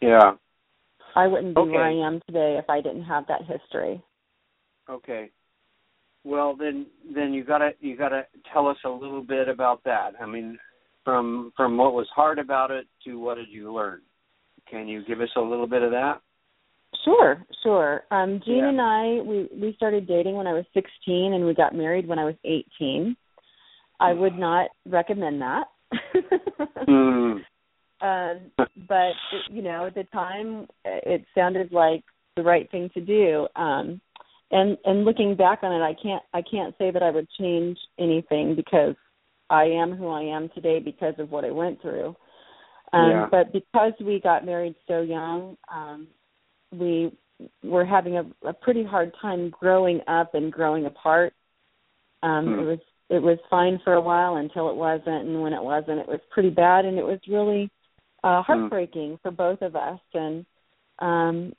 Yeah. 0.00 0.36
I 1.14 1.26
wouldn't 1.26 1.54
be 1.54 1.60
Okay. 1.60 1.70
where 1.70 1.84
I 1.84 1.92
am 1.92 2.20
today 2.22 2.56
if 2.56 2.68
I 2.68 2.80
didn't 2.80 3.04
have 3.04 3.26
that 3.26 3.42
history. 3.42 4.02
Okay. 4.88 5.30
Well, 6.24 6.54
then, 6.54 6.86
then 7.04 7.32
you 7.34 7.44
gotta 7.44 7.74
you 7.80 7.96
gotta 7.96 8.26
tell 8.52 8.66
us 8.66 8.78
a 8.84 8.88
little 8.88 9.22
bit 9.22 9.48
about 9.48 9.82
that. 9.84 10.14
I 10.20 10.26
mean, 10.26 10.58
from 11.04 11.52
from 11.56 11.76
what 11.76 11.94
was 11.94 12.08
hard 12.10 12.38
about 12.38 12.70
it 12.70 12.86
to 13.04 13.18
what 13.18 13.36
did 13.36 13.48
you 13.48 13.72
learn? 13.72 14.02
Can 14.66 14.88
you 14.88 15.02
give 15.04 15.20
us 15.20 15.34
a 15.36 15.40
little 15.40 15.66
bit 15.66 15.82
of 15.82 15.90
that? 15.90 16.20
Sure, 17.04 17.44
sure. 17.62 18.04
Um, 18.10 18.40
Gene 18.44 18.58
Yeah. 18.58 18.68
and 18.68 18.80
I 18.80 19.20
we 19.22 19.48
we 19.52 19.74
started 19.74 20.06
dating 20.06 20.36
when 20.36 20.46
I 20.46 20.52
was 20.52 20.64
16, 20.74 21.32
and 21.34 21.44
we 21.44 21.54
got 21.54 21.74
married 21.74 22.06
when 22.06 22.18
I 22.18 22.24
was 22.24 22.36
18. 22.44 23.16
I 24.00 24.12
would 24.12 24.36
not 24.36 24.70
recommend 24.86 25.40
that. 25.42 25.68
Mm. 26.88 27.40
um 28.02 28.50
but 28.88 29.12
you 29.48 29.62
know 29.62 29.86
at 29.86 29.94
the 29.94 30.04
time 30.12 30.66
it 30.84 31.24
sounded 31.34 31.72
like 31.72 32.02
the 32.36 32.42
right 32.42 32.70
thing 32.70 32.90
to 32.94 33.00
do 33.00 33.46
um 33.56 34.00
and 34.50 34.76
and 34.84 35.04
looking 35.04 35.36
back 35.36 35.60
on 35.62 35.72
it 35.72 35.84
i 35.84 35.94
can't 36.02 36.22
i 36.34 36.42
can't 36.42 36.74
say 36.78 36.90
that 36.90 37.02
i 37.02 37.10
would 37.10 37.28
change 37.38 37.78
anything 37.98 38.56
because 38.56 38.96
i 39.50 39.64
am 39.64 39.94
who 39.94 40.08
i 40.08 40.22
am 40.22 40.48
today 40.54 40.80
because 40.80 41.14
of 41.18 41.30
what 41.30 41.44
i 41.44 41.50
went 41.50 41.80
through 41.80 42.16
um 42.92 43.10
Yeah. 43.10 43.28
but 43.30 43.52
because 43.52 43.92
we 44.00 44.20
got 44.20 44.44
married 44.44 44.74
so 44.88 45.02
young 45.02 45.56
um 45.72 46.08
we 46.72 47.12
were 47.62 47.84
having 47.84 48.16
a, 48.16 48.24
a 48.48 48.52
pretty 48.52 48.84
hard 48.84 49.12
time 49.20 49.50
growing 49.50 50.00
up 50.06 50.34
and 50.34 50.52
growing 50.52 50.86
apart 50.86 51.32
um 52.22 52.46
Hmm. 52.46 52.60
it 52.60 52.64
was 52.64 52.78
it 53.10 53.22
was 53.22 53.38
fine 53.50 53.78
for 53.84 53.94
a 53.94 54.00
while 54.00 54.36
until 54.36 54.70
it 54.70 54.76
wasn't 54.76 55.26
and 55.26 55.42
when 55.42 55.52
it 55.52 55.62
wasn't 55.62 55.98
it 55.98 56.08
was 56.08 56.20
pretty 56.30 56.50
bad 56.50 56.84
and 56.84 56.98
it 56.98 57.04
was 57.04 57.18
really 57.28 57.70
uh 58.24 58.42
heartbreaking 58.42 59.18
for 59.22 59.30
both 59.30 59.60
of 59.62 59.76
us 59.76 60.00
and 60.14 60.46
um 61.00 61.52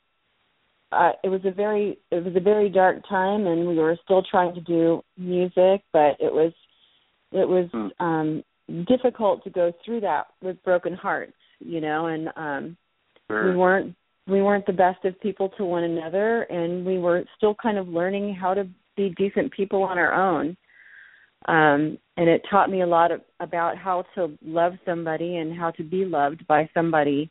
uh, 0.91 1.12
it 1.23 1.30
was 1.30 1.41
a 1.45 1.52
very 1.52 1.97
it 2.12 2.23
was 2.23 2.36
a 2.36 2.39
very 2.39 2.69
dark 2.69 2.97
time 3.10 3.47
and 3.47 3.67
we 3.67 3.76
were 3.76 3.97
still 4.04 4.23
trying 4.30 4.54
to 4.54 4.62
do 4.62 5.04
music 5.17 5.84
but 5.91 6.15
it 6.19 6.32
was 6.32 6.54
it 7.32 7.47
was 7.47 7.67
Hmm. 7.71 7.88
um 8.06 8.43
difficult 8.88 9.43
to 9.43 9.49
go 9.49 9.71
through 9.84 9.99
that 10.02 10.28
with 10.41 10.63
broken 10.63 10.93
hearts 10.93 11.34
you 11.60 11.82
know 11.82 12.06
and 12.08 12.30
um 12.38 12.78
we 13.30 13.56
weren't 13.58 13.95
we 14.27 14.41
weren't 14.41 14.65
the 14.65 14.73
best 14.73 15.03
of 15.05 15.19
people 15.19 15.49
to 15.49 15.65
one 15.65 15.83
another 15.83 16.43
and 16.43 16.86
we 16.86 16.97
were 16.97 17.23
still 17.38 17.55
kind 17.55 17.77
of 17.77 17.88
learning 17.89 18.33
how 18.33 18.53
to 18.53 18.67
be 18.95 19.09
decent 19.17 19.51
people 19.51 19.83
on 19.83 19.97
our 19.97 20.13
own. 20.13 20.55
Um 21.47 21.97
and 22.15 22.29
it 22.29 22.43
taught 22.49 22.69
me 22.69 22.81
a 22.83 22.88
lot 22.88 23.12
of, 23.12 23.21
about 23.39 23.75
how 23.77 24.05
to 24.15 24.38
love 24.45 24.73
somebody 24.86 25.38
and 25.38 25.57
how 25.57 25.71
to 25.71 25.83
be 25.83 26.05
loved 26.05 26.45
by 26.47 26.69
somebody 26.73 27.29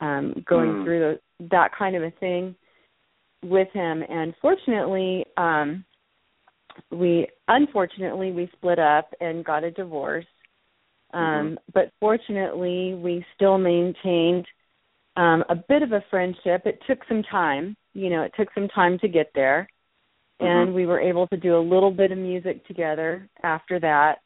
um 0.00 0.42
going 0.46 0.70
Mm. 0.72 0.84
through 0.84 1.00
the, 1.00 1.48
that 1.50 1.70
kind 1.76 1.96
of 1.96 2.02
a 2.02 2.12
thing 2.12 2.54
with 3.44 3.68
him. 3.72 4.02
And 4.08 4.34
fortunately 4.40 5.26
um 5.36 5.84
we 6.90 7.26
unfortunately 7.48 8.30
we 8.32 8.48
split 8.56 8.78
up 8.78 9.12
and 9.20 9.44
got 9.44 9.64
a 9.64 9.70
divorce. 9.70 10.24
Um 11.12 11.58
but 11.74 11.90
fortunately 12.00 12.94
we 12.94 13.22
still 13.34 13.58
maintained 13.58 14.46
um 15.16 15.44
a 15.48 15.54
bit 15.68 15.82
of 15.82 15.92
a 15.92 16.04
friendship 16.10 16.62
it 16.66 16.80
took 16.86 16.98
some 17.08 17.22
time 17.24 17.76
you 17.94 18.08
know 18.10 18.22
it 18.22 18.32
took 18.36 18.48
some 18.54 18.68
time 18.68 18.98
to 18.98 19.08
get 19.08 19.30
there 19.34 19.68
and 20.40 20.70
Mhm. 20.70 20.74
we 20.74 20.86
were 20.86 21.00
able 21.00 21.26
to 21.28 21.36
do 21.36 21.56
a 21.56 21.68
little 21.72 21.90
bit 21.90 22.10
of 22.12 22.18
music 22.18 22.64
together 22.66 23.28
after 23.42 23.78
that 23.78 24.20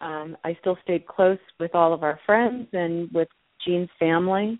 um 0.00 0.36
i 0.44 0.54
still 0.60 0.76
stayed 0.82 1.06
close 1.06 1.38
with 1.58 1.74
all 1.74 1.92
of 1.92 2.02
our 2.02 2.18
friends 2.26 2.68
and 2.72 3.10
with 3.12 3.28
Gene's 3.64 3.90
family 3.98 4.58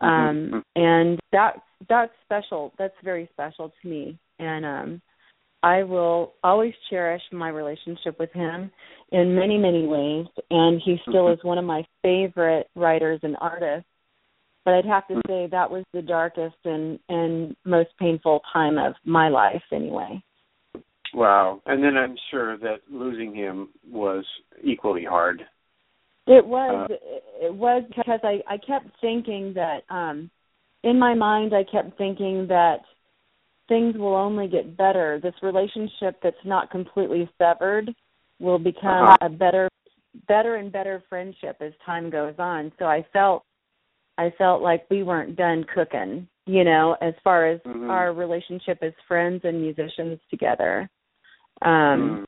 um 0.00 0.50
Mhm. 0.50 0.64
and 0.76 1.20
that 1.32 1.60
that's 1.88 2.12
special 2.24 2.72
that's 2.76 2.98
very 3.02 3.26
special 3.32 3.70
to 3.80 3.88
me 3.88 4.18
and 4.38 4.64
um 4.64 5.02
I 5.62 5.82
will 5.82 6.34
always 6.44 6.72
cherish 6.88 7.22
my 7.32 7.48
relationship 7.48 8.16
with 8.20 8.32
him 8.32 8.70
in 9.10 9.34
many, 9.34 9.58
many 9.58 9.88
ways, 9.88 10.26
and 10.50 10.80
he 10.80 10.98
still 10.98 11.26
Mhm. 11.26 11.32
is 11.32 11.42
one 11.42 11.58
of 11.58 11.64
my 11.64 11.84
favorite 12.00 12.70
writers 12.76 13.18
and 13.24 13.36
artists. 13.40 13.90
But 14.64 14.74
I'd 14.74 14.84
have 14.86 15.06
to 15.08 15.14
Mhm. 15.14 15.26
say 15.26 15.46
that 15.46 15.70
was 15.70 15.84
the 15.92 16.02
darkest 16.02 16.56
and 16.64 16.98
and 17.08 17.56
most 17.64 17.96
painful 17.98 18.40
time 18.52 18.78
of 18.78 18.94
my 19.04 19.28
life, 19.28 19.62
anyway. 19.72 20.22
Wow. 21.14 21.62
And 21.66 21.82
then 21.82 21.96
I'm 21.96 22.16
sure 22.30 22.58
that 22.58 22.82
losing 22.90 23.34
him 23.34 23.70
was 23.90 24.24
equally 24.62 25.04
hard. 25.04 25.46
It 26.26 26.44
was 26.46 26.90
Uh, 26.90 26.94
it 27.40 27.54
was 27.54 27.82
because 27.88 28.20
I 28.22 28.42
I 28.46 28.58
kept 28.58 28.88
thinking 29.00 29.54
that 29.54 29.84
um 29.88 30.30
in 30.82 30.98
my 30.98 31.14
mind 31.14 31.54
I 31.54 31.64
kept 31.64 31.96
thinking 31.96 32.46
that 32.48 32.80
things 33.68 33.96
will 33.96 34.14
only 34.14 34.48
get 34.48 34.76
better. 34.76 35.18
This 35.22 35.34
relationship 35.42 36.20
that's 36.22 36.44
not 36.44 36.70
completely 36.70 37.28
severed 37.38 37.94
will 38.40 38.58
become 38.58 39.08
Uh-huh. 39.08 39.16
a 39.22 39.28
better 39.30 39.68
better 40.26 40.56
and 40.56 40.70
better 40.72 41.02
friendship 41.08 41.56
as 41.60 41.72
time 41.84 42.10
goes 42.10 42.34
on. 42.38 42.72
So 42.78 42.84
I 42.86 43.02
felt 43.12 43.44
I 44.18 44.30
felt 44.36 44.60
like 44.62 44.84
we 44.90 45.04
weren't 45.04 45.36
done 45.36 45.64
cooking, 45.72 46.28
you 46.46 46.64
know, 46.64 46.96
as 47.00 47.14
far 47.22 47.46
as 47.46 47.60
Mhm. 47.62 47.88
our 47.88 48.12
relationship 48.12 48.82
as 48.82 48.92
friends 49.06 49.44
and 49.44 49.62
musicians 49.62 50.20
together. 50.28 50.90
Um 51.62 51.70
Mm. 52.00 52.24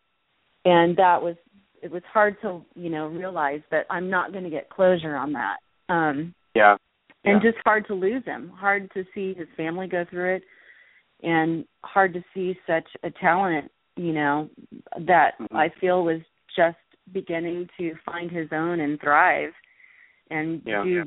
and 0.65 0.97
that 0.97 1.21
was 1.23 1.37
it 1.83 1.91
was 1.91 2.05
hard 2.05 2.39
to, 2.43 2.65
you 2.75 2.91
know, 2.91 3.07
realize 3.09 3.63
that 3.71 3.87
I'm 3.89 4.11
not 4.11 4.33
going 4.33 4.45
to 4.45 4.51
get 4.51 4.69
closure 4.69 5.17
on 5.17 5.33
that. 5.33 5.59
Um 5.89 6.35
Yeah. 6.55 6.77
and 7.25 7.43
Yeah. 7.43 7.51
just 7.51 7.63
hard 7.65 7.87
to 7.87 7.95
lose 7.95 8.25
him 8.25 8.49
hard 8.51 8.91
to 8.93 9.05
see 9.15 9.35
his 9.35 9.49
family 9.51 9.87
go 9.87 10.05
through 10.07 10.37
it 10.37 10.45
and 11.23 11.67
hard 11.85 12.15
to 12.15 12.25
see 12.33 12.59
such 12.67 12.89
a 13.03 13.11
talent 13.11 13.71
you 13.97 14.13
know 14.15 14.49
that 14.99 15.37
Mhm. 15.39 15.49
i 15.55 15.69
feel 15.69 16.03
was 16.05 16.23
just 16.57 16.79
beginning 17.13 17.69
to 17.77 17.95
find 17.97 18.31
his 18.31 18.51
own 18.53 18.81
and 18.81 18.99
thrive 19.01 19.55
and 20.31 20.63
Yeah. 20.65 20.83
do 20.83 20.89
Yeah. 20.91 21.05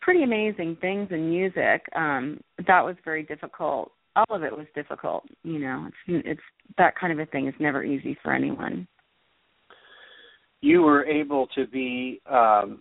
Pretty 0.00 0.22
amazing 0.22 0.76
things 0.80 1.08
in 1.10 1.30
music 1.30 1.82
um 1.94 2.40
that 2.66 2.80
was 2.80 2.96
very 3.04 3.22
difficult 3.22 3.92
all 4.16 4.36
of 4.36 4.42
it 4.42 4.56
was 4.56 4.66
difficult 4.74 5.24
you 5.42 5.58
know 5.58 5.88
it's 5.88 6.26
it's 6.26 6.40
that 6.78 6.94
kind 6.98 7.12
of 7.12 7.18
a 7.18 7.30
thing 7.30 7.46
is 7.48 7.54
never 7.60 7.84
easy 7.84 8.16
for 8.22 8.32
anyone 8.32 8.86
You 10.62 10.82
were 10.82 11.04
able 11.06 11.46
to 11.54 11.66
be 11.66 12.20
um, 12.30 12.80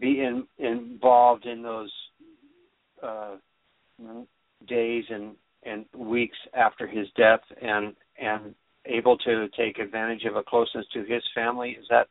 be 0.00 0.20
in, 0.20 0.46
involved 0.58 1.46
in 1.46 1.62
those 1.62 1.92
uh, 3.02 3.36
days 4.66 5.04
and 5.10 5.36
and 5.64 5.84
weeks 5.96 6.36
after 6.52 6.86
his 6.86 7.06
death, 7.16 7.40
and 7.62 7.94
and 8.20 8.54
able 8.86 9.16
to 9.18 9.48
take 9.56 9.78
advantage 9.78 10.24
of 10.24 10.36
a 10.36 10.42
closeness 10.42 10.86
to 10.92 11.00
his 11.04 11.22
family. 11.34 11.76
Is 11.78 11.86
that 11.90 12.06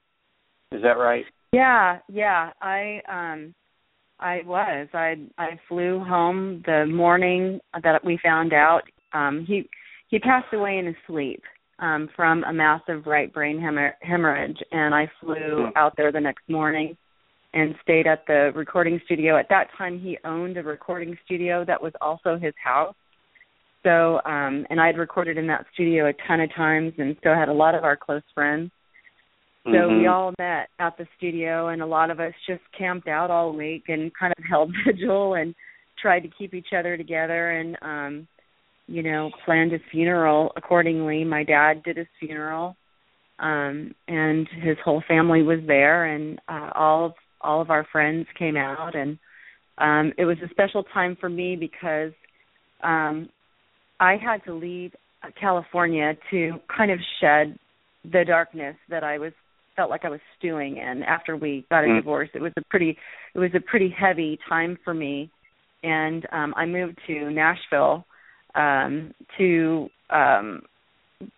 is 0.71 0.81
that 0.81 0.97
right? 0.97 1.25
Yeah, 1.51 1.99
yeah. 2.07 2.51
I 2.61 3.01
um 3.09 3.53
I 4.23 4.41
was. 4.45 4.87
I 4.93 5.15
I 5.37 5.59
flew 5.67 5.99
home 5.99 6.63
the 6.65 6.85
morning 6.85 7.59
that 7.83 8.03
we 8.03 8.17
found 8.23 8.53
out. 8.53 8.83
Um 9.11 9.45
he 9.45 9.69
he 10.07 10.17
passed 10.17 10.53
away 10.53 10.77
in 10.77 10.85
his 10.85 10.95
sleep 11.05 11.43
um 11.79 12.09
from 12.15 12.43
a 12.45 12.53
massive 12.53 13.05
right 13.05 13.31
brain 13.33 13.59
hemor- 13.59 13.95
hemorrhage 14.01 14.57
and 14.71 14.95
I 14.95 15.11
flew 15.19 15.67
out 15.75 15.93
there 15.97 16.11
the 16.11 16.21
next 16.21 16.47
morning 16.47 16.95
and 17.53 17.75
stayed 17.83 18.07
at 18.07 18.25
the 18.25 18.51
recording 18.55 18.99
studio. 19.05 19.37
At 19.37 19.49
that 19.49 19.67
time 19.77 19.99
he 19.99 20.17
owned 20.23 20.57
a 20.57 20.63
recording 20.63 21.17
studio 21.25 21.65
that 21.65 21.81
was 21.83 21.93
also 21.99 22.37
his 22.37 22.53
house. 22.63 22.95
So 23.83 24.21
um 24.25 24.65
and 24.69 24.79
I'd 24.79 24.97
recorded 24.97 25.37
in 25.37 25.47
that 25.47 25.65
studio 25.73 26.07
a 26.07 26.13
ton 26.27 26.39
of 26.39 26.49
times 26.55 26.93
and 26.97 27.17
so 27.23 27.33
had 27.33 27.49
a 27.49 27.53
lot 27.53 27.75
of 27.75 27.83
our 27.83 27.97
close 27.97 28.23
friends. 28.33 28.71
So 29.65 29.71
Mhm. 29.71 29.97
we 29.99 30.07
all 30.07 30.33
met 30.39 30.69
at 30.79 30.97
the 30.97 31.07
studio, 31.17 31.69
and 31.69 31.81
a 31.81 31.85
lot 31.85 32.09
of 32.11 32.19
us 32.19 32.33
just 32.45 32.61
camped 32.77 33.07
out 33.07 33.31
all 33.31 33.53
week 33.53 33.87
and 33.87 34.13
kind 34.19 34.33
of 34.37 34.43
held 34.43 34.73
vigil 34.85 35.35
and 35.35 35.55
tried 35.97 36.21
to 36.21 36.29
keep 36.29 36.53
each 36.53 36.73
other 36.73 36.97
together 36.97 37.51
and, 37.51 37.77
um, 37.81 38.27
you 38.87 39.01
know, 39.01 39.31
planned 39.45 39.71
his 39.71 39.81
funeral 39.89 40.51
accordingly. 40.57 41.23
My 41.23 41.43
dad 41.43 41.83
did 41.83 41.95
his 41.95 42.07
funeral, 42.19 42.75
um, 43.39 43.95
and 44.09 44.47
his 44.61 44.77
whole 44.83 45.01
family 45.07 45.43
was 45.43 45.59
there, 45.65 46.05
and 46.05 46.39
uh, 46.49 46.71
all 46.75 47.05
of 47.05 47.13
all 47.39 47.61
of 47.61 47.69
our 47.69 47.85
friends 47.91 48.25
came 48.37 48.55
out, 48.55 48.95
and 48.95 49.17
um, 49.77 50.13
it 50.17 50.25
was 50.25 50.37
a 50.43 50.49
special 50.49 50.83
time 50.93 51.15
for 51.19 51.29
me 51.29 51.55
because 51.57 52.13
um, 52.83 53.29
I 53.99 54.17
had 54.17 54.43
to 54.45 54.53
leave 54.53 54.93
uh, 55.23 55.29
California 55.39 56.13
to 56.31 56.53
kind 56.75 56.91
of 56.91 56.99
shed 57.19 57.57
the 58.05 58.23
darkness 58.25 58.75
that 58.89 59.03
I 59.03 59.17
was 59.17 59.33
felt 59.75 59.89
like 59.89 60.05
I 60.05 60.09
was 60.09 60.19
stewing 60.37 60.77
in 60.77 61.03
after 61.03 61.35
we 61.35 61.65
got 61.69 61.83
a 61.83 61.87
Mm. 61.87 61.95
divorce. 61.97 62.29
It 62.33 62.41
was 62.41 62.53
a 62.57 62.61
pretty 62.69 62.97
it 63.33 63.39
was 63.39 63.53
a 63.55 63.59
pretty 63.59 63.89
heavy 63.89 64.37
time 64.47 64.77
for 64.83 64.93
me 64.93 65.29
and 65.83 66.25
um 66.31 66.53
I 66.55 66.65
moved 66.65 66.99
to 67.07 67.29
Nashville 67.31 68.05
um 68.55 69.13
to 69.37 69.89
um 70.09 70.61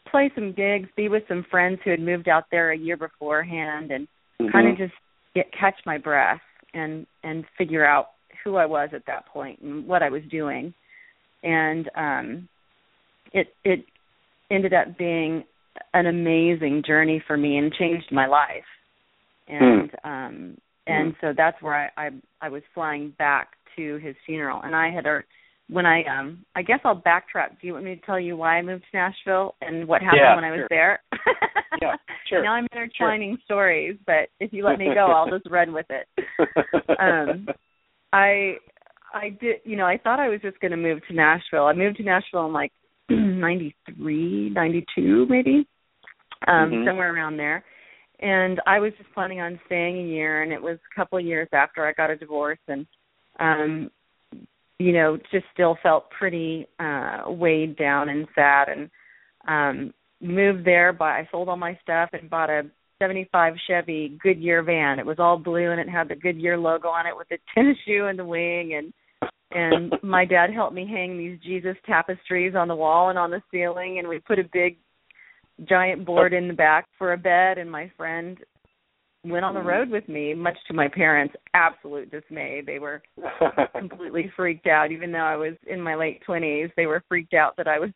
play 0.10 0.32
some 0.36 0.52
gigs, 0.52 0.90
be 0.96 1.10
with 1.10 1.24
some 1.28 1.44
friends 1.44 1.80
who 1.84 1.92
had 1.92 2.00
moved 2.00 2.28
out 2.28 2.46
there 2.52 2.72
a 2.72 2.78
year 2.78 2.98
beforehand 2.98 3.92
and 3.92 4.08
Mhm. 4.42 4.52
kind 4.52 4.68
of 4.68 4.78
just 4.78 4.94
get 5.34 5.52
catch 5.52 5.80
my 5.86 5.98
breath 5.98 6.42
and 6.74 7.06
and 7.24 7.48
figure 7.58 7.86
out 7.86 8.12
who 8.44 8.58
I 8.58 8.66
was 8.66 8.90
at 8.94 9.06
that 9.06 9.26
point 9.28 9.60
and 9.60 9.88
what 9.88 10.04
I 10.04 10.10
was 10.10 10.24
doing. 10.26 10.74
And 11.44 11.90
um 11.96 12.50
it 13.34 13.56
it 13.64 13.86
ended 14.52 14.74
up 14.74 14.98
being 14.98 15.44
an 15.94 16.08
amazing 16.08 16.84
journey 16.86 17.24
for 17.26 17.38
me 17.38 17.58
and 17.58 17.74
changed 17.74 18.12
my 18.12 18.28
life. 18.28 18.64
And 19.48 19.92
um 20.04 20.58
and 20.88 21.16
so 21.22 21.34
that's 21.36 21.62
where 21.62 21.92
I, 21.98 22.08
I 22.08 22.10
I 22.42 22.50
was 22.50 22.64
flying 22.74 23.14
back 23.18 23.50
to 23.76 23.98
his 23.98 24.16
funeral 24.26 24.62
and 24.64 24.76
I 24.76 24.90
had 24.92 25.06
a 25.06 25.22
when 25.70 25.86
I 25.86 26.04
um 26.04 26.46
I 26.56 26.62
guess 26.62 26.80
I'll 26.84 27.02
backtrack. 27.02 27.60
Do 27.62 27.68
you 27.68 27.74
want 27.74 27.86
me 27.86 27.96
to 27.96 28.02
tell 28.02 28.20
you 28.20 28.38
why 28.38 28.58
I 28.58 28.62
moved 28.62 28.86
to 28.92 28.98
Nashville 28.98 29.56
and 29.62 29.88
what 29.88 30.02
happened 30.02 30.22
Yeah, 30.22 30.36
when 30.36 30.44
I 30.44 30.52
was 30.52 30.60
sure. 30.60 30.68
there? 30.70 31.00
Yeah, 31.82 31.96
sure. 32.30 32.42
Now 32.42 32.54
I'm 32.54 32.68
intertwining 32.72 33.38
stories, 33.44 33.98
but 34.06 34.30
if 34.40 34.54
you 34.54 34.64
let 34.64 34.80
me 34.80 34.88
go, 34.96 35.08
I'll 35.08 35.30
just 35.30 35.50
run 35.50 35.74
with 35.74 35.88
it. 35.90 36.08
Um, 37.00 37.48
I 38.14 38.56
I 39.14 39.30
did 39.42 39.58
you 39.66 39.76
know, 39.76 39.86
I 39.86 39.98
thought 39.98 40.22
I 40.22 40.30
was 40.30 40.40
just 40.42 40.60
gonna 40.62 40.78
move 40.78 41.00
to 41.08 41.14
Nashville. 41.14 41.66
I 41.66 41.74
moved 41.74 41.98
to 41.98 42.04
Nashville 42.04 42.46
in 42.46 42.54
like 42.54 42.72
ninety 43.10 43.76
three, 43.96 44.50
ninety 44.50 44.86
two 44.96 45.26
maybe. 45.30 45.68
Um, 46.48 46.72
Mhm. 46.72 46.86
somewhere 46.86 47.14
around 47.14 47.38
there. 47.38 47.64
And 48.20 48.62
I 48.66 48.80
was 48.80 48.94
just 48.98 49.12
planning 49.14 49.42
on 49.42 49.60
staying 49.66 49.98
a 49.98 50.08
year 50.08 50.44
and 50.44 50.52
it 50.54 50.62
was 50.62 50.78
a 50.78 50.96
couple 50.96 51.18
of 51.18 51.26
years 51.26 51.50
after 51.52 51.86
I 51.86 51.92
got 51.94 52.10
a 52.12 52.16
divorce 52.16 52.60
and 52.68 52.86
um 53.40 53.92
you 54.78 54.92
know, 54.92 55.18
just 55.32 55.46
still 55.54 55.78
felt 55.82 56.10
pretty 56.12 56.68
uh 56.80 57.24
weighed 57.28 57.78
down 57.78 58.10
and 58.10 58.28
sad 58.36 58.70
and 58.70 58.90
um 59.48 59.94
moved 60.22 60.66
there 60.66 60.94
But 60.94 61.06
I 61.06 61.28
sold 61.32 61.50
all 61.50 61.58
my 61.58 61.78
stuff 61.84 62.10
and 62.14 62.30
bought 62.30 62.50
a 62.50 62.64
75 63.00 63.56
Chevy 63.68 64.18
Goodyear 64.24 64.64
van. 64.64 65.00
It 65.00 65.06
was 65.06 65.20
all 65.20 65.38
blue 65.38 65.72
and 65.72 65.80
it 65.82 65.90
had 65.90 66.08
the 66.08 66.16
Goodyear 66.16 66.58
logo 66.58 66.88
on 66.88 67.06
it 67.06 67.16
with 67.16 67.28
the 67.30 67.38
tennis 67.54 67.78
shoe 67.86 68.08
and 68.08 68.18
the 68.18 68.26
wing 68.26 68.76
and 68.76 68.94
and 69.56 69.94
my 70.04 70.26
dad 70.26 70.52
helped 70.54 70.76
me 70.76 70.86
hang 70.86 71.18
these 71.18 71.40
Jesus 71.42 71.78
tapestries 71.86 72.56
on 72.56 72.68
the 72.68 72.76
wall 72.76 73.10
and 73.10 73.18
on 73.18 73.32
the 73.32 73.42
ceiling 73.50 74.00
and 74.00 74.08
we 74.08 74.20
put 74.20 74.38
a 74.38 74.44
big 74.52 74.78
giant 75.68 76.06
board 76.06 76.34
in 76.34 76.48
the 76.50 76.54
back 76.54 76.88
for 76.98 77.14
a 77.14 77.18
bed 77.18 77.58
and 77.58 77.72
my 77.72 77.90
friend 77.96 78.38
went 79.24 79.46
on 79.46 79.56
the 79.56 79.62
road 79.62 79.90
with 79.90 80.08
me 80.10 80.34
much 80.34 80.58
to 80.68 80.74
my 80.74 80.88
parents 80.88 81.34
absolute 81.54 82.12
dismay. 82.12 82.62
They 82.64 82.80
were 82.80 83.02
completely 83.78 84.32
freaked 84.36 84.68
out. 84.68 84.92
Even 84.92 85.12
though 85.12 85.20
I 85.20 85.38
was 85.38 85.54
in 85.66 85.82
my 85.82 85.96
late 85.96 86.22
20s 86.28 86.72
they 86.76 86.86
were 86.86 87.04
freaked 87.08 87.34
out 87.34 87.56
that 87.58 87.68
I 87.68 87.80
was 87.80 87.90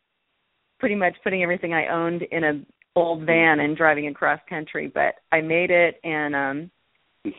pretty 0.78 0.94
much 0.94 1.14
putting 1.22 1.42
everything 1.42 1.74
I 1.74 1.88
owned 1.88 2.22
in 2.22 2.44
a 2.44 2.62
old 2.96 3.24
van 3.24 3.60
and 3.60 3.76
driving 3.76 4.08
across 4.08 4.40
country. 4.48 4.90
But 4.92 5.16
I 5.30 5.42
made 5.42 5.70
it 5.70 6.00
and 6.02 6.34
um 6.34 6.70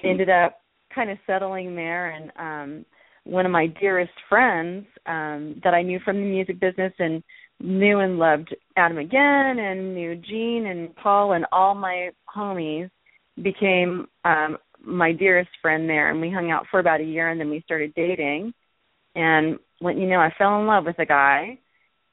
ended 0.03 0.29
up 0.29 0.59
kind 0.93 1.09
of 1.09 1.17
settling 1.25 1.75
there. 1.75 2.11
And 2.11 2.31
um 2.37 2.85
one 3.23 3.45
of 3.45 3.51
my 3.51 3.67
dearest 3.67 4.13
friends 4.29 4.85
um 5.05 5.59
that 5.63 5.73
I 5.73 5.81
knew 5.81 5.99
from 5.99 6.17
the 6.17 6.25
music 6.25 6.59
business 6.59 6.93
and 6.99 7.23
knew 7.59 7.99
and 7.99 8.17
loved 8.17 8.55
Adam 8.75 8.97
again 8.97 9.59
and 9.59 9.93
knew 9.93 10.15
Gene 10.15 10.65
and 10.67 10.95
Paul 10.95 11.33
and 11.33 11.45
all 11.51 11.75
my 11.75 12.09
homies 12.35 12.89
became 13.41 14.07
um 14.25 14.57
my 14.83 15.11
dearest 15.11 15.51
friend 15.61 15.87
there. 15.87 16.09
And 16.09 16.19
we 16.19 16.31
hung 16.31 16.49
out 16.49 16.65
for 16.71 16.79
about 16.79 17.01
a 17.01 17.03
year 17.03 17.29
and 17.29 17.39
then 17.39 17.51
we 17.51 17.61
started 17.61 17.93
dating. 17.95 18.51
And 19.15 19.59
when 19.79 19.97
you 19.99 20.07
know 20.07 20.19
I 20.19 20.33
fell 20.37 20.59
in 20.59 20.65
love 20.67 20.85
with 20.85 20.97
a 20.99 21.05
guy. 21.05 21.59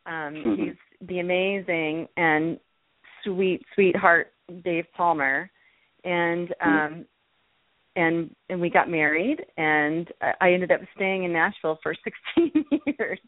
Um 0.07 0.35
Mhm. 0.35 0.57
he's 0.57 0.77
the 1.09 1.21
amazing 1.21 2.09
and 2.17 2.59
sweet 3.25 3.63
sweetheart 3.75 4.33
Dave 4.65 4.87
Palmer. 4.95 5.51
And 6.05 6.55
um 6.61 7.07
and 7.99 8.31
and 8.49 8.61
we 8.61 8.71
got 8.71 8.89
married 8.89 9.45
and 9.57 10.09
I- 10.23 10.35
I 10.41 10.53
ended 10.53 10.71
up 10.71 10.81
staying 10.95 11.25
in 11.25 11.33
Nashville 11.33 11.79
for 11.83 11.95
16 12.37 12.65
years. 12.99 13.19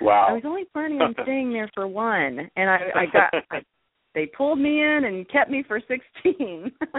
wow. 0.00 0.26
I 0.28 0.32
was 0.34 0.42
only 0.44 0.64
planning 0.72 1.00
on 1.00 1.14
staying 1.22 1.52
there 1.52 1.70
for 1.74 1.88
one 1.88 2.50
and 2.56 2.70
I 2.70 2.78
I 2.94 3.06
got 3.06 3.30
I, 3.50 3.62
they 4.14 4.26
pulled 4.26 4.58
me 4.58 4.82
in 4.82 5.04
and 5.04 5.28
kept 5.28 5.50
me 5.50 5.62
for 5.66 5.80
16. 5.80 6.70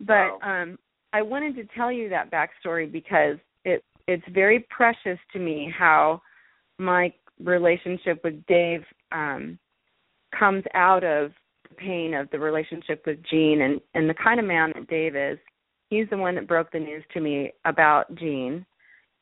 but 0.00 0.08
Wow. 0.08 0.38
um 0.42 0.78
I 1.12 1.22
wanted 1.22 1.54
to 1.56 1.64
tell 1.76 1.92
you 1.92 2.08
that 2.08 2.30
backstory 2.30 2.90
because 2.90 3.36
it 3.64 3.82
it's 4.08 4.24
very 4.32 4.66
precious 4.78 5.18
to 5.32 5.38
me 5.38 5.72
how 5.76 6.20
my 6.78 7.12
relationship 7.42 8.20
with 8.24 8.44
Dave 8.46 8.82
um 9.12 9.58
comes 10.38 10.64
out 10.74 11.04
of 11.04 11.30
the 11.68 11.74
pain 11.76 12.14
of 12.14 12.28
the 12.30 12.38
relationship 12.38 13.02
with 13.06 13.18
Gene 13.30 13.60
and 13.62 13.80
and 13.94 14.08
the 14.10 14.14
kind 14.14 14.40
of 14.40 14.46
man 14.46 14.72
that 14.74 14.88
Dave 14.88 15.14
is. 15.16 15.38
He's 15.92 16.08
the 16.08 16.16
one 16.16 16.36
that 16.36 16.48
broke 16.48 16.72
the 16.72 16.78
news 16.78 17.04
to 17.12 17.20
me 17.20 17.52
about 17.66 18.14
Gene 18.14 18.64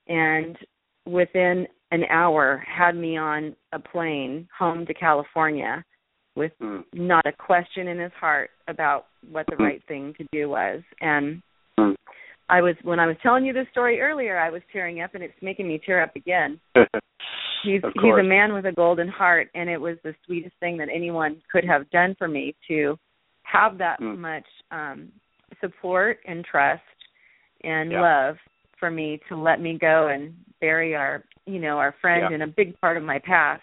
and 0.07 0.57
within 1.05 1.67
an 1.91 2.05
hour 2.09 2.65
had 2.65 2.95
me 2.95 3.17
on 3.17 3.57
a 3.73 3.81
plane 3.81 4.49
home 4.57 4.87
to 4.87 4.95
California 4.95 5.85
with 6.37 6.53
Hmm. 6.61 6.83
not 6.93 7.27
a 7.27 7.33
question 7.33 7.89
in 7.89 7.99
his 7.99 8.13
heart 8.13 8.53
about 8.69 9.07
what 9.33 9.47
the 9.49 9.57
Mm. 9.57 9.65
right 9.65 9.83
thing 9.89 10.15
to 10.15 10.25
do 10.31 10.49
was. 10.49 10.81
And 11.01 11.43
Mm. 11.77 11.97
I 12.49 12.63
was 12.63 12.77
when 12.85 13.01
I 13.01 13.07
was 13.07 13.19
telling 13.19 13.45
you 13.45 13.53
this 13.53 13.69
story 13.71 14.01
earlier, 14.01 14.39
I 14.39 14.51
was 14.51 14.63
tearing 14.73 15.01
up, 15.01 15.17
and 15.17 15.25
it's 15.25 15.43
making 15.43 15.67
me 15.67 15.79
tear 15.79 16.01
up 16.01 16.15
again. 16.15 16.61
He's 17.65 17.83
he's 17.95 18.15
a 18.15 18.23
man 18.23 18.53
with 18.53 18.67
a 18.67 18.73
golden 18.73 19.09
heart, 19.09 19.51
and 19.57 19.69
it 19.69 19.81
was 19.81 20.01
the 20.03 20.15
sweetest 20.25 20.55
thing 20.61 20.77
that 20.77 20.89
anyone 20.89 21.43
could 21.51 21.65
have 21.65 21.91
done 21.91 22.15
for 22.15 22.29
me 22.29 22.55
to 22.69 22.97
have 23.43 23.77
that 23.79 23.99
Mm. 23.99 24.19
much 24.19 24.47
um 24.71 25.11
support 25.61 26.19
and 26.27 26.45
trust 26.45 26.83
and 27.65 27.91
Yeah. 27.93 28.01
love 28.01 28.37
for 28.79 28.91
me 28.91 29.21
to 29.29 29.37
let 29.37 29.61
me 29.61 29.77
go 29.79 30.09
and 30.09 30.35
bury 30.61 30.95
our 30.95 31.25
you 31.47 31.59
know 31.59 31.79
our 31.79 31.93
friend 32.01 32.27
Yeah. 32.31 32.35
in 32.35 32.43
a 32.43 32.47
big 32.47 32.79
part 32.81 32.97
of 32.97 33.03
my 33.03 33.19
past 33.19 33.63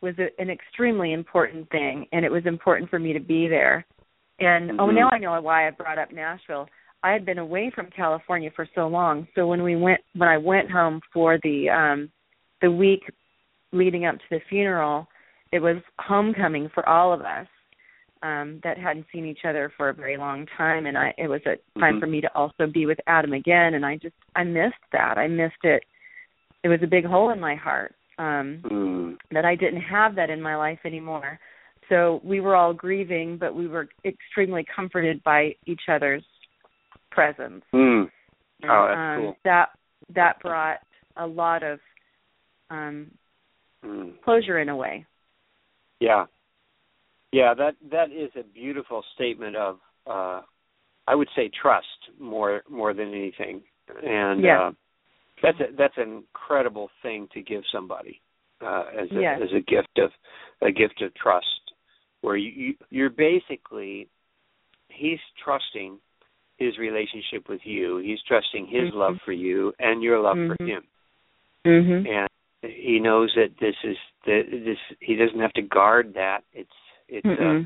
was 0.00 0.14
a, 0.18 0.28
an 0.40 0.50
extremely 0.50 1.12
important 1.12 1.68
thing 1.70 2.06
and 2.12 2.24
it 2.24 2.30
was 2.30 2.44
important 2.46 2.90
for 2.90 2.98
me 2.98 3.12
to 3.12 3.20
be 3.20 3.48
there 3.48 3.84
and 4.38 4.72
oh 4.80 4.86
Mhm. 4.86 4.94
now 4.94 5.08
i 5.12 5.18
know 5.18 5.40
why 5.40 5.66
i 5.66 5.70
brought 5.70 5.98
up 5.98 6.12
nashville 6.12 6.68
i 7.02 7.10
had 7.12 7.24
been 7.24 7.38
away 7.38 7.70
from 7.70 7.86
california 7.90 8.50
for 8.54 8.66
so 8.74 8.86
long 8.86 9.26
so 9.34 9.46
when 9.46 9.62
we 9.62 9.76
went 9.76 10.00
when 10.14 10.28
i 10.28 10.36
went 10.38 10.70
home 10.70 11.00
for 11.12 11.38
the 11.42 11.68
um 11.70 12.10
the 12.60 12.70
week 12.70 13.02
leading 13.72 14.04
up 14.06 14.16
to 14.18 14.24
the 14.30 14.40
funeral 14.48 15.06
it 15.52 15.58
was 15.60 15.76
homecoming 15.98 16.68
for 16.74 16.86
all 16.88 17.12
of 17.12 17.22
us 17.22 17.46
um 18.26 18.60
that 18.64 18.76
hadn't 18.78 19.06
seen 19.12 19.24
each 19.26 19.44
other 19.48 19.72
for 19.76 19.88
a 19.88 19.94
very 19.94 20.16
long 20.16 20.46
time 20.56 20.86
and 20.86 20.96
i 20.98 21.08
it 21.18 21.28
was 21.28 21.40
a 21.46 21.56
time 21.80 21.96
Mhm. 21.96 22.00
for 22.00 22.06
me 22.14 22.20
to 22.20 22.34
also 22.34 22.66
be 22.66 22.84
with 22.86 22.98
adam 23.06 23.32
again 23.32 23.74
and 23.74 23.84
i 23.86 23.96
just 23.96 24.14
i 24.34 24.42
missed 24.44 24.84
that 24.92 25.14
i 25.18 25.26
missed 25.28 25.64
it 25.64 25.82
it 26.64 26.68
was 26.68 26.82
a 26.82 26.86
big 26.96 27.04
hole 27.04 27.30
in 27.30 27.40
my 27.40 27.54
heart 27.54 27.94
um 28.18 28.48
Mm. 28.64 29.18
that 29.30 29.44
I 29.44 29.54
didn't 29.54 29.82
have 29.82 30.14
that 30.16 30.30
in 30.30 30.40
my 30.40 30.56
life 30.56 30.78
anymore. 30.84 31.38
So 31.88 32.20
we 32.24 32.40
were 32.40 32.56
all 32.56 32.72
grieving, 32.72 33.36
but 33.38 33.54
we 33.54 33.66
were 33.68 33.88
extremely 34.04 34.64
comforted 34.64 35.22
by 35.22 35.54
each 35.66 35.82
other's 35.88 36.24
presence. 37.10 37.64
Mm. 37.74 38.10
And, 38.62 38.70
Oh, 38.70 38.86
that's 38.88 38.98
um, 38.98 39.16
cool. 39.20 39.36
That 39.44 39.68
that 40.14 40.40
brought 40.40 40.80
a 41.16 41.26
lot 41.26 41.62
of 41.62 41.78
um 42.70 43.10
Mm. 43.84 44.20
closure 44.22 44.58
in 44.58 44.68
a 44.70 44.76
way. 44.76 45.04
Yeah. 46.00 46.26
Yeah, 47.32 47.54
that 47.54 47.74
that 47.90 48.10
is 48.12 48.30
a 48.38 48.42
beautiful 48.44 49.02
statement 49.14 49.56
of 49.56 49.78
uh 50.06 50.42
I 51.08 51.14
would 51.14 51.28
say 51.36 51.50
trust 51.60 51.86
more 52.18 52.62
more 52.68 52.94
than 52.94 53.08
anything. 53.08 53.62
And 54.02 54.42
Yes. 54.42 54.60
uh 54.60 54.70
that's 55.42 55.60
a, 55.60 55.76
that's 55.76 55.96
an 55.98 56.24
incredible 56.24 56.90
thing 57.02 57.28
to 57.34 57.42
give 57.42 57.62
somebody 57.72 58.20
uh 58.60 58.84
as 58.98 59.10
a 59.10 59.20
Yes. 59.20 59.40
as 59.42 59.50
a 59.52 59.60
gift 59.60 59.98
of 59.98 60.10
a 60.62 60.70
gift 60.70 61.02
of 61.02 61.14
trust 61.14 61.46
where 62.22 62.36
you, 62.36 62.50
you 62.50 62.74
you're 62.90 63.10
basically 63.10 64.08
he's 64.88 65.20
trusting 65.42 65.98
his 66.58 66.78
relationship 66.78 67.50
with 67.50 67.60
you. 67.64 67.98
He's 67.98 68.22
trusting 68.26 68.66
his 68.66 68.90
Mhm. 68.90 68.94
love 68.94 69.20
for 69.26 69.32
you 69.32 69.74
and 69.78 70.02
your 70.02 70.20
love 70.20 70.38
for 70.38 70.56
Mhm. 70.56 70.68
him. 70.68 70.84
Mhm. 71.66 72.06
and 72.08 72.28
he 72.72 72.98
knows 72.98 73.32
that 73.34 73.56
this 73.58 73.76
is 73.84 73.98
that 74.24 74.46
this 74.50 74.78
he 75.00 75.16
doesn't 75.16 75.40
have 75.40 75.52
to 75.52 75.62
guard 75.62 76.14
that 76.14 76.42
it's 76.54 76.72
it's 77.08 77.26
uh, 77.26 77.60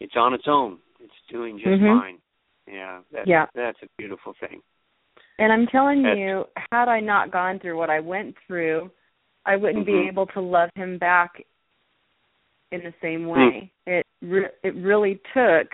it's 0.00 0.14
on 0.16 0.34
its 0.34 0.44
own 0.46 0.78
it's 1.00 1.12
doing 1.30 1.58
just 1.58 1.68
Mhm. 1.80 2.00
fine 2.00 2.18
yeah 2.66 3.00
that, 3.12 3.26
Yeah. 3.26 3.46
that's 3.54 3.82
a 3.82 3.86
beautiful 3.98 4.34
thing 4.40 4.62
And 5.38 5.50
I'm 5.52 5.66
telling 5.68 6.02
That's- 6.02 6.18
you, 6.18 6.46
had 6.70 6.88
I 6.88 7.00
not 7.00 7.30
gone 7.30 7.58
through 7.60 7.78
what 7.78 7.88
I 7.88 7.98
went 8.00 8.36
through, 8.46 8.90
I 9.46 9.56
wouldn't 9.56 9.84
Mhm. 9.86 10.02
be 10.02 10.08
able 10.08 10.26
to 10.26 10.40
love 10.40 10.68
him 10.74 10.98
back 10.98 11.42
in 12.72 12.82
the 12.82 12.92
same 13.00 13.22
Hmm. 13.24 13.30
way. 13.30 13.70
It 13.86 14.06
re- 14.20 14.50
it 14.62 14.74
really 14.74 15.18
took 15.32 15.68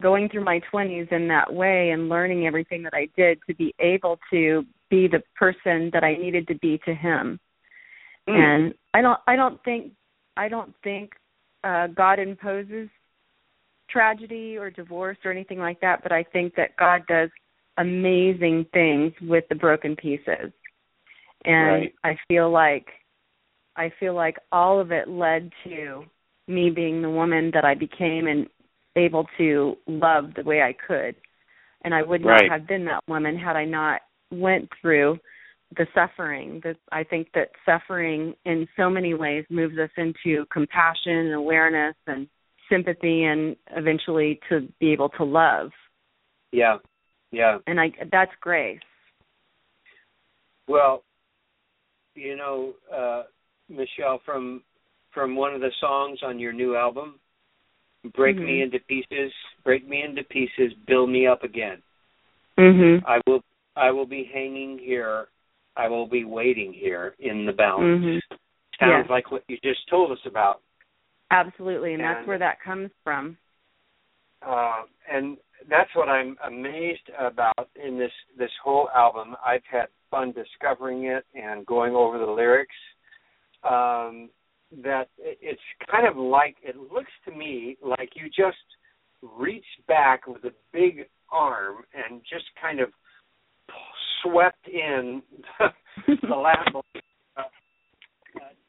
going 0.00 0.28
through 0.28 0.44
my 0.44 0.60
20s 0.70 1.10
in 1.10 1.26
that 1.28 1.52
way 1.52 1.90
and 1.90 2.08
learning 2.08 2.46
everything 2.46 2.82
that 2.84 2.94
I 2.94 3.06
did 3.16 3.40
to 3.48 3.54
be 3.54 3.74
able 3.80 4.20
to 4.30 4.64
be 4.88 5.08
the 5.08 5.22
person 5.34 5.90
that 5.90 6.04
I 6.04 6.14
needed 6.14 6.46
to 6.48 6.54
be 6.54 6.78
to 6.78 6.94
him. 6.94 7.40
Mm. 8.28 8.34
And 8.34 8.74
I 8.94 9.02
don't 9.02 9.20
I 9.26 9.34
don't 9.36 9.60
think 9.64 9.94
I 10.36 10.48
don't 10.48 10.74
think 10.82 11.16
uh 11.66 11.88
God 11.88 12.18
imposes 12.18 12.88
tragedy 13.90 14.56
or 14.56 14.70
divorce 14.70 15.18
or 15.24 15.30
anything 15.30 15.58
like 15.58 15.80
that, 15.80 16.02
but 16.02 16.12
I 16.12 16.22
think 16.22 16.54
that 16.56 16.76
God 16.76 17.02
does 17.08 17.30
amazing 17.78 18.66
things 18.72 19.12
with 19.22 19.44
the 19.48 19.54
broken 19.54 19.96
pieces. 19.96 20.52
And 21.44 21.68
Right. 21.68 21.94
I 22.04 22.16
feel 22.28 22.50
like 22.50 22.86
I 23.76 23.92
feel 24.00 24.14
like 24.14 24.36
all 24.52 24.80
of 24.80 24.90
it 24.90 25.08
led 25.08 25.50
to 25.64 26.04
me 26.48 26.70
being 26.70 27.02
the 27.02 27.10
woman 27.10 27.50
that 27.52 27.64
I 27.64 27.74
became 27.74 28.26
and 28.26 28.46
able 28.96 29.26
to 29.36 29.76
love 29.86 30.32
the 30.34 30.42
way 30.42 30.62
I 30.62 30.74
could. 30.86 31.14
And 31.84 31.94
I 31.94 32.02
would 32.02 32.22
not 32.22 32.40
Right. 32.40 32.50
have 32.50 32.66
been 32.66 32.84
that 32.86 33.04
woman 33.08 33.36
had 33.36 33.56
I 33.56 33.64
not 33.64 34.00
went 34.30 34.68
through 34.80 35.18
the 35.76 35.86
suffering. 35.94 36.60
That 36.64 36.76
I 36.92 37.02
think 37.04 37.28
that 37.34 37.50
suffering 37.64 38.34
in 38.44 38.68
so 38.76 38.88
many 38.90 39.14
ways 39.14 39.44
moves 39.50 39.78
us 39.78 39.90
into 39.96 40.44
compassion 40.52 41.12
and 41.12 41.34
awareness 41.34 41.96
and 42.06 42.28
sympathy 42.70 43.24
and 43.24 43.56
eventually 43.76 44.40
to 44.48 44.68
be 44.80 44.92
able 44.92 45.08
to 45.10 45.24
love. 45.24 45.70
yeah 46.52 46.76
yeah 47.32 47.58
And 47.66 47.80
I 47.80 47.92
that's 48.10 48.32
grace. 48.40 48.80
well 50.68 51.02
you 52.14 52.36
know 52.36 52.74
uh 52.92 53.22
Michele 53.68 54.20
from 54.24 54.62
from 55.12 55.36
one 55.36 55.54
of 55.54 55.60
the 55.60 55.70
songs 55.80 56.20
on 56.22 56.38
your 56.38 56.52
new 56.52 56.76
album 56.76 57.18
break 58.14 58.36
me 58.36 58.58
Mhm. 58.60 58.62
into 58.64 58.78
pieces 58.80 59.32
break 59.64 59.86
me 59.88 60.02
into 60.02 60.22
pieces 60.24 60.72
build 60.86 61.10
me 61.10 61.26
up 61.26 61.42
again 61.42 61.82
Mhm. 62.58 63.02
i 63.06 63.20
will 63.26 63.42
i 63.76 63.90
will 63.90 64.06
be 64.06 64.24
hanging 64.32 64.78
here 64.78 65.28
i 65.76 65.88
will 65.88 66.06
be 66.06 66.24
waiting 66.24 66.72
here 66.72 67.14
in 67.18 67.46
the 67.46 67.52
balance 67.52 68.02
Mhm. 68.04 68.20
sounds 68.78 69.04
Yes. 69.04 69.10
like 69.10 69.30
what 69.30 69.42
you 69.48 69.58
just 69.62 69.86
told 69.88 70.10
us 70.12 70.24
about 70.26 70.62
Absolutely, 71.30 71.94
and 71.94 72.02
that's 72.04 72.24
where 72.26 72.38
that 72.38 72.60
comes 72.60 72.90
from. 73.02 73.36
uh, 74.42 74.84
and 75.08 75.36
that's 75.66 75.92
what 75.96 76.08
I'm 76.08 76.38
amazed 76.44 77.10
about 77.18 77.68
in 77.74 77.98
this 77.98 78.12
this 78.36 78.52
whole 78.62 78.88
album. 78.94 79.36
I've 79.44 79.64
had 79.64 79.88
fun 80.08 80.30
discovering 80.32 81.04
it 81.06 81.24
and 81.34 81.66
going 81.66 81.96
over 81.96 82.18
the 82.18 82.26
lyrics. 82.30 82.76
Um, 83.64 84.30
that 84.70 85.08
it- 85.18 85.38
it's 85.40 85.62
kind 85.88 86.06
of 86.06 86.16
like 86.16 86.56
it 86.62 86.76
looks 86.76 87.12
to 87.24 87.32
me 87.32 87.76
like 87.80 88.14
you 88.14 88.28
just 88.28 88.64
reached 89.22 89.84
back 89.86 90.26
with 90.28 90.44
a 90.44 90.54
big 90.72 91.08
arm 91.30 91.84
and 91.92 92.22
just 92.24 92.54
kind 92.54 92.78
of 92.78 92.92
swept 94.26 94.68
in 94.68 95.22
the 96.06 96.36
last 96.36 96.68
uh, 96.74 97.40
uh, 97.40 97.44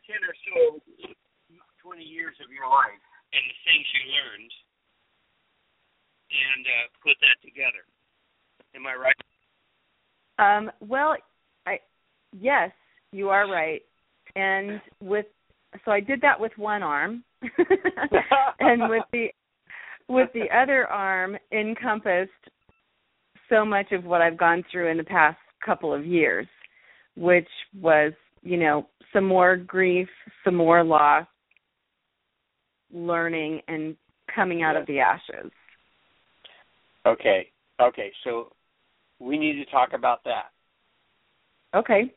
ten 0.05 0.21
or 0.23 0.35
so, 0.45 0.79
twenty 1.81 2.03
years 2.03 2.35
of 2.43 2.51
your 2.51 2.69
life 2.69 3.01
and 3.33 3.43
the 3.43 3.57
things 3.65 3.85
you 3.93 4.03
learned 4.13 4.53
and 6.31 6.65
uh, 6.65 6.85
put 7.03 7.15
that 7.21 7.37
together. 7.43 7.83
Am 8.75 8.85
I 8.85 8.95
right? 8.95 9.15
Um, 10.39 10.71
well, 10.81 11.15
I 11.65 11.79
yes, 12.37 12.71
you 13.11 13.29
are 13.29 13.49
right. 13.49 13.81
And 14.35 14.81
with 15.01 15.25
so 15.83 15.91
I 15.91 15.99
did 15.99 16.21
that 16.21 16.39
with 16.39 16.51
one 16.57 16.83
arm, 16.83 17.23
and 18.59 18.89
with 18.89 19.03
the 19.11 19.27
with 20.07 20.29
the 20.33 20.45
other 20.55 20.87
arm 20.87 21.37
encompassed 21.51 22.31
so 23.49 23.65
much 23.65 23.91
of 23.91 24.03
what 24.03 24.21
I've 24.21 24.37
gone 24.37 24.63
through 24.71 24.89
in 24.89 24.97
the 24.97 25.03
past 25.03 25.37
couple 25.65 25.93
of 25.93 26.05
years, 26.05 26.47
which 27.15 27.47
was 27.79 28.13
you 28.41 28.57
know 28.57 28.87
some 29.13 29.25
more 29.25 29.55
grief, 29.55 30.07
some 30.43 30.55
more 30.55 30.83
loss, 30.83 31.25
learning, 32.91 33.61
and 33.67 33.95
coming 34.33 34.63
out 34.63 34.75
of 34.75 34.85
the 34.87 34.99
ashes. 34.99 35.51
Okay. 37.05 37.47
Okay. 37.81 38.11
So 38.23 38.51
we 39.19 39.37
need 39.37 39.53
to 39.63 39.65
talk 39.71 39.93
about 39.93 40.23
that, 40.25 40.51
Okay. 41.75 42.13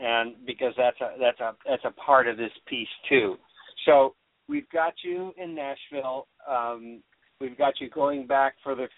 and 0.00 0.34
because 0.46 0.74
that's 0.76 1.00
a 1.00 1.14
that's 1.18 1.40
a 1.40 1.54
that's 1.68 1.84
a 1.84 1.92
part 1.92 2.28
of 2.28 2.36
this 2.36 2.52
piece 2.66 2.88
too. 3.08 3.36
So 3.86 4.14
we've 4.48 4.68
got 4.70 4.94
you 5.04 5.32
in 5.36 5.54
Nashville. 5.54 6.26
Um, 6.48 7.02
we've 7.40 7.56
got 7.56 7.80
you 7.80 7.88
going 7.88 8.26
back 8.26 8.54
for 8.62 8.74
the 8.74 8.88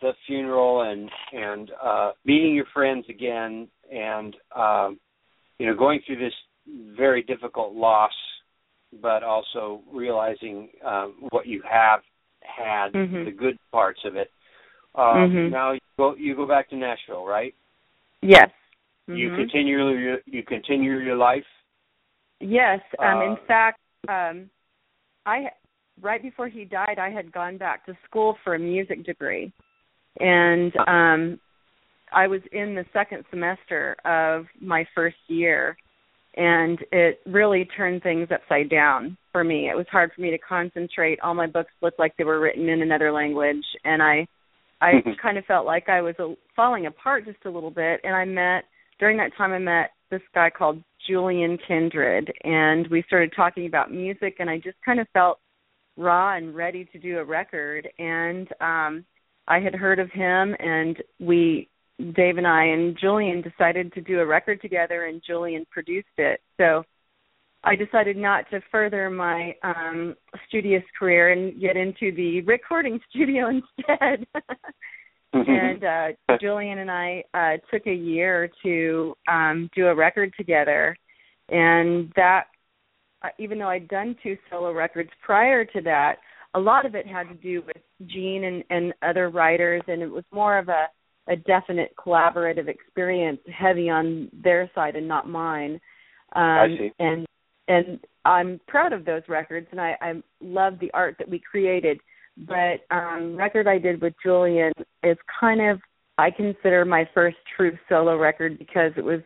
the 0.00 0.12
funeral 0.26 0.82
and 0.82 1.10
and 1.32 1.70
uh, 1.82 2.12
meeting 2.24 2.54
your 2.54 2.66
friends 2.72 3.04
again, 3.08 3.68
and 3.90 4.36
um, 4.54 4.98
you 5.58 5.66
know 5.66 5.74
going 5.74 6.00
through 6.06 6.18
this 6.18 6.34
very 6.96 7.22
difficult 7.22 7.74
loss, 7.74 8.12
but 9.00 9.22
also 9.22 9.82
realizing 9.92 10.68
um, 10.84 11.14
what 11.30 11.46
you 11.46 11.62
have 11.68 12.00
had, 12.42 12.92
Mhm. 12.92 13.24
the 13.24 13.30
good 13.30 13.56
parts 13.70 14.00
of 14.04 14.16
it. 14.16 14.30
Um, 14.94 15.30
Mhm. 15.30 15.50
Now 15.50 15.72
you 15.72 15.80
go 15.96 16.14
you 16.14 16.34
go 16.36 16.46
back 16.46 16.68
to 16.70 16.76
Nashville, 16.76 17.24
right? 17.24 17.54
Yes. 18.20 18.50
You 19.08 19.30
Mhm. 19.30 19.34
continue 19.36 19.88
your 19.90 20.20
you 20.26 20.42
continue 20.42 20.98
your 20.98 21.16
life. 21.16 21.46
Yes. 22.40 22.80
Um, 22.98 23.18
Uh, 23.18 23.24
in 23.24 23.36
fact, 23.46 23.80
um, 24.08 24.50
I 25.26 25.50
right 26.00 26.22
before 26.22 26.48
he 26.48 26.64
died, 26.64 26.98
I 26.98 27.10
had 27.10 27.32
gone 27.32 27.56
back 27.58 27.84
to 27.86 27.96
school 28.04 28.34
for 28.44 28.54
a 28.54 28.58
music 28.58 29.04
degree, 29.04 29.52
and 30.20 30.72
um, 30.86 31.40
I 32.12 32.26
was 32.26 32.40
in 32.52 32.74
the 32.74 32.84
second 32.92 33.24
semester 33.30 33.96
of 34.04 34.46
my 34.60 34.86
first 34.94 35.16
year, 35.28 35.76
and 36.36 36.78
it 36.92 37.20
really 37.26 37.68
turned 37.76 38.02
things 38.02 38.28
upside 38.32 38.70
down 38.70 39.16
for 39.32 39.44
me. 39.44 39.68
It 39.68 39.76
was 39.76 39.86
hard 39.90 40.12
for 40.14 40.20
me 40.20 40.30
to 40.30 40.38
concentrate. 40.38 41.20
All 41.20 41.34
my 41.34 41.46
books 41.46 41.72
looked 41.82 41.98
like 41.98 42.16
they 42.16 42.24
were 42.24 42.40
written 42.40 42.68
in 42.68 42.82
another 42.82 43.12
language, 43.12 43.64
and 43.84 44.02
I, 44.02 44.26
I 44.80 44.92
kind 45.20 45.38
of 45.38 45.44
felt 45.46 45.66
like 45.66 45.88
I 45.88 46.00
was 46.00 46.14
a, 46.18 46.34
falling 46.54 46.86
apart 46.86 47.26
just 47.26 47.44
a 47.44 47.50
little 47.50 47.70
bit. 47.70 48.00
And 48.04 48.14
I 48.14 48.24
met 48.24 48.64
during 48.98 49.16
that 49.18 49.36
time, 49.36 49.52
I 49.52 49.58
met 49.58 49.90
this 50.10 50.22
guy 50.34 50.50
called 50.50 50.82
Julian 51.08 51.58
Kindred, 51.66 52.32
and 52.44 52.86
we 52.88 53.02
started 53.06 53.32
talking 53.34 53.66
about 53.66 53.90
music, 53.90 54.36
and 54.38 54.48
I 54.48 54.56
just 54.58 54.76
kind 54.84 55.00
of 55.00 55.06
felt 55.12 55.38
raw 55.96 56.36
and 56.36 56.54
ready 56.54 56.86
to 56.92 56.98
do 56.98 57.18
a 57.18 57.24
record. 57.24 57.88
And 57.98 58.48
um, 58.60 59.04
I 59.48 59.60
had 59.60 59.74
heard 59.74 59.98
of 59.98 60.10
him, 60.10 60.54
and 60.58 60.96
we 61.20 61.68
Dave 61.98 62.38
and 62.38 62.46
I 62.46 62.64
and 62.64 62.96
Julian 62.98 63.42
decided 63.42 63.92
to 63.92 64.00
do 64.00 64.20
a 64.20 64.26
record 64.26 64.60
together, 64.60 65.06
and 65.06 65.22
Julian 65.24 65.66
produced 65.70 66.08
it. 66.16 66.40
So 66.58 66.84
I 67.64 67.76
decided 67.76 68.16
not 68.16 68.48
to 68.50 68.60
further 68.70 69.08
my 69.10 69.54
um 69.62 70.14
studious 70.48 70.84
career 70.98 71.32
and 71.32 71.60
get 71.60 71.76
into 71.76 72.12
the 72.14 72.42
recording 72.42 73.00
studio 73.10 73.48
instead. 73.48 74.26
Mm-hmm. 75.34 75.50
and 75.50 75.82
uh 76.28 76.36
Julian 76.42 76.80
and 76.80 76.90
I 76.90 77.24
uh 77.32 77.56
took 77.72 77.86
a 77.86 77.94
year 77.94 78.50
to 78.62 79.14
um 79.26 79.70
do 79.74 79.86
a 79.86 79.94
record 79.94 80.34
together 80.36 80.94
and 81.48 82.12
that 82.16 82.48
uh, 83.22 83.28
even 83.38 83.58
though 83.58 83.68
I'd 83.68 83.88
done 83.88 84.16
two 84.22 84.36
solo 84.50 84.72
records 84.72 85.10
prior 85.24 85.64
to 85.64 85.80
that, 85.82 86.16
a 86.54 86.60
lot 86.60 86.86
of 86.86 86.94
it 86.94 87.06
had 87.06 87.28
to 87.28 87.34
do 87.34 87.62
with 87.66 87.82
Gene 88.06 88.44
and 88.44 88.64
and 88.70 88.92
other 89.02 89.30
writers 89.30 89.82
and 89.88 90.02
it 90.02 90.10
was 90.10 90.24
more 90.32 90.58
of 90.58 90.68
a 90.68 90.86
a 91.28 91.36
definite 91.36 91.94
collaborative 91.96 92.68
experience 92.68 93.38
heavy 93.56 93.88
on 93.88 94.28
their 94.42 94.70
side 94.74 94.96
and 94.96 95.06
not 95.06 95.28
mine 95.28 95.80
um 96.34 96.42
I 96.42 96.76
see. 96.78 96.90
and 96.98 97.26
and 97.68 98.00
i'm 98.24 98.60
proud 98.66 98.92
of 98.92 99.04
those 99.04 99.22
records 99.28 99.68
and 99.70 99.80
i 99.80 99.96
i 100.00 100.14
love 100.40 100.78
the 100.80 100.90
art 100.92 101.16
that 101.18 101.28
we 101.28 101.38
created 101.38 102.00
but 102.36 102.80
um 102.90 103.36
record 103.36 103.68
i 103.68 103.78
did 103.78 104.00
with 104.02 104.14
julian 104.22 104.72
is 105.04 105.16
kind 105.38 105.60
of 105.60 105.80
i 106.18 106.28
consider 106.28 106.84
my 106.84 107.08
first 107.14 107.36
true 107.56 107.78
solo 107.88 108.16
record 108.16 108.58
because 108.58 108.90
it 108.96 109.04
was 109.04 109.20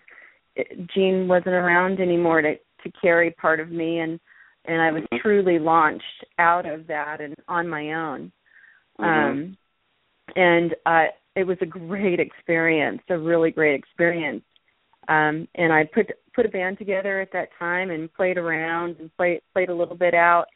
it, 0.55 0.91
gene 0.95 1.27
wasn't 1.29 1.49
around 1.49 1.99
anymore 1.99 2.43
to 2.43 2.57
to 2.83 2.93
carry 3.01 3.31
part 3.33 3.59
of 3.59 3.71
me 3.71 4.01
and 4.01 4.21
and 4.67 4.81
i 4.81 4.91
was 4.91 5.03
Mhm. 5.05 5.21
truly 5.21 5.59
launched 5.59 6.25
out 6.39 6.67
of 6.67 6.87
that 6.87 7.21
and 7.21 7.35
on 7.49 7.69
my 7.69 7.93
own 7.93 8.33
Mhm. 8.99 9.07
um 9.07 9.57
and 10.35 10.75
uh 10.87 11.07
it 11.35 11.45
was 11.47 11.59
a 11.61 11.67
great 11.67 12.21
experience 12.21 13.03
a 13.09 13.19
really 13.19 13.51
great 13.51 13.75
experience 13.75 14.45
um 15.09 15.47
and 15.55 15.73
i 15.73 15.85
put 15.85 16.11
put 16.35 16.47
a 16.47 16.49
band 16.49 16.79
together 16.79 17.21
at 17.21 17.31
that 17.33 17.51
time 17.59 17.91
and 17.91 18.13
played 18.13 18.39
around 18.39 18.97
and 18.99 19.15
played 19.17 19.41
played 19.53 19.69
a 19.69 19.75
little 19.75 19.97
bit 19.97 20.15
out 20.15 20.47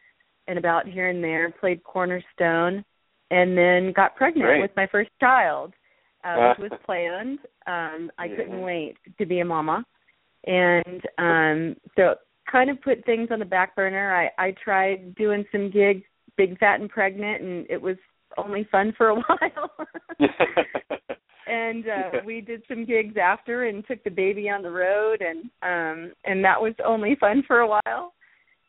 and 0.49 0.59
about 0.59 0.87
here 0.87 1.09
and 1.09 1.23
there 1.23 1.51
played 1.51 1.83
cornerstone 1.85 2.85
and 3.31 3.57
then 3.57 3.93
got 3.93 4.17
pregnant 4.17 4.47
Great. 4.49 4.61
with 4.61 4.75
my 4.77 4.87
first 4.87 5.11
child 5.21 5.73
uh, 6.25 6.53
which 6.59 6.71
was 6.71 6.81
planned 6.87 7.39
um 7.67 8.11
i 8.19 8.29
couldn't 8.29 8.61
wait 8.61 8.97
to 9.19 9.27
be 9.27 9.41
a 9.41 9.45
mama 9.45 9.85
and 10.47 11.03
um 11.19 11.77
so 11.97 12.15
kind 12.51 12.71
of 12.71 12.81
put 12.83 13.05
things 13.05 13.29
on 13.31 13.39
the 13.39 13.45
back 13.45 13.75
burner. 13.77 14.15
I 14.15 14.31
i 14.47 14.55
tried 14.63 15.15
doing 15.15 15.45
some 15.53 15.71
gigs 15.71 16.03
big 16.37 16.59
fat 16.59 16.81
and 16.81 16.89
pregnant 16.89 17.43
and 17.43 17.67
it 17.69 17.81
was 17.81 17.97
only 18.39 18.67
fun 18.71 18.93
for 18.97 19.09
a 19.09 19.15
while. 19.21 19.71
And 21.47 21.89
uh 21.89 22.11
we 22.25 22.41
did 22.41 22.63
some 22.69 22.85
gigs 22.85 23.17
after 23.21 23.65
and 23.65 23.85
took 23.87 24.05
the 24.05 24.11
baby 24.11 24.49
on 24.49 24.63
the 24.63 24.71
road 24.71 25.21
and 25.21 25.45
um 25.63 26.13
and 26.25 26.45
that 26.45 26.61
was 26.61 26.75
only 26.85 27.17
fun 27.19 27.43
for 27.47 27.61
a 27.61 27.67
while. 27.69 28.13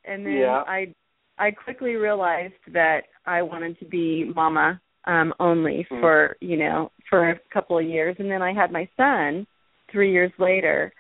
And 0.05 0.25
then 0.25 0.33
Yeah. 0.33 0.63
i 0.67 0.93
i 1.37 1.51
quickly 1.51 1.95
realized 1.95 2.53
that 2.73 3.01
i 3.25 3.41
wanted 3.41 3.77
to 3.79 3.85
be 3.85 4.31
mama 4.35 4.81
um 5.05 5.33
only 5.39 5.85
Mhm. 5.91 5.99
for 6.01 6.37
you 6.41 6.57
know 6.57 6.91
for 7.09 7.29
a 7.31 7.39
couple 7.53 7.77
of 7.77 7.85
years. 7.85 8.15
And 8.19 8.31
then 8.31 8.41
i 8.41 8.53
had 8.53 8.71
my 8.71 8.87
son 8.97 9.45
3 9.91 10.11
years 10.11 10.31
later. 10.39 10.91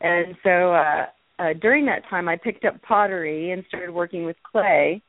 And 0.00 0.36
so 0.42 0.72
uh 0.72 1.06
uh 1.38 1.52
during 1.60 1.86
that 1.86 2.02
time 2.08 2.28
i 2.28 2.36
picked 2.36 2.64
up 2.64 2.80
pottery 2.82 3.52
and 3.52 3.64
started 3.68 3.90
working 3.90 4.24
with 4.24 4.36
clay 4.42 5.00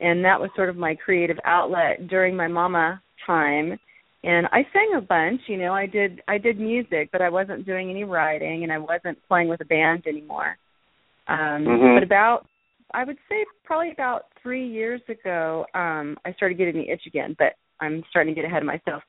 and 0.00 0.24
that 0.24 0.40
was 0.40 0.50
sort 0.54 0.68
of 0.68 0.76
my 0.76 0.94
creative 0.94 1.38
outlet 1.44 2.06
during 2.08 2.36
my 2.36 2.46
mama 2.46 3.00
time 3.26 3.78
and 4.24 4.46
I 4.48 4.66
sang 4.72 4.94
a 4.96 5.00
bunch, 5.00 5.42
you 5.46 5.56
know, 5.56 5.72
I 5.72 5.86
did 5.86 6.22
I 6.26 6.38
did 6.38 6.58
music, 6.58 7.08
but 7.12 7.22
I 7.22 7.28
wasn't 7.28 7.64
doing 7.64 7.88
any 7.88 8.02
writing 8.02 8.64
and 8.64 8.72
I 8.72 8.78
wasn't 8.78 9.16
playing 9.28 9.48
with 9.48 9.60
a 9.60 9.64
band 9.64 10.06
anymore. 10.06 10.56
Um 11.28 11.64
Mhm. 11.64 11.94
but 11.94 12.02
about 12.02 12.46
I 12.94 13.04
would 13.04 13.18
say 13.28 13.44
probably 13.64 13.92
about 13.92 14.26
3 14.42 14.66
years 14.66 15.00
ago, 15.08 15.66
um 15.74 16.18
I 16.24 16.32
started 16.32 16.58
getting 16.58 16.74
the 16.74 16.90
itch 16.90 17.06
again, 17.06 17.36
but 17.38 17.54
I'm 17.80 18.02
starting 18.10 18.34
to 18.34 18.40
get 18.40 18.44
ahead 18.48 18.62
of 18.62 18.66
myself. 18.66 19.04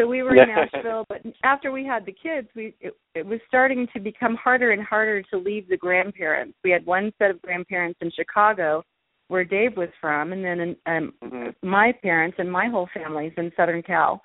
So 0.00 0.06
we 0.06 0.22
were 0.22 0.34
in 0.34 0.48
Nashville, 0.48 1.04
but 1.08 1.20
after 1.44 1.70
we 1.72 1.84
had 1.84 2.06
the 2.06 2.12
kids, 2.12 2.48
we 2.56 2.74
it, 2.80 2.94
it 3.14 3.26
was 3.26 3.38
starting 3.46 3.86
to 3.92 4.00
become 4.00 4.34
harder 4.34 4.70
and 4.70 4.82
harder 4.82 5.22
to 5.24 5.36
leave 5.36 5.68
the 5.68 5.76
grandparents. 5.76 6.56
We 6.64 6.70
had 6.70 6.86
one 6.86 7.12
set 7.18 7.30
of 7.30 7.42
grandparents 7.42 7.98
in 8.00 8.10
Chicago 8.12 8.82
where 9.28 9.44
Dave 9.44 9.76
was 9.76 9.90
from 10.00 10.32
and 10.32 10.44
then 10.44 10.76
um 10.86 11.12
Mhm. 11.22 11.54
my 11.62 11.92
parents 11.92 12.38
and 12.38 12.50
my 12.50 12.66
whole 12.68 12.88
family's 12.94 13.32
in 13.36 13.52
Southern 13.56 13.82
Cal. 13.82 14.22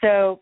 So 0.00 0.40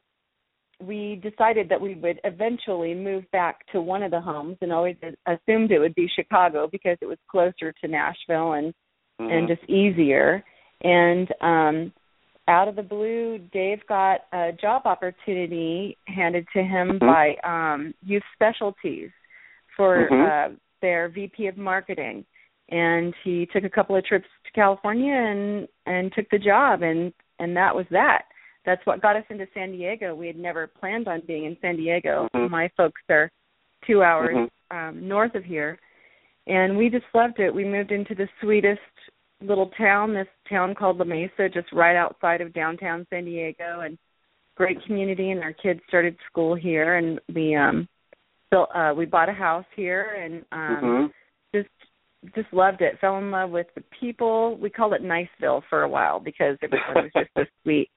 we 0.82 1.20
decided 1.22 1.68
that 1.68 1.80
we 1.80 1.94
would 1.94 2.20
eventually 2.24 2.94
move 2.94 3.30
back 3.30 3.64
to 3.72 3.80
one 3.80 4.02
of 4.02 4.10
the 4.10 4.20
homes 4.20 4.56
and 4.62 4.72
always 4.72 4.96
assumed 5.26 5.70
it 5.70 5.78
would 5.78 5.94
be 5.94 6.08
Chicago 6.08 6.66
because 6.66 6.96
it 7.00 7.06
was 7.06 7.18
closer 7.30 7.72
to 7.72 7.88
Nashville 7.88 8.52
and 8.54 8.74
and 9.20 9.46
Mhm. 9.46 9.48
just 9.48 9.70
easier. 9.70 10.42
And 10.82 11.32
um 11.40 11.92
out 12.50 12.68
of 12.68 12.74
the 12.76 12.82
blue, 12.82 13.38
Dave 13.52 13.78
got 13.88 14.22
a 14.32 14.50
job 14.52 14.82
opportunity 14.84 15.96
handed 16.08 16.46
to 16.52 16.62
him 16.62 16.98
Mhm. 16.98 17.00
by 17.00 17.36
um 17.44 17.94
Youth 18.02 18.24
Specialties 18.34 19.10
for 19.76 20.08
Mhm. 20.10 20.28
uh 20.28 20.54
their 20.82 21.08
VP 21.08 21.46
of 21.46 21.56
marketing. 21.56 22.24
And 22.70 23.14
he 23.24 23.46
took 23.46 23.64
a 23.64 23.70
couple 23.70 23.94
of 23.96 24.04
trips 24.04 24.28
to 24.44 24.50
California 24.52 25.14
and 25.14 25.68
and 25.86 26.12
took 26.12 26.28
the 26.30 26.38
job 26.38 26.82
and 26.82 27.12
and 27.38 27.56
that 27.56 27.74
was 27.74 27.86
that. 27.90 28.26
That's 28.64 28.84
what 28.84 29.00
got 29.00 29.16
us 29.16 29.24
into 29.30 29.48
San 29.54 29.72
Diego. 29.72 30.14
We 30.14 30.26
had 30.26 30.36
never 30.36 30.66
planned 30.66 31.08
on 31.08 31.20
being 31.20 31.44
in 31.44 31.56
San 31.60 31.76
Diego. 31.76 32.28
Mhm. 32.34 32.50
My 32.50 32.68
folks 32.76 33.00
are 33.08 33.30
2 33.86 34.02
hours 34.02 34.36
Mhm. 34.36 34.50
um 34.70 35.08
north 35.08 35.34
of 35.36 35.44
here 35.44 35.78
and 36.46 36.76
we 36.76 36.88
just 36.90 37.06
loved 37.14 37.38
it. 37.38 37.54
We 37.54 37.64
moved 37.64 37.92
into 37.92 38.14
the 38.14 38.28
sweetest 38.40 38.80
little 39.40 39.70
town, 39.79 40.12
this 40.12 40.26
town 40.48 40.74
called 40.74 40.98
La 40.98 41.05
Mesa, 41.05 41.48
just 41.53 41.72
right 41.72 41.96
outside 41.96 42.40
of 42.40 42.53
downtown 42.53 43.07
San 43.11 43.24
Diego, 43.24 43.81
and 43.81 43.98
great 44.57 44.83
community. 44.85 45.31
And 45.31 45.42
our 45.42 45.53
kids 45.53 45.81
started 45.88 46.16
school 46.31 46.55
here, 46.55 46.96
and 46.96 47.20
we 47.35 47.55
um 47.55 47.88
built 48.50 48.68
uh 48.74 48.92
we 48.96 49.07
bought 49.07 49.29
a 49.29 49.33
house 49.33 49.66
here, 49.76 50.16
and 50.22 50.44
um 50.53 50.85
Mhm. 50.85 51.12
just 51.55 52.35
just 52.35 52.53
loved 52.53 52.83
it. 52.83 52.98
Fell 53.00 53.18
in 53.18 53.31
love 53.31 53.50
with 53.50 53.68
the 53.74 53.83
people. 53.98 54.57
We 54.57 54.68
called 54.68 54.92
it 54.92 55.03
Niceville 55.03 55.62
for 55.70 55.83
a 55.83 55.88
while 55.88 56.20
because 56.20 56.59
everyone 56.62 57.05
was 57.05 57.12
just 57.16 57.31
so 57.37 57.44
sweet. 57.62 57.88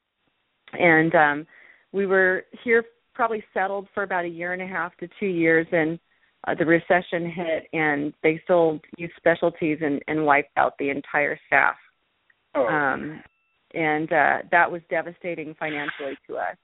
And 0.74 1.14
um 1.16 1.48
we 1.92 2.06
were 2.06 2.46
here 2.64 2.86
probably 3.14 3.44
settled 3.54 3.88
for 3.94 4.04
about 4.04 4.26
a 4.26 4.30
year 4.30 4.54
and 4.54 4.62
a 4.62 4.68
half 4.68 4.96
to 4.98 5.08
two 5.20 5.28
years 5.28 5.68
and 5.72 6.00
uh, 6.46 6.56
the 6.56 6.66
recession 6.66 7.30
hit 7.30 7.68
and 7.74 8.14
they 8.22 8.42
sold 8.48 8.82
youth 8.98 9.12
specialties 9.18 9.80
and, 9.82 10.02
and 10.08 10.26
wiped 10.26 10.52
out 10.58 10.74
the 10.78 10.90
entire 10.90 11.40
staff. 11.48 11.76
Oh. 12.56 12.68
Um 12.68 13.22
and 13.74 14.12
uh 14.12 14.38
that 14.52 14.72
was 14.72 14.82
devastating 14.90 15.56
financially 15.58 16.18
to 16.28 16.36
us. 16.36 16.58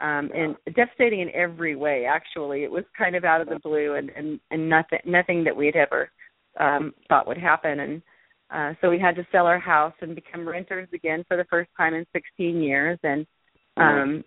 Um 0.00 0.30
and 0.34 0.56
devastating 0.74 1.20
in 1.20 1.30
every 1.34 1.76
way 1.76 2.06
actually. 2.06 2.62
It 2.62 2.70
was 2.70 2.84
kind 2.96 3.16
of 3.16 3.24
out 3.24 3.40
of 3.40 3.48
the 3.48 3.58
blue 3.58 3.96
and 3.96 4.10
and, 4.10 4.40
and 4.50 4.68
nothing 4.68 5.00
nothing 5.04 5.44
that 5.44 5.56
we 5.56 5.66
had 5.66 5.76
ever 5.76 6.10
um 6.58 6.94
thought 7.08 7.26
would 7.26 7.38
happen 7.38 7.80
and 7.80 8.02
uh 8.50 8.72
so 8.80 8.88
we 8.88 8.98
had 8.98 9.16
to 9.16 9.26
sell 9.30 9.46
our 9.46 9.58
house 9.58 9.94
and 10.00 10.14
become 10.14 10.48
renters 10.48 10.88
again 10.94 11.24
for 11.28 11.36
the 11.36 11.46
first 11.50 11.70
time 11.76 11.94
in 11.94 12.06
16 12.12 12.62
years 12.62 12.98
and 13.02 13.26
um 13.76 14.24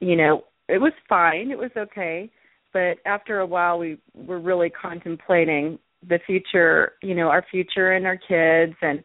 you 0.00 0.14
know 0.14 0.44
it 0.68 0.78
was 0.78 0.92
fine 1.08 1.50
it 1.50 1.58
was 1.58 1.70
okay 1.76 2.30
but 2.72 2.98
after 3.04 3.40
a 3.40 3.46
while 3.46 3.78
we 3.78 3.98
were 4.14 4.40
really 4.40 4.70
contemplating 4.70 5.78
the 6.08 6.18
future 6.26 6.92
you 7.02 7.14
know 7.14 7.28
our 7.28 7.44
future 7.50 7.92
and 7.92 8.06
our 8.06 8.16
kids 8.16 8.74
and 8.82 9.02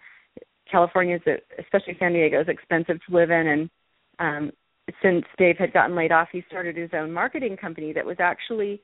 california 0.70 1.16
is 1.16 1.40
especially 1.60 1.96
san 2.00 2.14
diego 2.14 2.42
is 2.42 2.48
expensive 2.48 2.98
to 3.08 3.16
live 3.16 3.32
in 3.32 3.48
and 3.48 3.70
um 4.20 4.52
since 5.02 5.24
dave 5.38 5.56
had 5.58 5.74
gotten 5.74 5.96
laid 5.96 6.12
off 6.12 6.28
he 6.32 6.44
started 6.48 6.76
his 6.76 6.90
own 6.94 7.12
marketing 7.12 7.56
company 7.58 7.94
that 7.94 8.06
was 8.06 8.18
actually 8.20 8.82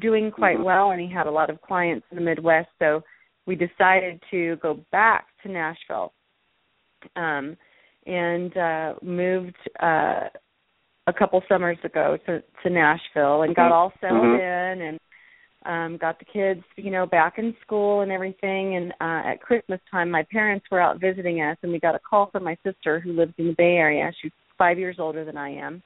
doing 0.00 0.30
quite 0.30 0.56
Mhm. 0.58 0.64
well 0.64 0.90
and 0.92 1.00
he 1.00 1.08
had 1.08 1.26
a 1.26 1.30
lot 1.30 1.50
of 1.50 1.60
clients 1.62 2.06
in 2.10 2.16
the 2.16 2.22
midwest 2.22 2.68
so 2.78 3.02
we 3.46 3.56
decided 3.56 4.22
to 4.30 4.56
go 4.56 4.74
back 4.92 5.26
to 5.42 5.48
nashville 5.50 6.12
um 7.16 7.56
and 8.06 8.56
uh 8.56 8.94
moved 9.02 9.56
uh 9.80 10.28
a 11.10 11.18
couple 11.18 11.42
summers 11.48 11.78
ago 11.84 12.16
to 12.26 12.42
to 12.62 12.70
Nashville 12.70 13.42
and 13.42 13.54
got 13.54 13.70
Mhm. 13.70 13.74
all 13.74 13.92
settled 14.00 14.22
Mhm. 14.22 14.38
in 14.74 14.82
and 14.82 15.00
um 15.66 15.96
got 15.98 16.18
the 16.18 16.24
kids 16.24 16.64
you 16.76 16.90
know 16.90 17.04
back 17.04 17.38
in 17.38 17.54
school 17.60 18.00
and 18.00 18.10
everything 18.10 18.76
and 18.76 18.92
uh 19.00 19.22
at 19.30 19.42
christmas 19.42 19.78
time 19.90 20.10
my 20.10 20.22
parents 20.22 20.64
were 20.70 20.80
out 20.80 20.98
visiting 20.98 21.42
us 21.42 21.58
and 21.62 21.70
we 21.70 21.78
got 21.78 21.94
a 21.94 21.98
call 21.98 22.26
from 22.30 22.42
my 22.44 22.56
sister 22.62 22.98
who 22.98 23.12
lives 23.12 23.34
in 23.36 23.48
the 23.48 23.52
bay 23.54 23.76
area 23.76 24.10
she's 24.22 24.32
five 24.56 24.78
years 24.78 24.98
older 24.98 25.22
than 25.22 25.36
i 25.36 25.50
am 25.50 25.82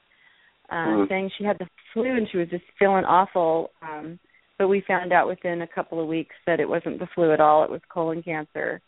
uh 0.70 0.86
Mhm. 0.86 1.08
saying 1.08 1.30
she 1.30 1.42
had 1.42 1.58
the 1.58 1.68
flu 1.92 2.04
and 2.18 2.28
she 2.30 2.36
was 2.36 2.48
just 2.50 2.64
feeling 2.78 3.04
awful 3.04 3.72
um 3.82 4.16
but 4.58 4.68
we 4.68 4.80
found 4.82 5.12
out 5.12 5.26
within 5.26 5.62
a 5.62 5.66
couple 5.66 5.98
of 6.00 6.06
weeks 6.06 6.36
that 6.46 6.60
it 6.60 6.68
wasn't 6.68 6.98
the 7.00 7.08
flu 7.08 7.32
at 7.32 7.40
all 7.40 7.64
it 7.64 7.70
was 7.70 7.80
colon 7.88 8.22
cancer 8.22 8.80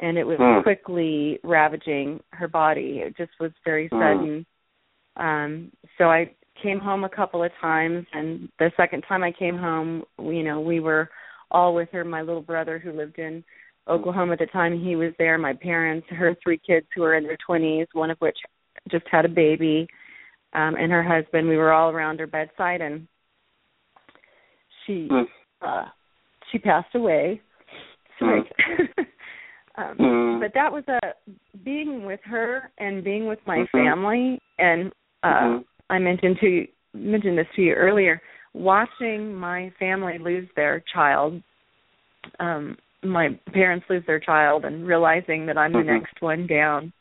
and 0.00 0.16
it 0.16 0.26
was 0.26 0.38
Hmm. 0.38 0.62
quickly 0.62 1.38
ravaging 1.42 2.18
her 2.32 2.48
body 2.48 3.00
it 3.00 3.14
just 3.18 3.32
was 3.40 3.52
very 3.66 3.88
Hmm. 3.88 4.00
sudden 4.00 4.46
um 5.16 5.70
so 5.98 6.04
i 6.04 6.30
came 6.62 6.78
home 6.78 7.04
a 7.04 7.08
couple 7.08 7.42
of 7.42 7.50
times 7.60 8.06
and 8.12 8.48
the 8.58 8.70
second 8.76 9.02
time 9.08 9.22
I 9.22 9.32
came 9.32 9.56
home, 9.56 10.02
you 10.18 10.42
know, 10.42 10.60
we 10.60 10.80
were 10.80 11.08
all 11.50 11.74
with 11.74 11.88
her. 11.92 12.04
My 12.04 12.20
little 12.20 12.42
brother 12.42 12.78
who 12.78 12.92
lived 12.92 13.18
in 13.18 13.42
Oklahoma 13.88 14.34
at 14.34 14.40
the 14.40 14.46
time, 14.46 14.78
he 14.78 14.94
was 14.94 15.12
there, 15.18 15.38
my 15.38 15.54
parents, 15.54 16.06
her 16.10 16.36
three 16.42 16.58
kids 16.58 16.86
who 16.94 17.00
were 17.00 17.14
in 17.14 17.24
their 17.24 17.38
20s, 17.48 17.86
one 17.92 18.10
of 18.10 18.18
which 18.18 18.36
just 18.90 19.06
had 19.10 19.24
a 19.24 19.28
baby, 19.28 19.88
um 20.52 20.74
and 20.76 20.92
her 20.92 21.02
husband. 21.02 21.48
We 21.48 21.56
were 21.56 21.72
all 21.72 21.90
around 21.90 22.20
her 22.20 22.26
bedside 22.26 22.80
and 22.80 23.06
she 24.86 25.08
Mm. 25.10 25.26
uh 25.62 25.86
she 26.50 26.58
passed 26.58 26.94
away. 26.94 27.40
Sorry. 28.18 28.42
um 29.76 29.96
Mm. 29.98 30.40
but 30.40 30.52
that 30.54 30.72
was 30.72 30.84
a 30.88 31.14
being 31.64 32.04
with 32.04 32.20
her 32.24 32.70
and 32.78 33.04
being 33.04 33.26
with 33.26 33.38
my 33.46 33.58
Mhm. 33.58 33.70
family 33.72 34.40
and 34.58 34.92
uh 35.22 35.28
Mhm. 35.28 35.64
I 35.90 35.98
mentioned 35.98 36.38
to 36.40 36.46
you, 36.46 36.68
mentioned 36.94 37.38
this 37.38 37.46
to 37.56 37.62
you 37.62 37.74
earlier. 37.74 38.20
Watching 38.52 39.34
my 39.34 39.70
family 39.78 40.18
lose 40.18 40.48
their 40.56 40.80
child, 40.92 41.42
um, 42.38 42.76
my 43.02 43.30
parents 43.52 43.86
lose 43.88 44.04
their 44.06 44.20
child, 44.20 44.64
and 44.64 44.86
realizing 44.86 45.46
that 45.46 45.58
I'm 45.58 45.72
Mhm. 45.72 45.86
the 45.86 45.92
next 45.92 46.20
one 46.20 46.46
down, 46.46 46.92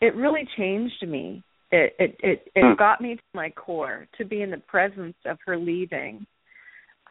it 0.00 0.14
really 0.14 0.44
changed 0.56 1.06
me. 1.06 1.42
It 1.70 1.94
it 1.98 2.16
it, 2.20 2.50
it 2.54 2.64
Hmm. 2.64 2.74
got 2.74 3.00
me 3.00 3.16
to 3.16 3.22
my 3.34 3.50
core 3.50 4.06
to 4.16 4.24
be 4.24 4.42
in 4.42 4.50
the 4.50 4.58
presence 4.58 5.16
of 5.24 5.38
her 5.46 5.56
leaving, 5.56 6.26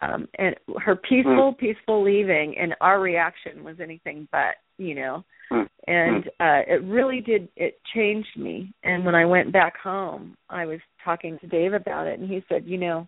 um, 0.01 0.27
and 0.37 0.55
her 0.83 0.95
peaceful, 0.95 1.55
peaceful 1.57 2.03
leaving, 2.03 2.55
and 2.57 2.75
our 2.81 2.99
reaction 2.99 3.63
was 3.63 3.77
anything 3.81 4.27
but, 4.31 4.55
you 4.77 4.95
know. 4.95 5.23
Hmm. 5.49 5.61
and 5.87 6.27
uh 6.41 6.61
it 6.67 6.83
really 6.83 7.21
did 7.21 7.47
it 7.55 7.79
changed 7.95 8.35
me. 8.35 8.73
And 8.83 9.05
when 9.05 9.15
i 9.15 9.23
went 9.23 9.53
back 9.53 9.77
home 9.77 10.35
i 10.49 10.65
was 10.65 10.79
talking 11.05 11.39
to 11.39 11.47
dave 11.47 11.71
about 11.71 12.05
it 12.05 12.19
and 12.19 12.29
he 12.29 12.43
said 12.49 12.65
you 12.65 12.77
know 12.77 13.07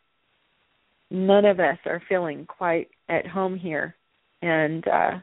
none 1.12 1.44
of 1.44 1.60
us 1.60 1.78
are 1.86 2.02
feeling 2.08 2.46
quite 2.46 2.88
at 3.10 3.28
home 3.28 3.58
here. 3.58 3.94
And 4.42 4.88
uh 4.88 5.20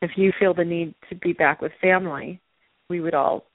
if 0.00 0.12
you 0.16 0.30
feel 0.38 0.54
the 0.54 0.64
need 0.64 0.94
to 1.08 1.16
be 1.16 1.32
back 1.32 1.60
with 1.60 1.72
family 1.80 2.40
we 2.88 3.00
would 3.00 3.14
all 3.14 3.46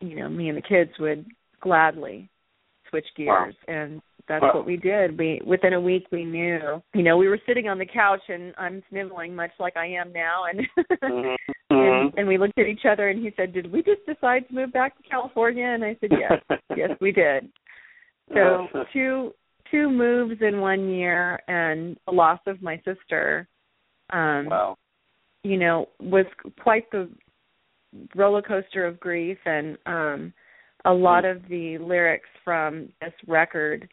you 0.00 0.16
know 0.16 0.30
me 0.30 0.48
and 0.48 0.56
the 0.56 0.62
kids 0.62 0.92
would 0.98 1.26
gladly 1.60 2.30
switch 2.88 3.06
gears 3.16 3.54
and 3.68 4.00
that's 4.30 4.42
Wow. 4.42 4.52
what 4.54 4.66
we 4.66 4.76
did. 4.76 5.18
We 5.18 5.40
within 5.44 5.72
a 5.72 5.80
week 5.80 6.06
we 6.12 6.24
knew 6.24 6.80
you 6.94 7.02
know 7.02 7.16
we 7.16 7.28
were 7.28 7.40
sitting 7.46 7.68
on 7.68 7.78
the 7.78 7.84
couch 7.84 8.22
and 8.28 8.54
i'm 8.56 8.80
sniveling 8.88 9.34
much 9.34 9.50
like 9.58 9.76
i 9.76 9.86
am 9.86 10.12
now. 10.12 10.44
And 10.44 10.66
and, 11.70 12.14
and 12.16 12.28
we 12.28 12.38
looked 12.38 12.58
at 12.58 12.66
each 12.66 12.86
other 12.88 13.08
and 13.08 13.20
he 13.20 13.32
said 13.36 13.52
did 13.52 13.70
we 13.70 13.82
just 13.82 14.06
decide 14.06 14.46
to 14.48 14.54
move 14.54 14.72
back 14.72 14.96
to 14.96 15.08
california? 15.08 15.66
And 15.66 15.84
i 15.84 15.96
said 16.00 16.10
yes. 16.12 16.58
Yes 16.76 16.90
we 17.00 17.10
did. 17.10 17.50
So 18.32 18.68
two 18.92 19.32
two 19.72 19.90
moves 19.90 20.40
in 20.40 20.60
one 20.60 20.88
year 20.88 21.40
and 21.48 21.96
the 22.06 22.12
loss 22.12 22.38
of 22.46 22.62
my 22.62 22.76
sister 22.84 23.48
um 24.12 24.46
wow. 24.46 24.76
you 25.42 25.56
know 25.56 25.88
was 25.98 26.26
quite 26.62 26.88
the 26.92 27.10
roller 28.14 28.42
coaster 28.42 28.86
of 28.86 29.00
grief 29.00 29.38
and 29.44 29.76
um 29.86 30.32
a 30.84 30.92
lot 30.92 31.24
of 31.24 31.42
the 31.48 31.76
lyrics 31.78 32.28
from 32.44 32.88
this 33.00 33.12
record 33.26 33.88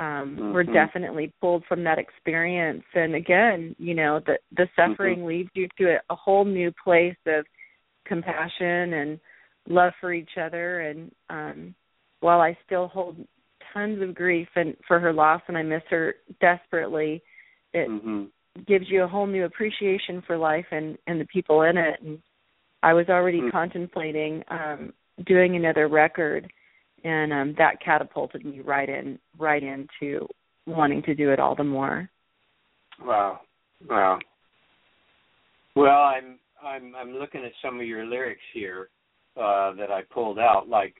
um 0.00 0.52
were 0.52 0.64
Mhm. 0.64 0.72
definitely 0.72 1.32
pulled 1.40 1.64
from 1.66 1.84
that 1.84 1.98
experience 1.98 2.84
and 2.94 3.14
again 3.14 3.76
you 3.78 3.94
know 3.94 4.18
the 4.20 4.38
the 4.52 4.68
suffering 4.74 5.26
leads 5.26 5.50
you 5.54 5.68
to 5.78 5.94
a, 5.96 6.00
a 6.08 6.14
whole 6.14 6.44
new 6.44 6.72
place 6.82 7.16
of 7.26 7.46
compassion 8.04 8.94
and 8.94 9.20
love 9.68 9.92
for 10.00 10.12
each 10.12 10.38
other 10.38 10.80
and 10.80 11.12
um 11.28 11.74
while 12.20 12.40
I 12.40 12.56
still 12.64 12.88
hold 12.88 13.16
tons 13.72 14.02
of 14.02 14.14
grief 14.14 14.48
and 14.56 14.74
for 14.88 14.98
her 14.98 15.12
loss 15.12 15.42
and 15.48 15.56
I 15.56 15.62
miss 15.62 15.82
her 15.90 16.16
desperately 16.40 17.22
it 17.74 17.88
Mhm. 17.88 18.30
gives 18.66 18.90
you 18.90 19.02
a 19.04 19.08
whole 19.08 19.26
new 19.26 19.44
appreciation 19.44 20.22
for 20.22 20.36
life 20.38 20.66
and 20.70 20.96
and 21.06 21.20
the 21.20 21.26
people 21.26 21.62
in 21.62 21.76
it 21.76 22.00
and 22.00 22.20
I 22.82 22.94
was 22.94 23.08
already 23.10 23.42
Mm. 23.42 23.52
contemplating 23.52 24.44
um 24.48 24.94
doing 25.24 25.56
another 25.56 25.88
record 25.88 26.50
and 27.04 27.32
um 27.32 27.54
that 27.58 27.80
catapulted 27.84 28.44
me 28.44 28.60
right 28.60 28.88
in 28.88 29.18
right 29.38 29.62
into 29.62 30.26
wanting 30.66 31.02
to 31.02 31.14
do 31.14 31.30
it 31.30 31.40
all 31.40 31.54
the 31.54 31.64
more. 31.64 32.08
Wow. 33.02 33.40
Wow. 33.88 34.18
Well, 35.74 36.00
I'm 36.02 36.38
I'm 36.62 36.94
I'm 36.94 37.12
looking 37.12 37.44
at 37.44 37.52
some 37.62 37.80
of 37.80 37.86
your 37.86 38.04
lyrics 38.04 38.42
here 38.52 38.88
uh 39.36 39.72
that 39.74 39.90
I 39.90 40.02
pulled 40.10 40.38
out 40.38 40.68
like 40.68 40.94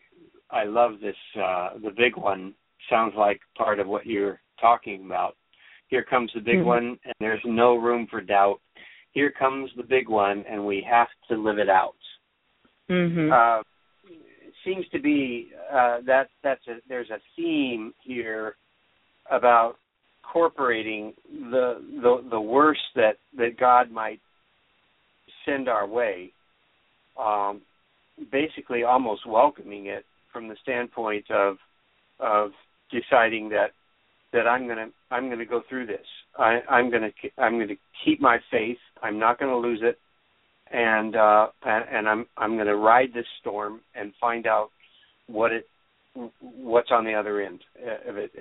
I 0.51 0.65
love 0.65 0.93
this 1.01 1.17
uh 1.37 1.71
the 1.83 1.91
big 1.97 2.17
one 2.17 2.55
sounds 2.89 3.15
like 3.17 3.41
part 3.57 3.79
of 3.79 3.87
what 3.87 4.07
you're 4.07 4.41
talking 4.61 5.05
about. 5.05 5.37
Here 5.89 6.03
comes 6.03 6.31
the 6.35 6.41
big 6.41 6.61
Mhm. 6.61 6.65
one 6.65 6.99
and 7.05 7.15
there's 7.19 7.45
no 7.45 7.77
room 7.77 8.07
for 8.07 8.21
doubt. 8.21 8.61
Here 9.13 9.31
comes 9.31 9.71
the 9.77 9.83
big 9.83 10.09
one 10.09 10.45
and 10.49 10.65
we 10.65 10.81
have 10.89 11.09
to 11.29 11.37
live 11.37 11.59
it 11.59 11.69
out. 11.69 11.97
Mhm. 12.89 13.31
uh, 13.31 13.63
seems 14.65 14.87
to 14.93 15.01
be 15.01 15.51
uh, 15.73 15.99
that 16.07 16.29
that's 16.43 16.67
a 16.69 16.77
there's 16.89 17.11
a 17.11 17.19
theme 17.37 17.93
here 18.05 18.57
about 19.31 19.77
incorporating 20.31 21.13
the 21.51 21.83
the 22.03 22.25
the 22.31 22.41
worst 22.41 22.81
that 22.95 23.17
that 23.37 23.59
God 23.59 23.91
might 23.91 24.21
send 25.47 25.69
our 25.69 25.87
way, 25.87 26.33
um, 27.19 27.61
basically 28.31 28.85
almost 28.85 29.27
welcoming 29.27 29.87
it 29.87 30.05
from 30.33 30.49
the 30.49 30.57
standpoint 30.63 31.31
of 31.31 31.57
of 32.19 32.51
deciding 32.91 33.49
that 33.51 33.71
that 34.33 34.47
I'm 34.47 34.69
gonna 34.69 34.89
I'm 35.11 35.29
gonna 35.29 35.47
go 35.47 35.63
through 35.69 35.87
this. 35.87 36.07
I, 36.39 36.61
I'm 36.69 36.91
gonna 36.91 37.11
I'm 37.39 37.59
gonna 37.59 37.75
keep 38.05 38.21
my 38.21 38.39
faith. 38.51 38.79
I'm 39.03 39.19
not 39.19 39.39
gonna 39.39 39.57
lose 39.57 39.81
it 39.83 39.99
and 40.71 41.17
uh 41.17 41.49
and, 41.65 42.09
I'm 42.09 42.27
I'm 42.37 42.55
going 42.55 42.67
to 42.67 42.77
ride 42.77 43.11
this 43.15 43.27
storm 43.41 43.81
and 43.95 44.13
find 44.21 44.47
out 44.47 44.71
what 45.27 45.53
it 45.53 45.67
what's 46.41 46.91
on 46.91 47.05
the 47.05 47.15
other 47.15 47.41
end 47.41 47.61
of 48.09 48.17
it. 48.17 48.33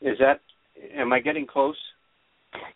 Is 0.00 0.18
that 0.18 0.40
am 0.96 1.12
I 1.12 1.20
getting 1.20 1.46
close? 1.46 1.76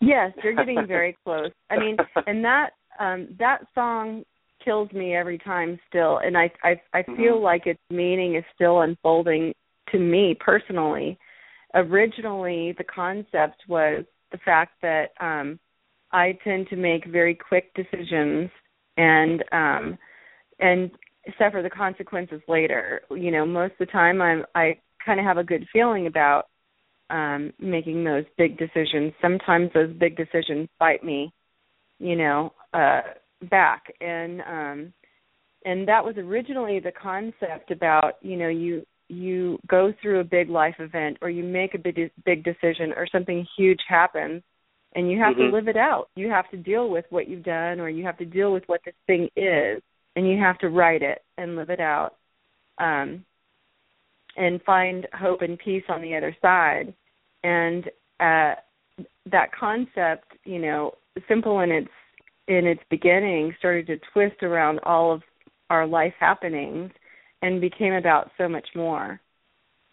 Yes, 0.01 0.33
you're 0.43 0.55
getting 0.55 0.87
very 0.89 1.17
close. 1.25 1.51
I 1.71 1.79
mean, 1.79 1.97
and 2.27 2.45
that 2.45 2.71
um 3.01 3.29
that 3.39 3.59
song 3.75 4.25
kills 4.65 4.91
me 4.93 5.15
every 5.15 5.39
time 5.39 5.79
still 5.89 6.19
and 6.19 6.37
I 6.37 6.51
I 6.63 6.81
I 6.95 7.03
feel 7.03 7.39
Mhm. 7.39 7.43
like 7.43 7.67
its 7.67 7.81
meaning 7.91 8.37
is 8.37 8.45
still 8.55 8.83
unfolding 8.83 9.55
to 9.91 9.99
me 9.99 10.37
personally. 10.39 11.19
Originally 11.75 12.73
the 12.79 12.85
concept 12.85 13.63
was 13.69 14.05
the 14.31 14.39
fact 14.39 14.73
that 14.83 15.13
um 15.21 15.59
I 16.13 16.39
tend 16.45 16.69
to 16.69 16.77
make 16.77 17.07
very 17.07 17.35
quick 17.35 17.73
decisions 17.75 18.51
and 18.97 19.45
um 19.53 19.99
and 20.59 20.91
suffer 21.39 21.61
the 21.63 21.71
consequences 21.71 22.41
later. 22.49 23.03
You 23.11 23.31
know, 23.31 23.45
most 23.45 23.73
of 23.73 23.79
the 23.81 23.87
time 23.87 24.23
I'm 24.23 24.45
I 24.55 24.79
kind 25.05 25.21
of 25.21 25.27
have 25.27 25.39
a 25.39 25.45
good 25.45 25.67
feeling 25.73 26.07
about 26.07 26.45
um 27.11 27.53
making 27.59 28.05
those 28.05 28.25
big 28.39 28.59
decisions. 28.59 29.13
Sometimes 29.21 29.71
those 29.75 29.93
big 29.95 30.17
decisions 30.17 30.69
bite 30.79 31.05
me, 31.05 31.33
you 31.99 32.17
know, 32.17 32.53
uh 32.73 33.03
back 33.51 33.93
and 34.01 34.41
um 34.43 34.93
and 35.65 35.89
that 35.89 36.05
was 36.05 36.17
originally 36.17 36.79
the 36.79 36.93
concept 36.93 37.71
about, 37.71 38.15
you 38.23 38.37
know, 38.37 38.49
you 38.49 38.87
you 39.09 39.59
go 39.69 39.93
through 40.01 40.21
a 40.21 40.25
big 40.25 40.49
life 40.49 40.77
event 40.79 41.17
or 41.21 41.31
you 41.31 41.43
make 41.45 41.75
a 41.75 41.79
big 41.79 42.11
big 42.25 42.45
decision 42.45 42.93
or 42.97 43.07
something 43.11 43.47
huge 43.57 43.81
happens 43.89 44.43
and 44.97 45.11
you 45.11 45.19
have 45.19 45.35
Mhm. 45.35 45.51
to 45.51 45.57
live 45.57 45.69
it 45.69 45.77
out. 45.77 46.09
You 46.17 46.31
have 46.31 46.49
to 46.51 46.57
deal 46.57 46.89
with 46.89 47.05
what 47.11 47.29
you've 47.29 47.45
done 47.45 47.81
or 47.81 47.89
you 47.89 48.03
have 48.05 48.17
to 48.19 48.25
deal 48.25 48.53
with 48.53 48.67
what 48.67 48.83
this 48.85 48.95
thing 49.07 49.31
is 49.37 49.83
and 50.17 50.27
you 50.29 50.39
have 50.39 50.59
to 50.59 50.71
write 50.71 51.03
it 51.03 51.23
and 51.37 51.55
live 51.55 51.71
it 51.71 51.81
out. 51.81 52.17
Um 52.79 53.25
and 54.37 54.63
find 54.65 55.07
hope 55.15 55.41
and 55.43 55.59
peace 55.59 55.85
on 55.89 56.03
the 56.03 56.15
other 56.17 56.35
side. 56.43 56.93
And 57.45 57.91
uh 58.21 58.55
that 59.27 59.53
concept, 59.53 60.33
you 60.45 60.59
know, 60.59 60.95
simple 61.29 61.61
in 61.61 61.71
its 61.71 61.91
in 62.49 62.67
its 62.67 62.83
beginning 62.89 63.55
started 63.59 63.87
to 63.89 63.99
twist 64.13 64.43
around 64.43 64.79
all 64.81 65.13
of 65.13 65.23
our 65.69 65.87
life 65.87 66.15
happenings 66.19 66.91
and 67.43 67.61
became 67.61 67.93
about 67.93 68.31
so 68.39 68.49
much 68.49 68.69
more. 68.75 69.21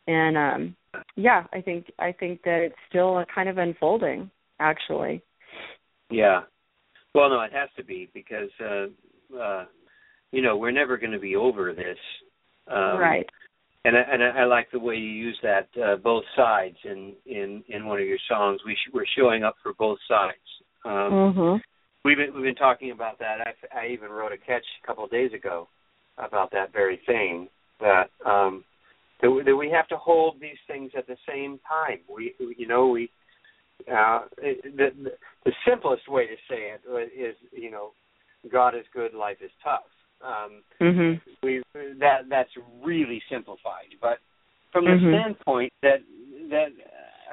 And 0.08 0.38
um 0.38 0.76
yeah, 1.18 1.45
I 1.51 1.60
think 1.60 1.91
I 1.99 2.14
think 2.14 2.41
that 2.43 2.62
it's 2.62 2.80
still 2.88 3.24
kind 3.34 3.49
of 3.49 3.58
unfolding 3.58 4.32
actually. 4.60 5.22
Yeah. 6.10 6.41
Well, 7.16 7.30
no, 7.30 7.41
it 7.41 7.54
has 7.54 7.70
to 7.78 7.84
be 7.84 8.10
because 8.14 8.49
uh 8.62 9.38
uh 9.38 9.66
you 10.32 10.41
know, 10.41 10.58
we're 10.58 10.72
never 10.72 10.97
going 10.97 11.12
to 11.12 11.20
be 11.20 11.36
over 11.36 11.74
this. 11.74 11.97
Um 12.68 12.99
right. 12.99 13.30
And 13.86 13.97
I, 13.97 14.01
and 14.14 14.24
I 14.24 14.45
like 14.45 14.72
the 14.72 14.80
way 14.80 14.95
you 14.95 15.10
use 15.10 15.38
that 15.43 15.68
uh, 15.84 15.97
both 15.97 16.24
sides 16.38 16.78
in 16.86 17.14
in 17.26 17.64
in 17.68 17.86
one 17.86 17.99
of 17.99 18.08
your 18.08 18.18
songs. 18.30 18.62
We 18.66 18.76
sh- 18.76 18.91
we're 18.93 19.06
showing 19.18 19.43
up 19.43 19.56
for 19.62 19.74
both 19.74 19.99
sides. 20.08 20.38
Um, 20.86 21.34
mhm. 21.36 21.62
We've 22.06 22.18
been 22.18 22.34
we've 22.34 22.43
been 22.43 22.56
talking 22.56 22.91
about 22.91 23.20
that. 23.20 23.39
I, 23.41 23.78
I 23.78 23.88
even 23.89 24.10
wrote 24.10 24.32
a 24.32 24.38
catch 24.38 24.64
a 24.82 24.88
couple 24.88 25.04
of 25.04 25.12
days 25.12 25.34
ago 25.34 25.68
about 26.18 26.51
that 26.51 26.72
very 26.72 27.01
thing. 27.06 27.49
That 27.82 28.10
um, 28.26 28.64
that 29.22 29.30
we, 29.30 29.43
that 29.43 29.56
we 29.56 29.70
have 29.70 29.88
to 29.89 29.97
hold 29.97 30.39
these 30.39 30.58
things 30.68 30.91
at 30.97 31.08
the 31.08 31.18
same 31.28 31.60
time. 31.68 31.99
We 32.14 32.34
you 32.58 32.68
know 32.68 32.88
we 32.88 33.10
uh, 33.91 34.21
the, 34.38 34.55
the 34.78 35.11
the 35.45 35.51
simplest 35.67 36.07
way 36.07 36.28
to 36.28 36.36
say 36.49 36.71
it 36.71 36.82
is 37.17 37.36
you 37.51 37.71
know 37.71 37.91
God 38.51 38.76
is 38.76 38.86
good, 38.93 39.13
life 39.13 39.38
is 39.41 39.51
tough. 39.63 39.84
Um, 40.21 40.63
Mhm. 40.82 41.21
we 41.41 41.61
that 41.99 42.30
that's 42.30 42.51
really 42.82 43.21
simplified, 43.30 43.95
but 44.01 44.19
from 44.71 44.86
the 44.86 44.91
Mhm. 44.91 45.09
standpoint 45.09 45.74
that 45.82 46.01
that 46.49 46.71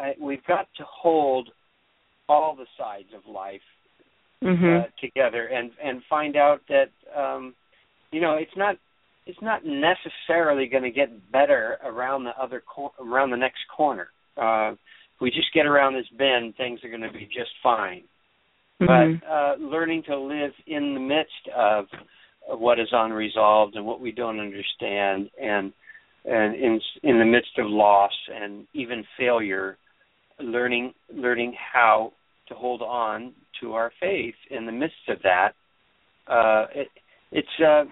uh, 0.00 0.12
we've 0.18 0.44
got 0.44 0.68
to 0.74 0.84
hold 0.84 1.52
all 2.28 2.54
the 2.54 2.66
sides 2.76 3.12
of 3.12 3.26
life 3.26 3.62
Mhm. 4.42 4.84
uh, 4.84 4.86
together 4.98 5.46
and 5.48 5.72
and 5.80 6.04
find 6.04 6.36
out 6.36 6.64
that 6.68 6.90
um, 7.14 7.54
you 8.12 8.20
know 8.20 8.34
it's 8.36 8.56
not 8.56 8.76
it's 9.26 9.40
not 9.42 9.64
necessarily 9.64 10.66
going 10.66 10.82
to 10.82 10.90
get 10.90 11.30
better 11.30 11.78
around 11.84 12.24
the 12.24 12.36
other 12.40 12.60
cor- 12.60 12.92
around 12.98 13.30
the 13.30 13.36
next 13.36 13.66
corner. 13.68 14.10
Uh, 14.36 14.74
we 15.20 15.30
just 15.30 15.52
get 15.52 15.66
around 15.66 15.94
this 15.94 16.08
bend, 16.16 16.56
things 16.56 16.80
are 16.82 16.88
going 16.88 17.02
to 17.02 17.12
be 17.12 17.26
just 17.26 17.50
fine. 17.62 18.02
Mhm. 18.80 19.20
But 19.20 19.28
uh, 19.28 19.54
learning 19.58 20.04
to 20.04 20.16
live 20.16 20.52
in 20.66 20.94
the 20.94 21.00
midst 21.00 21.48
of 21.54 21.86
what 22.46 22.80
is 22.80 22.88
unresolved 22.92 23.76
and 23.76 23.84
what 23.84 24.00
we 24.00 24.12
don't 24.12 24.40
understand, 24.40 25.30
and 25.40 25.72
and 26.24 26.54
in 26.54 26.80
in 27.02 27.18
the 27.18 27.24
midst 27.24 27.58
of 27.58 27.66
loss 27.66 28.12
and 28.34 28.66
even 28.72 29.04
failure, 29.18 29.76
learning 30.38 30.94
learning 31.12 31.54
how 31.72 32.12
to 32.48 32.54
hold 32.54 32.82
on 32.82 33.32
to 33.60 33.74
our 33.74 33.92
faith 34.00 34.34
in 34.50 34.66
the 34.66 34.72
midst 34.72 35.08
of 35.08 35.18
that. 35.22 35.52
Uh, 36.26 36.66
it, 36.74 36.88
it's 37.32 37.60
uh, 37.60 37.84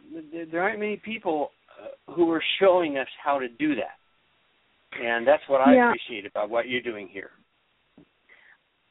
there 0.51 0.63
aren't 0.63 0.81
many 0.81 0.97
people 0.97 1.51
uh, 1.81 2.13
who 2.13 2.31
are 2.31 2.43
showing 2.61 2.97
us 2.97 3.07
how 3.23 3.39
to 3.39 3.49
do 3.49 3.75
that, 3.75 3.98
and 4.93 5.27
that's 5.27 5.43
what 5.49 5.61
I 5.61 5.75
Yeah. 5.75 5.89
appreciate 5.89 6.27
about 6.27 6.51
what 6.51 6.69
you're 6.69 6.81
doing 6.81 7.09
here. 7.09 7.31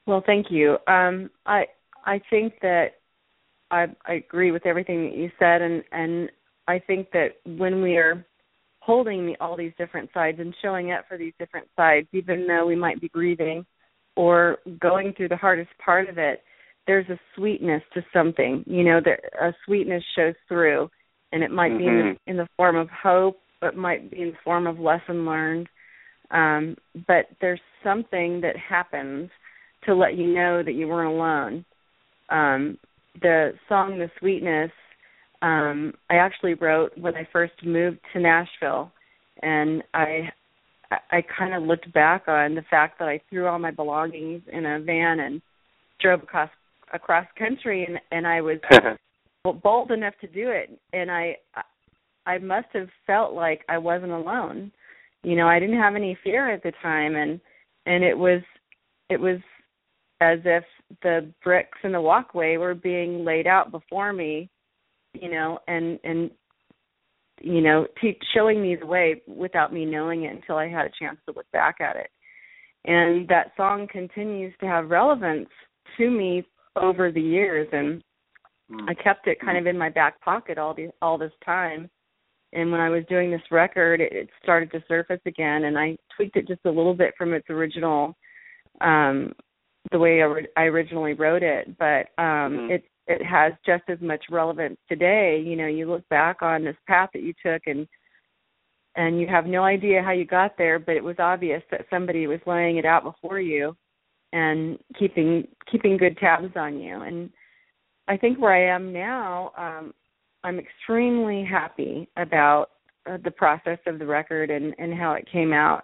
Well, 0.05 0.21
thank 0.25 0.49
you. 0.51 0.77
Um, 0.87 1.29
I 1.45 1.67
I 2.05 2.19
think 2.29 2.59
that 2.61 2.99
I, 3.71 3.87
I 4.05 4.13
agree 4.13 4.51
with 4.51 4.65
everything 4.65 5.09
that 5.09 5.17
you 5.17 5.29
said, 5.37 5.61
and 5.61 5.83
and 5.91 6.31
I 6.67 6.79
think 6.79 7.11
that 7.11 7.37
when 7.45 7.81
we 7.81 7.97
are 7.97 8.25
holding 8.79 9.25
the, 9.25 9.35
all 9.41 9.57
these 9.57 9.73
different 9.77 10.09
sides 10.13 10.39
and 10.39 10.55
showing 10.61 10.91
up 10.93 11.05
for 11.09 11.17
these 11.17 11.33
different 11.37 11.67
sides, 11.75 12.07
even 12.13 12.47
though 12.47 12.65
we 12.65 12.75
might 12.75 13.01
be 13.01 13.09
grieving 13.09 13.65
or 14.15 14.59
going 14.79 15.13
through 15.13 15.27
the 15.27 15.35
hardest 15.35 15.69
part 15.83 16.07
of 16.07 16.17
it, 16.17 16.41
there's 16.87 17.07
a 17.09 17.19
sweetness 17.35 17.83
to 17.93 18.01
something. 18.13 18.63
You 18.65 18.83
know, 18.85 19.01
that 19.03 19.19
a 19.41 19.53
sweetness 19.65 20.03
shows 20.15 20.35
through, 20.47 20.89
and 21.33 21.43
it 21.43 21.51
might 21.51 21.77
be 21.77 21.85
in 21.85 22.15
the, 22.25 22.31
in 22.31 22.37
the 22.37 22.47
form 22.55 22.77
of 22.77 22.87
hope, 22.89 23.41
but 23.59 23.75
might 23.75 24.09
be 24.09 24.21
in 24.21 24.29
the 24.29 24.37
form 24.45 24.67
of 24.67 24.79
lesson 24.79 25.25
learned. 25.25 25.67
Um, 26.31 26.75
but 27.07 27.27
there's 27.41 27.61
something 27.83 28.41
that 28.41 28.55
happens 28.57 29.29
to 29.85 29.95
let 29.95 30.17
you 30.17 30.27
know 30.27 30.61
that 30.63 30.73
you 30.73 30.87
weren't 30.87 31.13
alone. 31.13 31.65
Um, 32.29 32.77
the 33.21 33.53
song 33.69 33.97
"The 33.97 34.11
Sweetness" 34.19 34.71
um, 35.41 35.93
I 36.09 36.15
actually 36.15 36.55
wrote 36.55 36.97
when 36.97 37.15
I 37.15 37.27
first 37.31 37.53
moved 37.63 37.99
to 38.13 38.19
Nashville, 38.19 38.91
and 39.41 39.83
I 39.93 40.29
I, 40.91 40.97
I 41.11 41.23
kind 41.37 41.53
of 41.53 41.63
looked 41.63 41.91
back 41.93 42.27
on 42.27 42.55
the 42.55 42.63
fact 42.69 42.99
that 42.99 43.07
I 43.07 43.21
threw 43.29 43.47
all 43.47 43.59
my 43.59 43.71
belongings 43.71 44.41
in 44.51 44.65
a 44.65 44.79
van 44.79 45.19
and 45.19 45.41
drove 46.01 46.23
across 46.23 46.49
across 46.93 47.27
country, 47.37 47.85
and 47.85 47.99
and 48.11 48.25
I 48.25 48.41
was 48.41 48.57
bold 49.63 49.91
enough 49.91 50.15
to 50.21 50.27
do 50.27 50.49
it, 50.49 50.77
and 50.93 51.11
I 51.11 51.37
I 52.25 52.39
must 52.39 52.67
have 52.73 52.89
felt 53.05 53.33
like 53.33 53.63
I 53.69 53.77
wasn't 53.77 54.11
alone. 54.11 54.71
You 55.23 55.35
know, 55.35 55.47
I 55.47 55.59
didn't 55.59 55.79
have 55.79 55.95
any 55.95 56.17
fear 56.23 56.51
at 56.51 56.63
the 56.63 56.71
time, 56.81 57.15
and 57.15 57.39
and 57.85 58.03
it 58.03 58.17
was 58.17 58.41
it 59.09 59.19
was 59.19 59.39
as 60.19 60.39
if 60.45 60.63
the 61.03 61.31
bricks 61.43 61.77
in 61.83 61.91
the 61.91 62.01
walkway 62.01 62.57
were 62.57 62.75
being 62.75 63.23
laid 63.23 63.47
out 63.47 63.71
before 63.71 64.13
me, 64.13 64.49
you 65.13 65.29
know, 65.29 65.59
and 65.67 65.99
and 66.03 66.31
you 67.41 67.61
know, 67.61 67.87
te- 68.01 68.19
showing 68.33 68.61
me 68.61 68.75
the 68.75 68.85
way 68.85 69.21
without 69.27 69.73
me 69.73 69.85
knowing 69.85 70.23
it 70.23 70.35
until 70.35 70.57
I 70.57 70.67
had 70.67 70.85
a 70.85 70.91
chance 70.99 71.19
to 71.25 71.35
look 71.35 71.49
back 71.51 71.79
at 71.81 71.95
it. 71.95 72.09
And 72.85 73.27
that 73.27 73.51
song 73.55 73.87
continues 73.91 74.53
to 74.59 74.65
have 74.65 74.89
relevance 74.89 75.49
to 75.97 76.09
me 76.09 76.45
over 76.75 77.11
the 77.11 77.21
years, 77.21 77.67
and 77.71 78.01
hmm. 78.69 78.89
I 78.89 78.93
kept 78.93 79.27
it 79.27 79.39
kind 79.39 79.57
hmm. 79.57 79.61
of 79.61 79.67
in 79.67 79.77
my 79.77 79.89
back 79.89 80.21
pocket 80.21 80.57
all 80.57 80.73
the 80.73 80.89
all 81.01 81.17
this 81.17 81.33
time. 81.45 81.89
And 82.53 82.71
when 82.71 82.79
I 82.79 82.89
was 82.89 83.03
doing 83.09 83.29
this 83.29 83.41
record, 83.51 83.99
it, 83.99 84.13
it 84.13 84.29
started 84.41 84.71
to 84.71 84.83
surface 84.87 85.19
again, 85.25 85.65
and 85.65 85.77
I 85.77 85.97
tweaked 86.15 86.37
it 86.37 86.47
just 86.47 86.61
a 86.65 86.69
little 86.71 86.93
bit 86.93 87.13
from 87.17 87.33
its 87.33 87.49
original, 87.49 88.15
um, 88.81 89.33
the 89.91 89.99
way 89.99 90.21
I, 90.21 90.25
re- 90.25 90.47
I 90.55 90.63
originally 90.63 91.13
wrote 91.13 91.43
it. 91.43 91.77
But 91.77 92.07
um, 92.17 92.57
Mhm. 92.57 92.71
it 92.71 92.83
it 93.07 93.23
has 93.23 93.53
just 93.65 93.83
as 93.87 94.01
much 94.01 94.25
relevance 94.29 94.77
today. 94.89 95.39
You 95.39 95.55
know, 95.55 95.67
you 95.67 95.89
look 95.89 96.07
back 96.09 96.41
on 96.41 96.63
this 96.63 96.75
path 96.87 97.09
that 97.13 97.23
you 97.23 97.33
took, 97.45 97.61
and 97.65 97.87
and 98.95 99.19
you 99.19 99.27
have 99.27 99.45
no 99.45 99.63
idea 99.63 100.01
how 100.01 100.11
you 100.11 100.25
got 100.25 100.57
there, 100.57 100.79
but 100.79 100.95
it 100.95 101.03
was 101.03 101.19
obvious 101.19 101.63
that 101.69 101.85
somebody 101.89 102.27
was 102.27 102.39
laying 102.47 102.77
it 102.77 102.85
out 102.85 103.03
before 103.03 103.39
you, 103.39 103.75
and 104.33 104.79
keeping 104.97 105.47
keeping 105.71 105.97
good 105.97 106.17
tabs 106.17 106.55
on 106.55 106.79
you. 106.79 107.01
And 107.01 107.29
I 108.07 108.17
think 108.17 108.39
where 108.39 108.53
I 108.53 108.73
am 108.75 108.93
now, 108.93 109.51
um, 109.57 109.93
I'm 110.47 110.59
extremely 110.59 111.43
happy 111.43 112.07
about 112.15 112.67
uh, 113.05 113.17
the 113.21 113.31
process 113.31 113.79
of 113.85 113.99
the 113.99 114.05
record 114.05 114.49
and 114.49 114.73
and 114.77 114.97
how 114.97 115.11
it 115.13 115.27
came 115.29 115.51
out. 115.51 115.83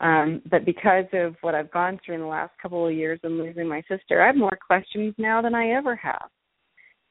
Um, 0.00 0.40
but 0.48 0.64
because 0.64 1.06
of 1.12 1.34
what 1.40 1.56
I've 1.56 1.72
gone 1.72 1.98
through 1.98 2.14
in 2.14 2.20
the 2.20 2.26
last 2.28 2.52
couple 2.62 2.86
of 2.86 2.94
years 2.94 3.18
and 3.24 3.38
losing 3.38 3.66
my 3.66 3.82
sister, 3.88 4.22
I 4.22 4.26
have 4.28 4.36
more 4.36 4.56
questions 4.64 5.14
now 5.18 5.42
than 5.42 5.56
I 5.56 5.70
ever 5.70 5.96
have, 5.96 6.28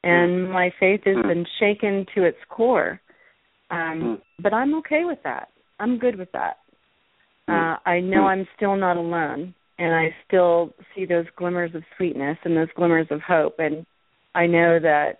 and 0.03 0.49
my 0.49 0.71
faith 0.79 1.01
has 1.03 1.17
Mm. 1.17 1.27
been 1.27 1.45
shaken 1.59 2.05
to 2.15 2.23
its 2.23 2.37
core. 2.47 3.01
Um, 3.69 3.99
Mm. 4.01 4.21
but 4.39 4.53
I'm 4.53 4.73
okay 4.75 5.03
with 5.03 5.21
that. 5.23 5.49
I'm 5.81 5.97
good 5.97 6.15
with 6.15 6.31
that. 6.31 6.59
Uh, 7.49 7.75
I 7.85 7.99
know. 7.99 8.25
I'm 8.27 8.47
still 8.55 8.77
not 8.77 8.95
alone, 8.95 9.53
and 9.77 9.93
I 9.93 10.15
still 10.25 10.73
see 10.93 11.05
those 11.05 11.29
glimmers 11.35 11.75
of 11.75 11.83
sweetness 11.97 12.37
and 12.45 12.55
those 12.55 12.71
glimmers 12.77 13.07
of 13.11 13.21
hope, 13.21 13.59
and 13.59 13.85
I 14.35 14.47
know 14.47 14.79
that 14.79 15.19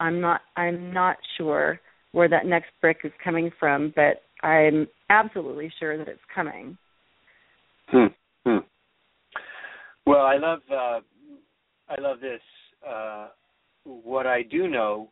I'm 0.00 0.20
not 0.20 0.40
I'm 0.56 0.92
not 0.92 1.16
sure 1.36 1.80
where 2.12 2.28
that 2.28 2.46
next 2.46 2.70
brick 2.80 2.98
is 3.04 3.12
coming 3.22 3.50
from, 3.58 3.92
but 3.94 4.22
I'm 4.42 4.86
absolutely 5.10 5.72
sure 5.78 5.98
that 5.98 6.08
it's 6.08 6.20
coming. 6.34 6.76
Hmm. 7.88 8.06
Hmm. 8.44 8.58
Well, 10.06 10.22
I 10.24 10.36
love 10.36 10.60
uh, 10.70 11.00
I 11.88 12.00
love 12.00 12.20
this. 12.20 12.40
Uh, 12.86 13.28
what 13.84 14.26
I 14.26 14.42
do 14.42 14.68
know, 14.68 15.10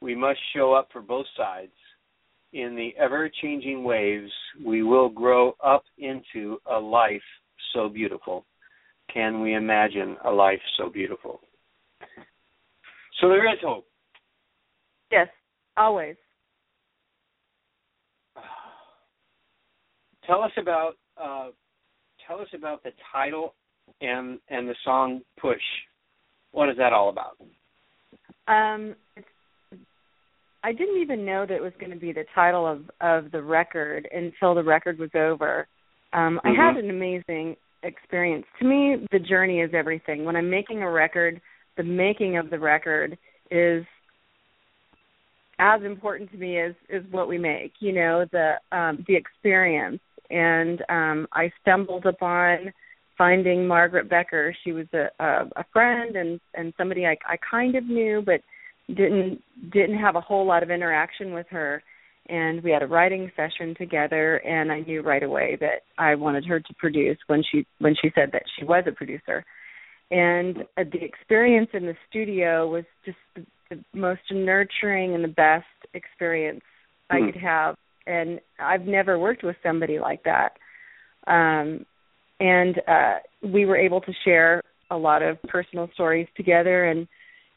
we 0.00 0.14
must 0.14 0.38
show 0.54 0.72
up 0.72 0.88
for 0.92 1.00
both 1.00 1.26
sides. 1.36 1.72
In 2.52 2.74
the 2.74 2.90
ever-changing 3.00 3.84
waves, 3.84 4.32
we 4.64 4.82
will 4.82 5.08
grow 5.08 5.54
up 5.62 5.84
into 5.98 6.58
a 6.68 6.76
life 6.76 7.22
so 7.72 7.88
beautiful. 7.88 8.44
Can 9.12 9.40
we 9.40 9.54
imagine 9.54 10.16
a 10.24 10.30
life 10.30 10.60
so 10.76 10.90
beautiful? 10.90 11.40
So 13.20 13.28
there 13.28 13.52
is 13.52 13.58
hope. 13.62 13.86
Yes, 15.10 15.28
always. 15.76 16.16
Tell 20.26 20.42
us 20.42 20.52
about 20.56 20.92
uh, 21.20 21.48
tell 22.26 22.38
us 22.40 22.46
about 22.54 22.82
the 22.84 22.92
title 23.12 23.54
and 24.00 24.38
and 24.48 24.68
the 24.68 24.76
song 24.84 25.22
"Push." 25.40 25.60
What 26.52 26.68
is 26.68 26.76
that 26.76 26.92
all 26.92 27.08
about? 27.08 27.36
Um, 28.46 28.94
it's, 29.16 29.26
I 30.62 30.72
didn't 30.72 31.00
even 31.00 31.24
know 31.24 31.46
that 31.46 31.54
it 31.54 31.62
was 31.62 31.72
going 31.80 31.90
to 31.90 31.98
be 31.98 32.12
the 32.12 32.26
title 32.34 32.66
of 32.66 32.82
of 33.00 33.32
the 33.32 33.42
record 33.42 34.06
until 34.12 34.54
the 34.54 34.62
record 34.62 34.98
was 34.98 35.10
over. 35.14 35.66
Um, 36.12 36.40
I 36.44 36.50
had 36.50 36.74
Mhm. 36.76 36.78
an 36.80 36.90
amazing 36.90 37.56
experience. 37.82 38.46
To 38.60 38.64
me, 38.64 39.06
the 39.10 39.18
journey 39.18 39.60
is 39.60 39.74
everything. 39.74 40.24
When 40.24 40.36
I'm 40.36 40.50
making 40.50 40.82
a 40.82 40.90
record, 40.90 41.40
the 41.76 41.82
making 41.82 42.36
of 42.36 42.50
the 42.50 42.58
record 42.58 43.18
is 43.50 43.84
as 45.60 45.82
important 45.82 46.32
to 46.32 46.38
me 46.38 46.58
as 46.58 46.72
is 46.88 47.04
what 47.10 47.28
we 47.28 47.38
make 47.38 47.74
you 47.80 47.92
know 47.92 48.24
the 48.32 48.54
um 48.72 49.04
the 49.06 49.14
experience. 49.14 50.00
And 50.30 50.82
um 50.88 51.28
i 51.32 51.52
stumbled 51.60 52.06
upon 52.06 52.72
finding 53.18 53.68
margaret 53.68 54.08
becker. 54.08 54.56
She 54.64 54.72
was 54.72 54.86
a 54.94 55.08
a, 55.22 55.48
a 55.56 55.64
friend 55.72 56.16
and 56.16 56.40
and 56.54 56.72
somebody 56.76 57.06
i 57.06 57.16
i 57.26 57.36
kind 57.48 57.76
of 57.76 57.84
knew 57.84 58.22
but 58.24 58.40
didn't 58.88 59.40
didn't 59.70 59.98
have 59.98 60.16
a 60.16 60.20
whole 60.20 60.46
lot 60.46 60.62
of 60.62 60.70
interaction 60.70 61.34
with 61.34 61.46
her. 61.50 61.82
And 62.28 62.62
we 62.62 62.70
had 62.70 62.82
a 62.82 62.86
writing 62.86 63.30
session 63.36 63.74
together 63.76 64.36
and 64.38 64.72
i 64.72 64.80
knew 64.80 65.02
right 65.02 65.22
away 65.22 65.58
that 65.60 65.82
i 65.98 66.14
wanted 66.14 66.46
her 66.46 66.58
to 66.58 66.74
produce 66.78 67.18
when 67.26 67.42
she 67.50 67.66
when 67.80 67.94
she 68.00 68.10
said 68.14 68.30
that 68.32 68.44
she 68.58 68.64
was 68.64 68.84
a 68.86 68.92
producer. 68.92 69.44
And 70.12 70.62
uh, 70.76 70.84
the 70.90 71.04
experience 71.04 71.68
in 71.72 71.86
the 71.86 71.94
studio 72.08 72.66
was 72.66 72.84
just 73.04 73.46
the, 73.70 73.82
most 73.94 74.20
nurturing 74.30 75.14
and 75.14 75.24
the 75.24 75.28
best 75.28 75.66
experience 75.94 76.62
Mm. 77.10 77.28
I 77.28 77.32
could 77.32 77.40
have. 77.40 77.76
And 78.06 78.40
I've 78.58 78.86
never 78.86 79.18
worked 79.18 79.42
with 79.42 79.56
somebody 79.62 79.98
like 79.98 80.24
that. 80.24 80.52
Um, 81.26 81.84
and 82.40 82.80
uh, 82.88 83.18
we 83.42 83.66
were 83.66 83.76
able 83.76 84.00
to 84.00 84.12
share 84.24 84.62
a 84.90 84.96
lot 84.96 85.22
of 85.22 85.40
personal 85.44 85.88
stories 85.94 86.26
together, 86.36 86.86
and 86.86 87.06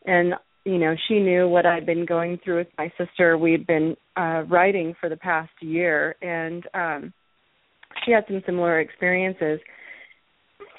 and 0.05 0.33
you 0.65 0.77
know 0.77 0.93
she 1.07 1.19
knew 1.19 1.47
what 1.47 1.65
I'd 1.65 1.85
been 1.85 2.05
going 2.05 2.39
through 2.43 2.57
with 2.57 2.67
my 2.77 2.91
sister. 2.97 3.37
We'd 3.37 3.65
been 3.65 3.95
uh, 4.17 4.43
writing 4.49 4.93
for 4.99 5.07
the 5.07 5.15
past 5.15 5.51
year, 5.61 6.15
and 6.21 6.67
um, 6.73 7.13
she 8.05 8.11
had 8.11 8.25
some 8.27 8.43
similar 8.45 8.81
experiences. 8.81 9.59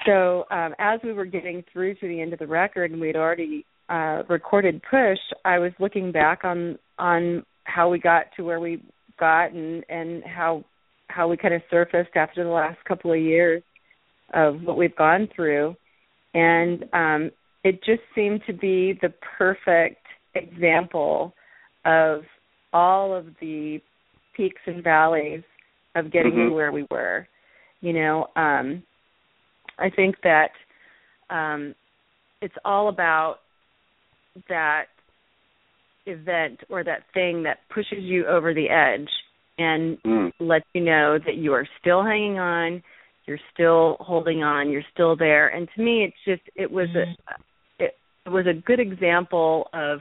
So 0.04 0.44
um, 0.50 0.74
as 0.78 1.00
we 1.02 1.14
were 1.14 1.24
getting 1.24 1.64
through 1.72 1.94
to 1.94 2.06
the 2.06 2.20
end 2.20 2.34
of 2.34 2.38
the 2.38 2.46
record, 2.46 2.90
and 2.90 3.00
we'd 3.00 3.16
already 3.16 3.64
uh, 3.88 4.22
recorded 4.28 4.82
"Push," 4.88 5.18
I 5.44 5.58
was 5.58 5.72
looking 5.78 6.12
back 6.12 6.44
on 6.44 6.78
on 6.98 7.44
how 7.64 7.88
we 7.88 7.98
got 7.98 8.26
to 8.36 8.42
where 8.42 8.60
we 8.60 8.82
got, 9.18 9.52
and 9.52 9.84
and 9.88 10.22
how 10.24 10.64
how 11.08 11.28
we 11.28 11.36
kind 11.36 11.54
of 11.54 11.62
surfaced 11.70 12.16
after 12.16 12.44
the 12.44 12.50
last 12.50 12.78
couple 12.86 13.12
of 13.12 13.20
years 13.20 13.62
of 14.32 14.62
what 14.62 14.76
we've 14.76 14.96
gone 14.96 15.28
through, 15.34 15.76
and 16.34 16.84
um, 16.92 17.30
it 17.62 17.82
just 17.84 18.02
seemed 18.14 18.40
to 18.46 18.52
be 18.52 18.98
the 19.00 19.12
perfect 19.38 20.04
example 20.34 21.34
of 21.84 22.22
all 22.72 23.14
of 23.14 23.26
the 23.40 23.80
peaks 24.36 24.60
and 24.66 24.82
valleys 24.82 25.42
of 25.94 26.10
getting 26.10 26.32
Mhm. 26.32 26.48
to 26.48 26.54
where 26.54 26.72
we 26.72 26.86
were. 26.90 27.26
You 27.80 27.92
know, 27.92 28.30
um, 28.34 28.82
I 29.78 29.90
think 29.90 30.20
that 30.22 30.50
um, 31.30 31.74
it's 32.40 32.56
all 32.64 32.88
about 32.88 33.40
that 34.48 34.84
event 36.06 36.60
or 36.68 36.84
that 36.84 37.02
thing 37.14 37.42
that 37.44 37.58
pushes 37.72 38.02
you 38.02 38.26
over 38.26 38.52
the 38.52 38.68
edge 38.68 39.08
and 39.58 39.98
Mm. 40.02 40.32
lets 40.40 40.66
you 40.74 40.82
know 40.82 41.18
that 41.18 41.36
you 41.36 41.52
are 41.52 41.66
still 41.80 42.02
hanging 42.02 42.38
on, 42.38 42.82
you're 43.26 43.38
still 43.52 43.96
holding 44.00 44.42
on, 44.42 44.70
you're 44.70 44.84
still 44.92 45.16
there. 45.16 45.48
And 45.48 45.68
to 45.74 45.82
me, 45.82 46.04
it's 46.04 46.24
just 46.24 46.42
it 46.56 46.70
was 46.70 46.88
a 46.94 47.14
it, 47.78 47.96
it 48.26 48.28
was 48.28 48.46
a 48.46 48.52
good 48.52 48.80
example 48.80 49.68
of 49.72 50.00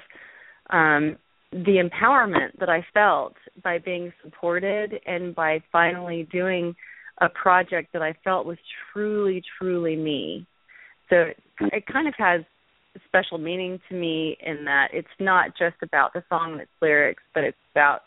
um, 0.69 1.17
the 1.51 1.77
empowerment 1.77 2.57
that 2.59 2.69
I 2.69 2.85
felt 2.93 3.35
by 3.63 3.77
being 3.77 4.11
supported 4.23 4.99
and 5.05 5.35
by 5.35 5.61
finally 5.71 6.27
doing 6.31 6.75
a 7.21 7.29
project 7.29 7.93
that 7.93 8.01
I 8.01 8.13
felt 8.23 8.45
was 8.45 8.57
truly, 8.91 9.41
truly 9.59 9.95
me. 9.95 10.47
So 11.09 11.17
it, 11.17 11.37
it 11.59 11.85
kind 11.85 12.07
of 12.07 12.15
has 12.17 12.41
special 13.07 13.37
meaning 13.37 13.79
to 13.89 13.95
me 13.95 14.37
in 14.45 14.65
that 14.65 14.89
it's 14.93 15.07
not 15.19 15.57
just 15.57 15.75
about 15.81 16.13
the 16.13 16.23
song 16.29 16.53
and 16.53 16.61
its 16.61 16.71
lyrics, 16.81 17.23
but 17.33 17.43
it's 17.43 17.57
about 17.71 18.01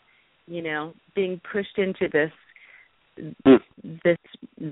you 0.47 0.61
know 0.61 0.93
being 1.15 1.41
pushed 1.51 1.77
into 1.77 2.07
this 2.11 2.31
Mm. 3.45 3.59
this 4.03 4.17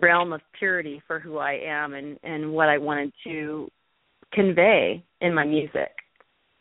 realm 0.02 0.32
of 0.32 0.42
purity 0.58 1.02
for 1.08 1.20
who 1.20 1.38
I 1.38 1.54
am 1.66 1.94
and 1.94 2.20
and 2.24 2.54
what 2.54 2.70
I 2.70 2.78
wanted 2.78 3.12
to 3.24 3.70
convey 4.34 5.04
in 5.22 5.34
my 5.34 5.46
music. 5.46 5.96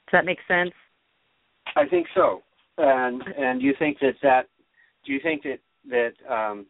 Does 0.07 0.13
that 0.13 0.25
make 0.25 0.39
sense? 0.49 0.73
I 1.77 1.87
think 1.87 2.07
so. 2.15 2.43
And 2.79 3.23
and 3.37 3.61
do 3.61 3.67
you 3.67 3.75
think 3.79 3.99
that 4.01 4.15
that 4.23 4.47
do 5.05 5.13
you 5.13 5.21
think 5.23 5.43
that 5.43 5.59
that 5.91 6.33
um, 6.33 6.67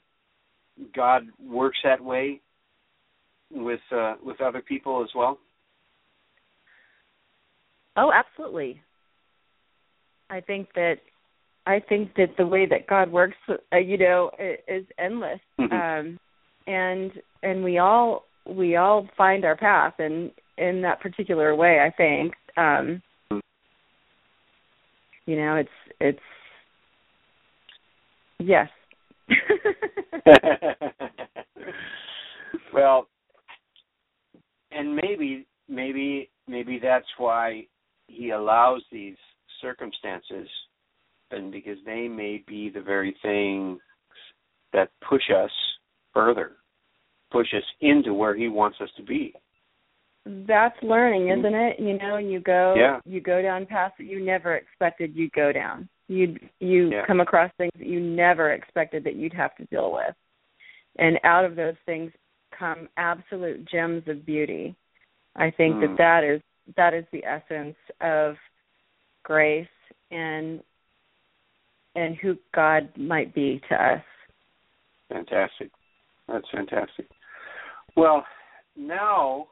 God 0.95 1.27
works 1.41 1.79
that 1.85 2.03
way 2.03 2.41
with 3.53 3.81
uh, 3.93 4.15
with 4.25 4.41
other 4.41 4.63
people 4.63 5.03
as 5.03 5.11
well? 5.15 5.39
Oh, 7.97 8.13
absolutely. 8.13 8.81
I 10.31 10.41
think 10.41 10.69
that 10.75 10.97
I 11.67 11.81
think 11.81 12.15
that 12.17 12.37
the 12.37 12.47
way 12.47 12.67
that 12.67 12.87
God 12.87 13.11
works, 13.11 13.37
uh, 13.49 13.77
you 13.77 13.97
know, 13.97 14.31
is 14.69 14.85
endless. 14.99 15.41
Mhm. 15.59 15.73
Um, 15.73 16.21
and 16.67 17.13
and 17.43 17.63
we 17.65 17.79
all 17.79 18.27
we 18.47 18.77
all 18.77 19.09
find 19.17 19.45
our 19.45 19.57
path 19.57 19.99
in 20.01 20.31
in 20.59 20.83
that 20.83 21.01
particular 21.01 21.55
way. 21.55 21.81
I 21.81 21.91
think. 21.91 22.35
Um, 22.57 23.03
you 25.27 25.37
know, 25.37 25.57
it's 25.57 25.71
it's 26.01 26.21
yes. 28.39 28.69
well, 32.75 33.09
and 34.71 34.95
maybe 34.95 35.47
maybe 35.69 36.31
maybe 36.47 36.79
that's 36.79 37.07
why 37.17 37.67
he 38.07 38.31
allows 38.31 38.83
these 38.93 39.17
circumstances 39.61 40.49
and 41.31 41.51
because 41.51 41.79
they 41.87 42.07
may 42.09 42.43
be 42.47 42.69
the 42.71 42.81
very 42.81 43.17
things 43.23 43.81
that 44.73 44.91
push 45.09 45.31
us 45.31 45.51
further 46.13 46.53
push 47.31 47.49
us 47.57 47.65
into 47.81 48.15
where 48.15 48.37
he 48.37 48.49
wants 48.49 48.79
us 48.81 48.91
to 48.97 49.03
be 49.03 49.35
That's 50.47 50.77
learning, 50.83 51.29
isn't 51.29 51.55
it? 51.55 51.79
You 51.79 51.99
know, 51.99 52.17
and 52.17 52.31
you 52.33 52.41
go 52.41 52.75
Yeah. 52.77 53.01
you 53.05 53.21
go 53.21 53.43
down 53.43 53.67
paths 53.67 53.95
that 53.99 54.05
you 54.07 54.21
never 54.21 54.55
expected 54.57 55.15
you'd 55.15 55.33
go 55.33 55.53
down. 55.53 55.89
You 56.09 56.39
you 56.61 56.91
Yeah. 56.91 57.05
come 57.07 57.21
across 57.21 57.51
things 57.59 57.73
that 57.77 57.87
you 57.87 58.01
never 58.01 58.53
expected 58.53 59.05
that 59.05 59.17
you'd 59.17 59.35
have 59.35 59.55
to 59.57 59.65
deal 59.67 59.93
with. 59.93 60.15
And 60.99 61.19
out 61.25 61.45
of 61.45 61.57
those 61.57 61.77
things 61.85 62.13
come 62.53 62.89
absolute 62.97 63.65
gems 63.67 64.07
of 64.09 64.25
beauty. 64.25 64.75
I 65.37 65.51
think 65.51 65.77
Mm. 65.77 65.81
that 65.81 65.97
that 65.99 66.25
is 66.25 66.41
that 66.77 66.95
is 66.95 67.05
the 67.13 67.25
essence 67.25 67.77
of 68.01 68.37
grace 69.23 69.67
and 70.11 70.61
and 71.97 72.17
who 72.17 72.37
God 72.55 72.89
might 72.97 73.35
be 73.35 73.61
to 73.69 73.75
us. 73.75 74.03
Fantastic. 75.09 75.71
That's 76.27 76.47
fantastic. 76.53 77.07
Well, 77.97 78.25
now, 78.77 79.47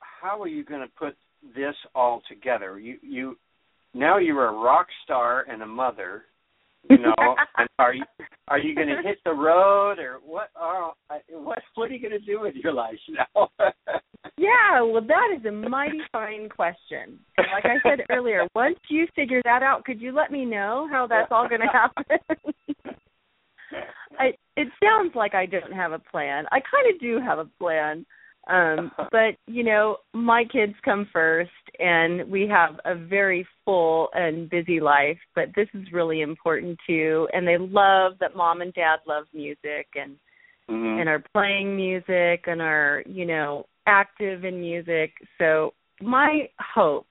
how 0.00 0.42
are 0.42 0.48
you 0.48 0.64
going 0.64 0.80
to 0.80 0.92
put 0.98 1.14
this 1.54 1.74
all 1.94 2.22
together? 2.28 2.78
You 2.78 2.96
you 3.02 3.36
now 3.92 4.18
you're 4.18 4.48
a 4.48 4.52
rock 4.52 4.86
star 5.04 5.44
and 5.48 5.62
a 5.62 5.66
mother. 5.66 6.24
You 6.90 6.98
know, 6.98 7.14
and 7.56 7.68
are 7.78 7.94
you 7.94 8.04
are 8.48 8.58
you 8.58 8.74
going 8.74 8.88
to 8.88 9.02
hit 9.02 9.18
the 9.24 9.32
road 9.32 9.98
or 9.98 10.18
what? 10.24 10.50
Are 10.54 10.92
what 11.30 11.58
what 11.74 11.90
are 11.90 11.94
you 11.94 12.00
going 12.00 12.18
to 12.18 12.26
do 12.26 12.40
with 12.40 12.54
your 12.56 12.72
life 12.72 12.98
now? 13.08 13.48
Yeah, 14.36 14.82
well, 14.82 15.02
that 15.06 15.36
is 15.38 15.44
a 15.46 15.52
mighty 15.52 16.00
fine 16.10 16.48
question. 16.48 17.20
Like 17.38 17.64
I 17.64 17.76
said 17.82 18.04
earlier, 18.10 18.46
once 18.54 18.78
you 18.88 19.06
figure 19.14 19.40
that 19.44 19.62
out, 19.62 19.84
could 19.84 20.00
you 20.00 20.12
let 20.12 20.32
me 20.32 20.44
know 20.44 20.88
how 20.90 21.06
that's 21.06 21.30
all 21.30 21.48
going 21.48 21.60
to 21.60 21.66
happen? 21.68 22.18
I, 24.18 24.32
it 24.56 24.68
sounds 24.82 25.14
like 25.14 25.34
I 25.34 25.46
don't 25.46 25.72
have 25.72 25.92
a 25.92 25.98
plan. 25.98 26.46
I 26.50 26.58
kind 26.60 26.92
of 26.92 27.00
do 27.00 27.20
have 27.20 27.38
a 27.38 27.48
plan, 27.60 28.04
um, 28.48 28.90
but 29.10 29.36
you 29.46 29.64
know, 29.64 29.98
my 30.12 30.44
kids 30.44 30.74
come 30.84 31.08
first, 31.12 31.50
and 31.78 32.28
we 32.30 32.48
have 32.48 32.80
a 32.84 32.94
very 32.94 33.46
full 33.64 34.08
and 34.14 34.48
busy 34.50 34.80
life. 34.80 35.18
But 35.34 35.46
this 35.56 35.68
is 35.74 35.92
really 35.92 36.20
important 36.20 36.78
too, 36.86 37.28
and 37.32 37.46
they 37.46 37.58
love 37.58 38.12
that 38.20 38.36
mom 38.36 38.60
and 38.60 38.72
dad 38.74 39.00
love 39.06 39.24
music 39.32 39.88
and 39.94 40.16
Mhm. 40.68 41.00
and 41.00 41.08
are 41.08 41.22
playing 41.34 41.76
music 41.76 42.44
and 42.46 42.62
are 42.62 43.02
you 43.06 43.26
know 43.26 43.66
active 43.86 44.44
in 44.46 44.60
music 44.60 45.12
so 45.36 45.74
my 46.00 46.48
hope 46.58 47.06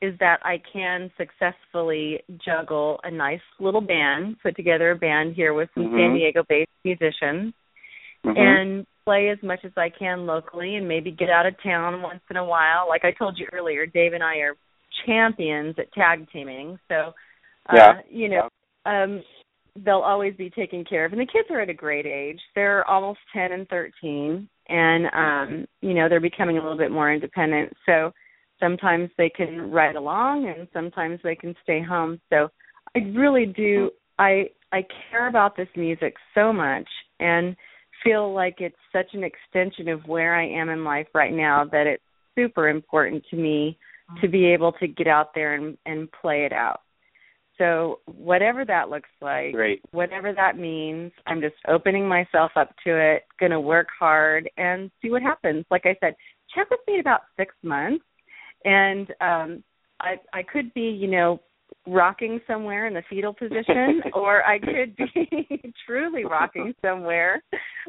is 0.00 0.18
that 0.18 0.40
i 0.44 0.58
can 0.72 1.10
successfully 1.18 2.20
juggle 2.42 2.98
a 3.04 3.10
nice 3.10 3.42
little 3.58 3.82
band 3.82 4.36
put 4.42 4.56
together 4.56 4.92
a 4.92 4.96
band 4.96 5.34
here 5.34 5.52
with 5.52 5.68
some 5.74 5.84
san 5.90 6.10
Mhm. 6.10 6.14
diego 6.14 6.42
based 6.48 6.70
musicians 6.84 7.52
Mhm. 8.24 8.38
and 8.38 8.86
play 9.10 9.28
as 9.30 9.38
much 9.42 9.58
as 9.64 9.72
i 9.76 9.88
can 9.90 10.24
locally 10.24 10.76
and 10.76 10.86
maybe 10.86 11.10
get 11.10 11.28
out 11.30 11.44
of 11.46 11.54
town 11.64 12.00
once 12.00 12.20
in 12.30 12.36
a 12.36 12.44
while. 12.44 12.86
Like 12.88 13.04
i 13.04 13.10
told 13.10 13.36
you 13.38 13.46
earlier 13.52 13.84
dave 13.86 14.12
and 14.12 14.22
i 14.22 14.36
are 14.36 14.54
champions 15.04 15.74
at 15.78 15.92
tag 15.92 16.28
teaming. 16.32 16.78
So 16.88 17.12
uh 17.68 17.74
Yeah. 17.76 17.92
you 18.08 18.28
know 18.28 18.48
um 18.86 19.22
they'll 19.84 20.06
always 20.12 20.34
be 20.36 20.50
taken 20.50 20.84
care 20.84 21.04
of. 21.04 21.12
And 21.12 21.20
the 21.20 21.26
kids 21.26 21.48
are 21.50 21.60
at 21.60 21.68
a 21.70 21.74
great 21.74 22.04
age. 22.06 22.40
They're 22.54 22.88
almost 22.88 23.20
10 23.32 23.52
and 23.52 23.68
13 23.68 24.48
and 24.68 25.06
um 25.24 25.66
you 25.80 25.94
know 25.94 26.08
they're 26.08 26.20
becoming 26.20 26.58
a 26.58 26.62
little 26.62 26.78
bit 26.78 26.92
more 26.92 27.12
independent. 27.12 27.72
So 27.86 28.12
sometimes 28.60 29.10
they 29.18 29.30
can 29.30 29.72
ride 29.72 29.96
along 29.96 30.36
and 30.54 30.68
sometimes 30.72 31.18
they 31.24 31.34
can 31.34 31.54
stay 31.64 31.82
home. 31.82 32.20
So 32.30 32.48
i 32.94 33.00
really 33.22 33.46
do 33.46 33.90
i 34.20 34.32
i 34.72 34.80
care 35.10 35.26
about 35.28 35.56
this 35.56 35.68
music 35.74 36.14
so 36.36 36.52
much. 36.52 36.88
And 37.18 37.56
feel 38.02 38.32
like 38.32 38.56
it's 38.58 38.76
such 38.92 39.14
an 39.14 39.24
extension 39.24 39.88
of 39.88 40.04
where 40.06 40.34
i 40.34 40.46
am 40.46 40.68
in 40.68 40.84
life 40.84 41.06
right 41.14 41.32
now 41.32 41.64
that 41.64 41.86
it's 41.86 42.02
super 42.36 42.68
important 42.68 43.24
to 43.30 43.36
me 43.36 43.78
to 44.20 44.28
be 44.28 44.46
able 44.46 44.72
to 44.72 44.88
get 44.88 45.06
out 45.06 45.34
there 45.34 45.54
and 45.54 45.76
and 45.86 46.08
play 46.12 46.44
it 46.44 46.52
out. 46.52 46.80
So 47.58 48.00
whatever 48.06 48.64
that 48.64 48.88
looks 48.88 49.10
like 49.20 49.52
Great. 49.52 49.82
whatever 49.90 50.32
that 50.32 50.56
means 50.58 51.12
i'm 51.26 51.40
just 51.40 51.56
opening 51.68 52.08
myself 52.08 52.52
up 52.56 52.70
to 52.84 52.96
it 52.96 53.24
going 53.38 53.52
to 53.52 53.60
work 53.60 53.88
hard 53.98 54.48
and 54.56 54.90
see 55.00 55.10
what 55.10 55.22
happens. 55.22 55.64
Like 55.70 55.86
i 55.86 55.96
said 56.00 56.14
check 56.54 56.70
with 56.70 56.80
me 56.88 56.94
in 56.94 57.00
about 57.00 57.20
six 57.38 57.54
months. 57.62 58.04
And 58.64 59.10
um 59.20 59.62
i 60.00 60.16
i 60.32 60.42
could 60.42 60.72
be 60.74 60.88
you 60.88 61.08
know 61.08 61.40
rocking 61.90 62.40
somewhere 62.46 62.86
in 62.86 62.94
the 62.94 63.02
fetal 63.10 63.32
position 63.34 64.00
or 64.14 64.44
i 64.44 64.58
could 64.58 64.96
be 64.96 65.72
truly 65.86 66.24
rocking 66.24 66.72
somewhere 66.80 67.42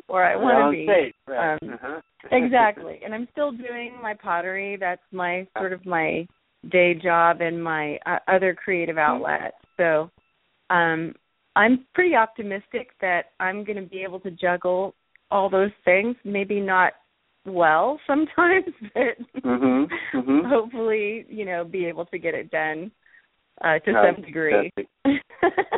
where 0.07 0.25
i 0.25 0.35
want 0.35 0.73
to 0.73 0.77
be. 0.77 0.85
stage, 0.85 1.13
right. 1.27 1.53
Um, 1.53 1.73
uh-huh. 1.73 2.01
exactly. 2.31 2.99
And 3.03 3.13
i'm 3.13 3.27
still 3.31 3.51
doing 3.51 3.93
my 4.01 4.13
pottery. 4.13 4.77
That's 4.79 5.01
my 5.11 5.47
sort 5.57 5.73
of 5.73 5.85
my 5.85 6.27
day 6.71 6.93
job 6.93 7.41
and 7.41 7.63
my 7.63 7.97
uh, 8.05 8.19
other 8.27 8.55
creative 8.55 8.97
outlet. 8.97 9.53
So 9.77 10.09
um 10.69 11.13
i'm 11.55 11.85
pretty 11.93 12.15
optimistic 12.15 12.91
that 13.01 13.25
i'm 13.39 13.63
going 13.63 13.81
to 13.81 13.89
be 13.89 14.03
able 14.03 14.19
to 14.21 14.31
juggle 14.31 14.95
all 15.29 15.49
those 15.49 15.71
things. 15.85 16.15
Maybe 16.23 16.59
not 16.59 16.93
well 17.45 17.99
sometimes 18.07 18.65
but 18.93 19.43
Mhm, 19.43 19.87
mhm. 20.13 20.49
hopefully 20.49 21.25
you 21.29 21.45
know 21.45 21.63
be 21.63 21.85
able 21.85 22.05
to 22.05 22.19
get 22.19 22.33
it 22.33 22.51
done 22.51 22.91
uh 23.63 23.79
to 23.79 23.93
some 24.15 24.23
degree 24.23 24.71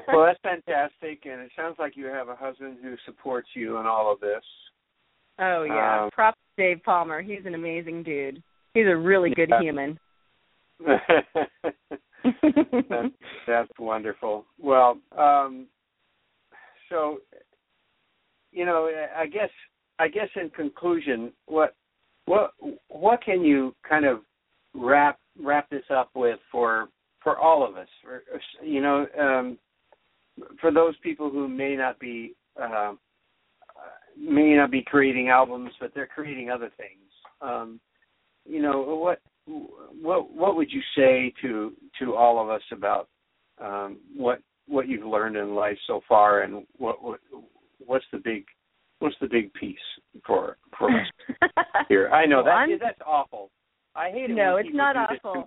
well, 0.08 0.26
that's 0.26 0.40
fantastic, 0.44 1.26
and 1.26 1.42
it 1.42 1.52
sounds 1.56 1.76
like 1.80 1.96
you 1.96 2.06
have 2.06 2.28
a 2.30 2.36
husband 2.36 2.78
who 2.84 2.96
supports 3.06 3.48
you 3.56 3.78
in 3.78 3.86
all 3.86 4.12
of 4.12 4.20
this. 4.20 4.44
oh 5.40 5.64
yeah 5.64 6.04
um, 6.04 6.10
props 6.12 6.38
dave 6.58 6.82
palmer 6.84 7.22
he's 7.22 7.46
an 7.46 7.56
amazing 7.56 8.04
dude 8.04 8.42
he's 8.74 8.88
a 8.88 8.96
really 8.96 9.30
good 9.34 9.50
Yeah. 9.50 9.62
human 9.62 10.00
that's, 10.86 11.06
that's 13.48 13.70
wonderful. 13.80 14.46
Well, 14.60 14.98
um, 15.18 15.68
so 16.90 17.20
you 18.52 18.66
know, 18.66 18.90
I 19.18 19.26
guess 19.28 19.50
I 20.00 20.08
guess 20.08 20.28
in 20.36 20.50
conclusion, 20.50 21.32
what 21.46 21.76
what 22.26 22.52
what 22.90 23.24
can 23.24 23.44
you 23.44 23.74
kind 23.88 24.06
of 24.06 24.20
wrap 24.74 25.20
wrap 25.42 25.70
this 25.70 25.84
up 25.90 26.10
with 26.16 26.40
for 26.52 26.90
for 27.24 27.38
all 27.38 27.68
of 27.68 27.76
us? 27.78 27.88
Or, 28.06 28.24
you 28.64 28.82
know, 28.82 29.06
um, 29.20 29.58
for 30.60 30.72
those 30.72 30.96
people 31.02 31.30
who 31.30 31.48
may 31.48 31.76
not 31.76 32.00
be 32.00 32.36
uh, 32.62 32.94
may 34.18 34.54
not 34.56 34.72
be 34.72 34.84
creating 34.84 35.30
albums, 35.30 35.72
but 35.80 35.92
they're 35.94 36.08
creating 36.08 36.50
other 36.50 36.72
things. 36.78 37.10
Um, 37.42 37.80
you 38.46 38.62
know, 38.62 38.82
what 38.82 39.20
what 40.02 40.32
what 40.32 40.56
would 40.56 40.72
you 40.72 40.82
say 40.96 41.34
to 41.42 41.74
to 42.00 42.16
all 42.16 42.42
of 42.42 42.50
us 42.50 42.62
about 42.72 43.08
um, 43.62 43.98
what 44.16 44.40
what 44.68 44.88
you've 44.88 45.06
learned 45.06 45.36
in 45.36 45.56
life 45.56 45.78
so 45.88 46.02
far, 46.08 46.42
and 46.42 46.66
what, 46.78 47.04
what 47.04 47.20
what's 47.86 48.06
the 48.12 48.18
big 48.20 48.46
what's 49.00 49.16
the 49.20 49.28
big 49.28 49.54
piece 49.54 49.78
for 50.26 50.58
for 50.78 50.90
us 50.90 51.08
here? 51.90 52.10
I 52.10 52.26
know 52.26 52.38
Well, 52.38 52.46
that 52.46 52.52
I'm- 52.52 52.80
that's 52.82 53.02
awful. 53.06 53.50
I 53.96 54.10
hate 54.10 54.32
it. 54.32 54.34
No, 54.34 54.56
when 54.56 54.66
it's 54.66 54.76
not 54.76 54.94
do 54.96 55.14
this 55.16 55.20
awful. 55.24 55.44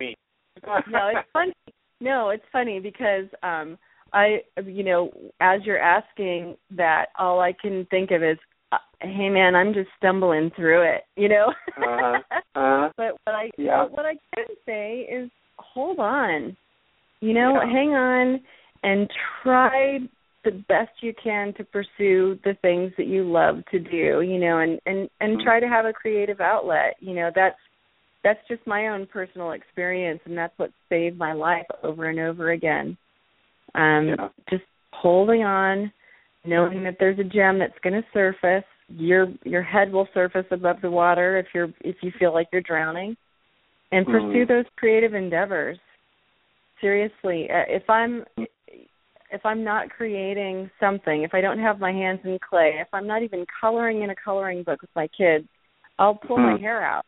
No, 0.65 1.07
it's 1.13 1.27
funny. 1.33 1.53
No, 1.99 2.29
it's 2.29 2.45
funny 2.51 2.79
because 2.79 3.25
um 3.43 3.77
I 4.13 4.41
you 4.65 4.83
know, 4.83 5.11
as 5.39 5.61
you're 5.65 5.79
asking 5.79 6.55
that 6.71 7.07
all 7.17 7.39
I 7.39 7.53
can 7.53 7.85
think 7.89 8.11
of 8.11 8.23
is 8.23 8.37
uh, 8.71 8.77
hey 9.01 9.29
man, 9.29 9.55
I'm 9.55 9.73
just 9.73 9.89
stumbling 9.97 10.51
through 10.55 10.81
it, 10.83 11.03
you 11.15 11.29
know. 11.29 11.53
Uh-huh. 11.77 12.19
Uh-huh. 12.55 12.89
But 12.97 13.11
what 13.25 13.35
I 13.35 13.49
Yeah. 13.57 13.85
what 13.85 14.05
I 14.05 14.15
can 14.35 14.45
say 14.65 15.01
is 15.11 15.29
hold 15.59 15.99
on. 15.99 16.55
You 17.21 17.33
know, 17.33 17.59
Yeah. 17.61 17.71
hang 17.71 17.89
on 17.93 18.41
and 18.83 19.09
try 19.43 19.99
the 20.43 20.51
best 20.69 20.91
you 21.01 21.13
can 21.21 21.53
to 21.55 21.63
pursue 21.63 22.39
the 22.43 22.55
things 22.61 22.93
that 22.97 23.07
you 23.07 23.23
love 23.29 23.63
to 23.71 23.79
do, 23.79 24.21
you 24.21 24.39
know, 24.39 24.59
and 24.59 24.79
and 24.85 25.09
and 25.19 25.37
Mhm. 25.37 25.43
try 25.43 25.59
to 25.59 25.67
have 25.67 25.85
a 25.85 25.93
creative 25.93 26.41
outlet. 26.41 26.95
You 26.99 27.13
know, 27.15 27.31
that's 27.33 27.59
that's 28.23 28.39
just 28.47 28.65
my 28.65 28.87
own 28.89 29.05
personal 29.07 29.51
experience 29.51 30.19
and 30.25 30.37
that's 30.37 30.57
what 30.57 30.71
saved 30.89 31.17
my 31.17 31.33
life 31.33 31.65
over 31.83 32.09
and 32.09 32.19
over 32.19 32.51
again. 32.51 32.97
Um 33.75 34.07
Yeah. 34.09 34.29
just 34.49 34.63
holding 34.93 35.43
on, 35.43 35.91
knowing 36.45 36.83
that 36.83 36.97
there's 36.99 37.19
a 37.19 37.23
gem 37.23 37.59
that's 37.59 37.77
going 37.83 38.01
to 38.01 38.07
surface. 38.13 38.63
Your 38.89 39.27
your 39.43 39.63
head 39.63 39.91
will 39.91 40.07
surface 40.13 40.45
above 40.51 40.81
the 40.81 40.89
water 40.89 41.37
if 41.37 41.47
you're 41.53 41.69
if 41.81 41.97
you 42.01 42.11
feel 42.17 42.33
like 42.33 42.47
you're 42.51 42.61
drowning, 42.61 43.17
and 43.91 44.05
pursue 44.05 44.45
Mhm. 44.45 44.47
those 44.47 44.65
creative 44.77 45.13
endeavors. 45.13 45.77
Seriously, 46.79 47.49
uh, 47.51 47.65
if 47.67 47.89
I'm 47.89 48.25
if 49.29 49.45
I'm 49.45 49.63
not 49.63 49.89
creating 49.89 50.71
something, 50.79 51.23
if 51.23 51.33
I 51.33 51.41
don't 51.41 51.59
have 51.59 51.79
my 51.79 51.91
hands 51.91 52.21
in 52.23 52.39
clay, 52.39 52.77
if 52.79 52.87
I'm 52.93 53.07
not 53.07 53.23
even 53.23 53.45
coloring 53.59 54.03
in 54.03 54.09
a 54.09 54.15
coloring 54.15 54.63
book 54.63 54.81
with 54.81 54.95
my 54.95 55.07
kids, 55.09 55.47
I'll 55.99 56.15
pull 56.15 56.37
my 56.37 56.53
Mhm. 56.53 56.61
hair 56.61 56.81
out. 56.83 57.05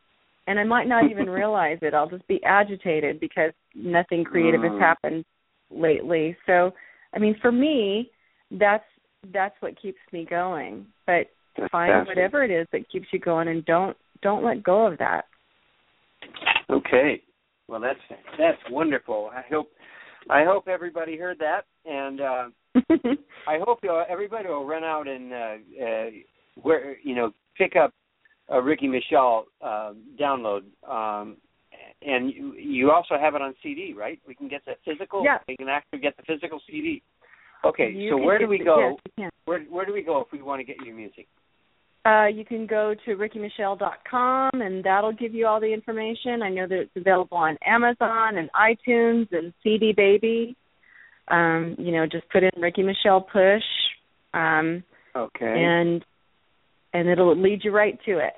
And 0.50 0.60
I 0.60 0.64
might 0.64 0.88
not 0.88 1.10
even 1.10 1.30
realize 1.39 1.78
it. 1.82 1.93
I'll 1.93 2.10
just 2.10 2.28
be 2.28 2.43
agitated 2.43 3.20
because 3.20 3.52
nothing 3.76 4.24
creative 4.26 4.64
has 4.64 4.72
Mm. 4.72 4.80
happened 4.80 5.26
lately. 5.70 6.36
So, 6.45 6.74
I 7.14 7.20
mean, 7.20 7.36
for 7.41 7.52
me, 7.52 8.12
that's 8.52 8.84
that's 9.32 9.56
what 9.62 9.80
keeps 9.80 10.00
me 10.12 10.26
going. 10.30 10.88
But 11.06 11.28
find 11.72 11.91
Fantastic. 11.91 12.08
whatever 12.08 12.43
it 12.43 12.52
is 12.52 12.68
that 12.72 12.89
keeps 12.89 13.08
you 13.14 13.20
going 13.20 13.47
and 13.47 13.64
don't 13.66 13.95
don't 14.22 14.43
let 14.43 14.64
go 14.64 14.86
of 14.88 14.97
that. 14.97 15.26
Okay. 16.70 17.22
Well, 17.68 17.80
that's 17.80 18.00
that's 18.38 18.58
wonderful. 18.72 19.30
I 19.32 19.43
hope 19.54 19.70
I 20.30 20.43
hope 20.45 20.68
everybody 20.68 21.16
heard 21.18 21.38
that, 21.39 21.66
and 21.86 22.22
uh, 22.22 22.45
I 23.47 23.60
hope 23.64 23.80
uh, 23.88 24.04
everybody 24.10 24.47
will 24.47 24.66
run 24.66 24.84
out 24.84 25.08
and 25.08 25.32
uh, 25.32 25.56
uh, 25.86 26.10
where 26.62 26.97
you 27.04 27.14
know 27.14 27.32
pick 27.58 27.76
up 27.76 27.93
a 28.50 28.62
Riki 28.62 28.88
Michele 28.88 29.45
uh, 29.62 29.93
download. 30.20 30.62
Um, 30.88 31.38
and 32.02 32.32
you, 32.34 32.54
you 32.54 32.91
also 32.91 33.16
have 33.20 33.36
it 33.36 33.41
on 33.41 33.54
CD, 33.62 33.93
right? 33.97 34.20
We 34.28 34.34
can 34.36 34.47
get 34.47 34.62
the 34.66 34.74
physical. 34.86 35.24
Yeah. 35.24 35.39
We 35.47 35.58
can 35.58 35.68
actually 35.70 36.00
get 36.00 36.16
the 36.18 36.24
physical 36.24 36.60
CD. 36.70 37.02
Okay, 37.66 37.91
You 37.91 38.12
so 38.12 38.18
where 38.18 38.39
do 38.39 38.47
we 38.47 38.58
go? 38.64 38.95
yes. 39.18 39.32
Where 39.43 39.60
where 39.66 39.86
do 39.86 39.91
we 39.91 40.02
go 40.02 40.22
if 40.22 40.28
we 40.32 40.41
want 40.41 40.62
to 40.62 40.64
get 40.64 40.78
your 40.86 40.95
music? 40.95 41.28
Uh, 42.06 42.28
you 42.28 42.45
can 42.45 42.66
go 42.66 42.95
to 43.06 43.16
rikimichele.com 43.18 44.50
and 44.62 44.82
that'll 44.84 45.12
give 45.12 45.34
you 45.34 45.45
all 45.45 45.60
the 45.60 45.72
information. 45.74 46.41
I 46.41 46.50
know 46.50 46.66
that 46.68 46.80
it's 46.80 46.91
available 46.95 47.36
on 47.38 47.58
Amazon 47.66 48.38
and 48.38 48.50
iTunes 48.54 49.28
and 49.34 49.54
CD 49.62 49.91
Baby. 49.95 50.56
Um, 51.28 51.76
you 51.78 51.91
know, 51.91 52.06
just 52.10 52.30
put 52.30 52.43
in 52.43 52.50
Riki 52.58 52.82
Michele 52.82 53.22
Push, 53.22 53.64
um, 54.34 54.82
Okay. 55.16 55.45
and 55.45 56.04
and 56.93 57.10
it'll 57.10 57.36
lead 57.39 57.60
you 57.64 57.72
right 57.72 58.00
to 58.06 58.20
it. 58.20 58.34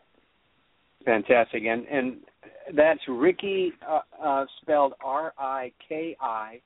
Fantastic, 1.05 1.63
and 1.65 1.85
and 1.87 2.17
that's 2.75 2.99
Riki 3.07 3.71
uh, 3.87 4.01
uh, 4.23 4.45
spelled 4.61 4.93
R 5.03 5.33
I 5.37 5.71
K 5.87 6.15
I, 6.21 6.59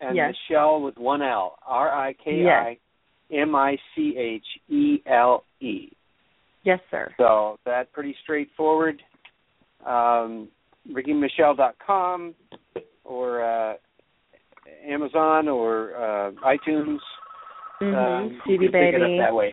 and 0.00 0.16
Yes. 0.16 0.34
Michele 0.48 0.80
with 0.82 0.96
one 0.96 1.22
L. 1.22 1.58
R 1.66 1.90
I 1.90 2.12
K 2.24 2.44
I 2.48 2.78
M 3.34 3.54
I 3.54 3.76
C 3.94 4.16
H 4.16 4.44
E 4.68 4.98
L 5.06 5.44
E. 5.60 5.88
Yes, 6.62 6.80
sir. 6.90 7.12
So 7.18 7.58
that's 7.64 7.88
pretty 7.92 8.16
straightforward. 8.22 9.02
Um, 9.84 10.48
RikiMichele.com 10.90 12.34
or 13.04 13.42
uh, 13.44 13.74
Amazon 14.86 15.48
or 15.48 15.94
uh, 15.96 16.30
iTunes. 16.46 16.98
Mm-hmm. 17.82 17.94
Um, 17.94 18.40
CD 18.46 18.64
you 18.64 18.70
pick 18.70 18.80
it 18.80 18.92
Baby. 19.00 19.18
up 19.20 19.26
that 19.26 19.34
way. 19.34 19.52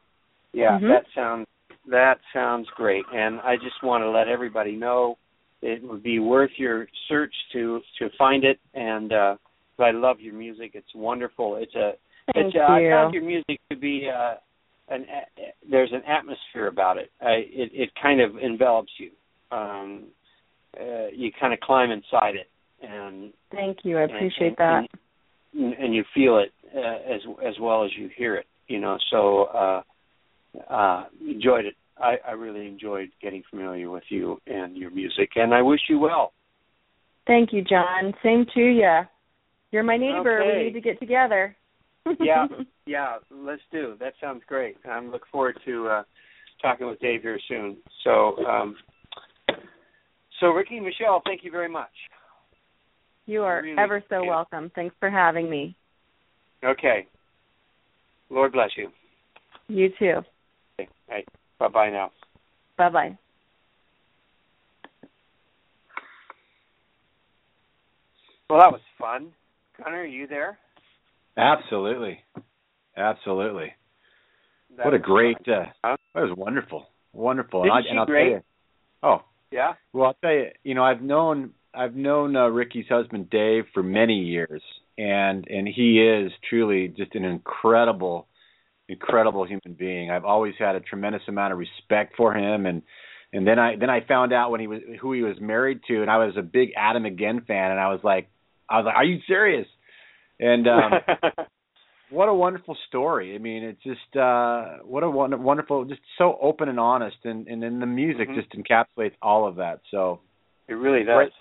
Yeah, 0.53 0.77
Mhm. 0.79 0.89
that 0.89 1.05
sounds 1.15 1.47
that 1.91 2.15
sounds 2.33 2.67
great, 2.75 3.05
and 3.13 3.39
I 3.41 3.55
just 3.55 3.83
want 3.83 4.03
to 4.03 4.09
let 4.09 4.27
everybody 4.27 4.75
know 4.75 5.17
it 5.61 5.83
would 5.83 6.01
be 6.03 6.19
worth 6.19 6.51
your 6.57 6.87
search 7.07 7.33
to 7.53 7.81
to 7.99 8.09
find 8.17 8.43
it. 8.43 8.59
And 8.73 9.13
uh, 9.13 9.35
I 9.79 9.91
love 9.91 10.19
your 10.19 10.33
music; 10.33 10.71
it's 10.73 10.93
wonderful. 10.95 11.57
It's 11.57 11.75
a 11.75 11.91
Thank 12.33 12.47
it's, 12.47 12.55
uh, 12.55 12.71
I 12.71 12.79
you. 12.81 12.89
found 12.91 13.13
your 13.13 13.23
music 13.23 13.59
to 13.69 13.75
be 13.75 14.09
uh, 14.09 14.35
an 14.89 15.03
a- 15.03 15.69
there's 15.69 15.91
an 15.91 16.01
atmosphere 16.07 16.67
about 16.67 16.97
it. 16.97 17.11
I, 17.21 17.43
it 17.47 17.71
it 17.73 17.89
kind 18.01 18.21
of 18.21 18.37
envelops 18.37 18.91
you. 18.97 19.11
Um, 19.55 20.05
uh, 20.79 21.07
you 21.13 21.31
kind 21.39 21.53
of 21.53 21.59
climb 21.59 21.91
inside 21.91 22.35
it, 22.35 22.49
and 22.81 23.33
Thank 23.51 23.79
you. 23.83 23.97
I 23.97 24.03
and- 24.03 24.11
appreciate 24.15 24.47
and, 24.47 24.57
that. 24.57 24.87
And, 25.53 25.73
and 25.73 25.93
you 25.93 26.03
feel 26.13 26.39
it 26.39 26.51
uh, 26.75 27.13
as 27.13 27.21
as 27.45 27.55
well 27.59 27.83
as 27.83 27.91
you 27.97 28.09
hear 28.15 28.35
it. 28.35 28.45
You 28.67 28.79
know, 28.79 28.97
so 29.11 29.43
uh, 29.45 29.81
uh, 30.69 31.05
enjoyed 31.19 31.65
it. 31.65 31.75
I, 32.01 32.15
I 32.27 32.31
really 32.31 32.67
enjoyed 32.67 33.09
getting 33.21 33.43
familiar 33.49 33.89
with 33.89 34.03
you 34.09 34.37
and 34.47 34.75
your 34.75 34.91
music, 34.91 35.29
and 35.35 35.53
I 35.53 35.61
wish 35.61 35.81
you 35.89 35.99
well. 35.99 36.33
Thank 37.27 37.53
you, 37.53 37.63
John. 37.63 38.13
Same 38.23 38.45
to 38.55 38.59
you. 38.59 39.01
You're 39.71 39.83
my 39.83 39.97
neighbor. 39.97 40.41
Okay. 40.41 40.57
We 40.57 40.63
need 40.65 40.73
to 40.73 40.81
get 40.81 40.99
together. 40.99 41.55
yeah, 42.19 42.47
yeah, 42.85 43.17
let's 43.29 43.61
do. 43.71 43.95
That 43.99 44.13
sounds 44.19 44.41
great. 44.47 44.75
I'm 44.89 45.11
looking 45.11 45.27
forward 45.31 45.59
to 45.65 45.87
uh, 45.87 46.03
talking 46.61 46.87
with 46.87 46.99
Dave 46.99 47.21
here 47.21 47.39
soon. 47.47 47.77
So, 48.03 48.37
um, 48.45 48.75
so 50.39 50.47
Riki 50.47 50.77
and 50.77 50.85
Michele, 50.85 51.21
thank 51.25 51.43
you 51.43 51.51
very 51.51 51.69
much. 51.69 51.91
You 53.27 53.43
are 53.43 53.61
Really 53.61 53.77
ever 53.77 54.03
so 54.09 54.25
welcome. 54.25 54.71
Thanks 54.73 54.95
for 54.99 55.09
having 55.11 55.49
me. 55.49 55.75
Okay. 56.65 57.07
Lord 58.29 58.51
bless 58.51 58.71
you. 58.75 58.89
You 59.67 59.89
too. 59.99 60.21
Okay. 60.79 60.89
Hey, 61.07 61.25
bye 61.61 61.67
bye 61.67 61.89
now. 61.91 62.11
Bye 62.77 62.89
bye. 62.89 63.17
Well, 68.49 68.59
that 68.59 68.71
was 68.71 68.81
fun. 68.99 69.31
Connor, 69.81 70.01
are 70.01 70.05
you 70.05 70.27
there? 70.27 70.57
Absolutely, 71.37 72.19
absolutely. 72.97 73.73
That 74.77 74.85
what 74.85 74.93
a 74.93 74.99
great. 74.99 75.37
Uh, 75.47 75.65
Huh? 75.83 75.95
that 76.15 76.21
was 76.21 76.35
wonderful, 76.37 76.87
wonderful. 77.13 77.61
Isn't 77.61 77.69
and 77.71 77.77
I, 77.77 77.81
she 77.83 77.89
and 77.89 77.99
I'll 77.99 78.05
great? 78.05 78.23
tell 78.23 78.31
you. 78.31 78.41
Oh, 79.03 79.21
Yeah. 79.51 79.73
Well, 79.93 80.07
I'll 80.07 80.13
tell 80.21 80.31
you, 80.33 80.47
you 80.63 80.75
know, 80.75 80.83
I've 80.83 81.01
known 81.01 81.51
I've 81.73 81.95
known 81.95 82.35
uh, 82.35 82.47
Riki's 82.49 82.87
husband 82.89 83.29
Dave 83.29 83.65
for 83.73 83.83
many 83.83 84.15
years, 84.15 84.61
and 84.97 85.47
and 85.47 85.67
he 85.67 86.01
is 86.01 86.31
truly 86.49 86.89
just 86.89 87.15
an 87.15 87.23
incredible, 87.23 88.27
incredible 88.91 89.45
human 89.45 89.73
being. 89.77 90.11
I've 90.11 90.25
always 90.25 90.53
had 90.59 90.75
a 90.75 90.79
tremendous 90.79 91.21
amount 91.27 91.53
of 91.53 91.59
respect 91.59 92.15
for 92.15 92.35
him, 92.35 92.65
and 92.65 92.81
and 93.33 93.47
then 93.47 93.59
I 93.59 93.75
then 93.77 93.89
I 93.89 94.05
found 94.05 94.33
out 94.33 94.51
when 94.51 94.59
he 94.59 94.67
was 94.67 94.81
who 95.01 95.13
he 95.13 95.21
was 95.21 95.37
married 95.39 95.81
to, 95.87 96.01
and 96.01 96.09
I 96.09 96.17
was 96.17 96.35
a 96.37 96.41
big 96.41 96.69
Adam 96.75 97.05
Again 97.05 97.41
fan, 97.47 97.71
and 97.71 97.79
I 97.79 97.87
was 97.87 98.01
like, 98.03 98.29
I 98.69 98.77
was 98.77 98.85
like, 98.85 98.95
are 98.95 99.05
you 99.05 99.19
serious? 99.27 99.67
And 100.39 100.67
um, 100.67 100.91
what 102.09 102.27
a 102.27 102.33
wonderful 102.33 102.77
story. 102.87 103.35
I 103.35 103.37
mean, 103.37 103.63
it's 103.63 103.81
just 103.83 104.15
uh 104.17 104.77
what 104.83 105.03
a 105.03 105.09
wonderful, 105.09 105.85
just 105.85 106.01
so 106.17 106.37
open 106.41 106.67
and 106.69 106.79
honest, 106.79 107.17
and 107.23 107.47
and 107.47 107.63
then 107.63 107.79
the 107.79 107.85
music 107.85 108.29
Mhm. 108.29 108.35
just 108.35 108.49
encapsulates 108.51 109.15
all 109.21 109.47
of 109.47 109.55
that. 109.55 109.79
So 109.89 110.19
it 110.67 110.73
really 110.73 111.03
does. 111.03 111.15
Great. 111.15 111.31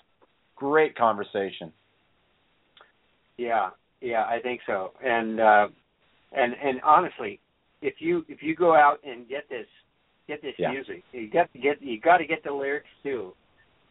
great 0.56 0.96
conversation. 0.96 1.72
Yeah, 3.36 3.70
yeah, 4.00 4.24
I 4.24 4.40
think 4.40 4.60
so. 4.66 4.92
And 5.02 5.40
uh 5.40 5.68
and 6.32 6.54
and 6.62 6.80
honestly, 6.82 7.40
if 7.82 7.94
you 7.98 8.24
if 8.28 8.42
you 8.42 8.54
go 8.54 8.74
out 8.74 8.98
and 9.04 9.28
get 9.28 9.48
this 9.48 9.66
get 10.28 10.42
this 10.42 10.54
Yeah. 10.58 10.70
music, 10.72 11.02
you 11.12 11.28
got 11.30 11.52
to 11.52 11.58
get 11.58 11.80
you 11.82 12.00
got 12.00 12.18
to 12.18 12.26
get 12.26 12.42
the 12.44 12.52
lyrics 12.52 12.88
too, 13.02 13.34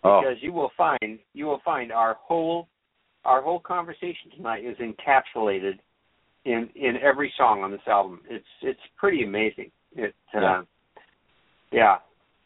Oh, 0.04 0.22
because 0.22 0.38
you 0.42 0.54
will 0.54 0.72
find 0.78 1.20
you 1.34 1.46
will 1.46 1.62
find 1.66 1.92
our 1.92 2.16
whole 2.22 2.68
our 3.26 3.42
whole 3.42 3.60
conversation 3.60 4.32
tonight 4.36 4.64
is 4.64 4.78
encapsulated 4.78 5.80
in 6.46 6.70
in 6.76 6.96
every 7.02 7.34
song 7.38 7.64
on 7.64 7.72
this 7.72 7.82
album. 7.88 8.22
It's 8.30 8.46
it's 8.62 8.80
pretty 8.98 9.24
amazing. 9.24 9.72
It 9.96 10.16
uh, 10.34 10.40
Yeah. 10.40 10.62
yeah, 11.72 11.98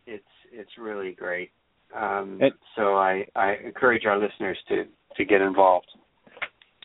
it's 0.08 0.24
it's 0.52 0.78
really 0.78 1.12
great. 1.14 1.52
Um, 1.94 2.40
And- 2.42 2.54
so 2.76 2.96
I 2.98 3.28
I 3.36 3.56
encourage 3.64 4.06
our 4.06 4.18
listeners 4.18 4.58
to 4.70 4.88
to 5.18 5.26
get 5.26 5.42
involved. 5.42 5.92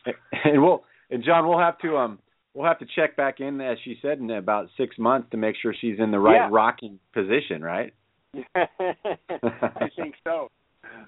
and 0.43 0.61
we'll 0.61 0.83
and 1.09 1.23
John, 1.23 1.47
we'll 1.47 1.57
have 1.59 1.79
to 1.79 1.97
um 1.97 2.19
we'll 2.59 2.67
have 2.67 2.77
to 2.79 2.85
check 2.93 3.15
back 3.15 3.39
in 3.39 3.61
as 3.61 3.77
she 3.85 3.97
said 4.01 4.19
in 4.19 4.29
about 4.31 4.67
six 4.75 4.97
months 4.99 5.29
to 5.31 5.37
make 5.37 5.55
sure 5.61 5.73
she's 5.79 5.97
in 5.97 6.11
the 6.11 6.19
right 6.19 6.35
Yeah. 6.35 6.49
rocking 6.51 6.99
position, 7.13 7.63
right? 7.63 7.93
I 8.53 9.89
think 9.95 10.15
so. 10.25 10.51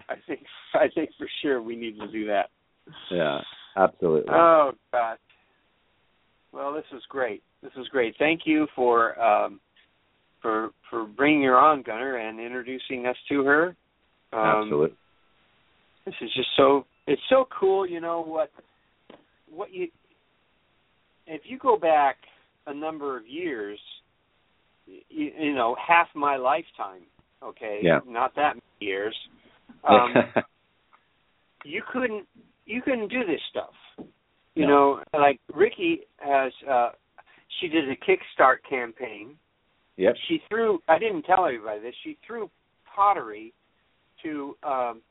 I 0.07 0.15
think 0.25 0.45
I 0.73 0.87
think 0.95 1.09
for 1.17 1.27
sure 1.41 1.61
we 1.61 1.75
need 1.75 1.99
to 1.99 2.07
do 2.07 2.25
that. 2.27 2.49
Yeah, 3.11 3.41
absolutely. 3.75 4.31
Oh 4.33 4.71
God. 4.93 5.17
Well, 6.53 6.73
this 6.73 6.85
is 6.93 7.03
great. 7.09 7.43
This 7.61 7.73
is 7.77 7.87
great. 7.89 8.15
Thank 8.17 8.41
you 8.45 8.67
for 8.73 9.19
um, 9.21 9.59
for 10.41 10.69
for 10.89 11.05
bringing 11.05 11.43
her 11.43 11.57
on, 11.57 11.81
Gunner, 11.81 12.15
and 12.15 12.39
introducing 12.39 13.05
us 13.05 13.17
to 13.29 13.43
her. 13.43 13.75
Um, 14.31 14.63
absolutely. 14.63 14.97
This 16.05 16.15
is 16.21 16.33
just 16.33 16.49
so 16.55 16.85
it's 17.07 17.21
so 17.29 17.45
cool. 17.59 17.85
You 17.85 17.99
know 17.99 18.21
what 18.21 18.51
what 19.49 19.73
you 19.73 19.89
if 21.31 21.41
you 21.45 21.57
go 21.57 21.77
back 21.77 22.17
a 22.67 22.73
number 22.73 23.17
of 23.17 23.25
years, 23.27 23.79
you, 24.85 25.31
you 25.39 25.53
know 25.55 25.75
half 25.85 26.07
my 26.15 26.35
lifetime. 26.35 27.01
Okay, 27.43 27.79
Yeah. 27.81 27.99
not 28.07 28.35
that 28.35 28.55
many 28.55 28.61
years. 28.91 29.15
Um, 29.87 30.13
you 31.65 31.81
couldn't 31.91 32.27
you 32.65 32.81
couldn't 32.81 33.07
do 33.09 33.25
this 33.25 33.41
stuff. 33.49 33.73
You 34.55 34.67
No. 34.67 35.01
know, 35.13 35.19
like 35.19 35.39
Riki 35.53 36.01
has 36.17 36.51
uh 36.69 36.89
she 37.59 37.67
did 37.67 37.89
a 37.89 37.95
Kickstart 37.95 38.57
campaign. 38.69 39.37
yep. 39.97 40.15
She 40.27 40.41
threw 40.49 40.79
I 40.87 40.99
didn't 40.99 41.23
tell 41.23 41.45
everybody 41.45 41.79
this, 41.81 41.95
she 42.03 42.17
threw 42.25 42.49
pottery 42.95 43.53
to 44.23 44.55
um 44.63 45.01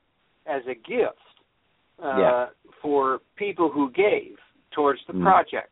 as 0.47 0.63
a 0.67 0.75
gift 0.75 1.19
uh 2.03 2.17
Yeah. 2.19 2.47
for 2.83 3.21
people 3.37 3.71
who 3.71 3.91
gave 3.91 4.37
towards 4.73 5.01
the 5.07 5.13
Mm. 5.15 5.23
project. 5.23 5.71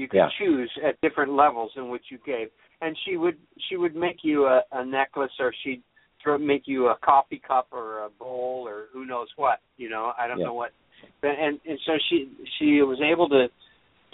You 0.00 0.08
could 0.08 0.16
Yeah. 0.16 0.30
choose 0.38 0.70
at 0.82 0.98
different 1.02 1.32
levels 1.34 1.72
in 1.76 1.90
which 1.90 2.04
you 2.10 2.16
gave. 2.24 2.50
And 2.80 2.96
she 3.04 3.18
would 3.18 3.36
she 3.68 3.76
would 3.76 3.94
make 3.94 4.24
you 4.24 4.46
a, 4.46 4.64
a 4.72 4.82
necklace 4.82 5.32
or 5.38 5.52
she'd 5.62 5.82
throw 6.22 6.38
make 6.38 6.66
you 6.66 6.88
a 6.88 6.96
coffee 6.96 7.38
cup 7.46 7.68
or 7.70 8.04
a 8.04 8.10
bowl 8.10 8.66
or 8.66 8.86
who 8.92 9.04
knows 9.04 9.28
what, 9.36 9.60
you 9.76 9.90
know, 9.90 10.12
I 10.18 10.26
don't 10.26 10.38
Yeah. 10.38 10.46
know 10.46 10.54
what 10.54 10.72
but 11.20 11.32
and 11.38 11.60
and 11.66 11.78
so 11.86 11.92
she 12.08 12.30
she 12.58 12.80
was 12.82 12.98
able 13.02 13.28
to 13.28 13.48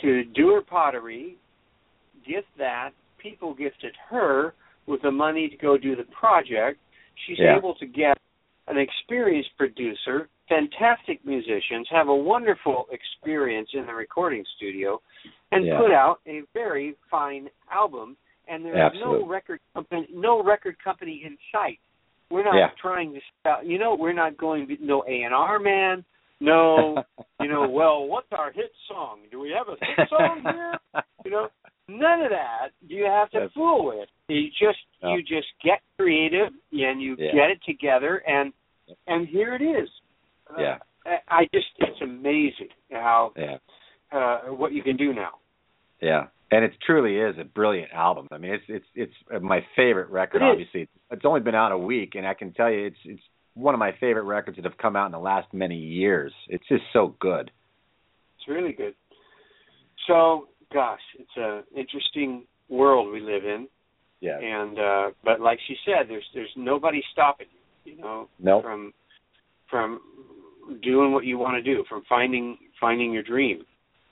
to 0.02 0.24
do 0.24 0.50
her 0.54 0.60
pottery, 0.60 1.36
gift 2.26 2.48
that. 2.58 2.90
People 3.18 3.54
gifted 3.54 3.94
her 4.10 4.54
with 4.86 5.02
the 5.02 5.10
money 5.10 5.48
to 5.48 5.56
go 5.56 5.78
do 5.78 5.94
the 5.96 6.04
project. 6.04 6.78
She's 7.26 7.38
Yeah. 7.38 7.56
able 7.56 7.74
to 7.76 7.86
get 7.86 8.18
an 8.66 8.76
experienced 8.76 9.56
producer, 9.56 10.28
fantastic 10.48 11.24
musicians, 11.24 11.88
have 11.90 12.08
a 12.08 12.14
wonderful 12.14 12.86
experience 12.90 13.68
in 13.74 13.86
the 13.86 13.94
recording 13.94 14.44
studio, 14.56 15.00
and 15.52 15.64
Yeah. 15.66 15.78
put 15.78 15.90
out 15.92 16.20
a 16.26 16.42
very 16.54 16.94
fine 17.10 17.50
album. 17.70 18.16
And 18.48 18.64
there 18.64 18.74
is 18.74 18.78
Absolutely. 18.80 19.20
no 19.22 19.26
record 19.26 19.60
company, 19.74 20.06
no 20.12 20.42
record 20.42 20.78
company 20.78 21.22
in 21.24 21.36
sight. 21.50 21.80
We're 22.30 22.44
not 22.44 22.54
Yeah. 22.56 22.70
trying 22.80 23.12
to, 23.14 23.20
sell, 23.42 23.64
you 23.64 23.78
know, 23.78 23.94
we're 23.96 24.12
not 24.12 24.36
going 24.36 24.68
to 24.68 24.76
no 24.80 25.04
A 25.08 25.22
and 25.22 25.34
R 25.34 25.58
man, 25.58 26.04
no 26.40 27.02
you 27.40 27.48
know, 27.48 27.68
well, 27.68 28.06
what's 28.06 28.30
our 28.32 28.52
hit 28.52 28.72
song? 28.86 29.20
Do 29.30 29.40
we 29.40 29.50
have 29.50 29.68
a 29.68 29.76
hit 29.84 30.08
song 30.08 30.42
here? 30.42 30.74
You 31.24 31.32
know, 31.32 31.48
none 31.88 32.22
of 32.22 32.30
that 32.30 32.68
do 32.88 32.94
you 32.94 33.06
have 33.06 33.30
to 33.30 33.38
That's- 33.38 33.52
fool 33.52 33.86
with. 33.86 34.08
You 34.28 34.48
just 34.50 34.78
No. 35.02 35.16
you 35.16 35.22
just 35.24 35.48
get 35.64 35.80
creative 35.96 36.52
and 36.70 37.02
you 37.02 37.16
Yeah. 37.18 37.32
get 37.32 37.50
it 37.50 37.62
together 37.64 38.18
and 38.18 38.52
and 39.08 39.26
here 39.26 39.54
it 39.54 39.62
is. 39.62 39.90
Uh, 40.50 40.60
Yeah. 40.60 40.78
I, 41.28 41.44
just 41.54 41.66
it's 41.78 42.00
amazing 42.02 42.68
how 42.90 43.32
Yeah. 43.36 43.58
uh 44.12 44.38
what 44.52 44.72
you 44.72 44.82
can 44.82 44.96
do 44.96 45.14
now. 45.14 45.32
Yeah, 46.00 46.26
and 46.50 46.64
it 46.64 46.72
truly 46.84 47.16
is 47.18 47.36
a 47.38 47.44
brilliant 47.44 47.92
album. 47.92 48.26
I 48.32 48.38
mean, 48.38 48.52
it's 48.54 48.64
it's 48.68 48.86
it's 49.30 49.42
my 49.42 49.60
favorite 49.76 50.08
record. 50.10 50.42
It 50.42 50.46
is. 50.46 50.50
obviously, 50.50 50.80
it's, 50.82 50.92
it's 51.12 51.24
only 51.24 51.40
been 51.40 51.54
out 51.54 51.70
a 51.72 51.78
week, 51.78 52.16
and 52.16 52.26
I 52.26 52.34
can 52.34 52.52
tell 52.52 52.70
you, 52.70 52.86
it's 52.86 52.96
it's 53.04 53.22
one 53.54 53.72
of 53.72 53.78
my 53.78 53.92
favorite 54.00 54.24
records 54.24 54.56
that 54.56 54.64
have 54.64 54.76
come 54.78 54.96
out 54.96 55.06
in 55.06 55.12
the 55.12 55.18
last 55.20 55.52
many 55.54 55.76
years. 55.78 56.32
It's 56.48 56.66
just 56.68 56.82
so 56.92 57.14
good. 57.20 57.50
It's 58.38 58.48
really 58.48 58.72
good. 58.72 58.94
So, 60.08 60.48
gosh, 60.72 61.00
it's 61.18 61.36
a 61.36 61.62
interesting 61.78 62.44
world 62.68 63.12
we 63.12 63.20
live 63.20 63.44
in. 63.44 63.68
Yeah. 64.20 64.38
and 64.40 64.78
uh 64.78 65.10
but 65.22 65.40
like 65.40 65.58
she 65.68 65.76
said 65.84 66.08
there's 66.08 66.24
there's 66.32 66.50
nobody 66.56 67.02
stopping 67.12 67.48
you 67.84 67.92
you 67.92 68.00
know 68.00 68.28
Nope. 68.40 68.62
from 68.64 68.92
from 69.70 70.00
doing 70.82 71.12
what 71.12 71.24
you 71.24 71.38
want 71.38 71.54
to 71.56 71.62
do 71.62 71.84
from 71.88 72.02
finding 72.08 72.56
finding 72.80 73.12
your 73.12 73.22
dream 73.22 73.64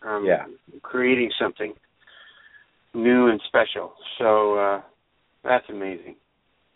um 0.07 0.25
Yeah. 0.27 0.45
creating 0.83 1.31
something 1.41 1.73
new 2.95 3.29
and 3.29 3.41
special 3.49 3.93
so 4.19 4.55
uh 4.59 4.81
that's 5.43 5.69
amazing 5.69 6.17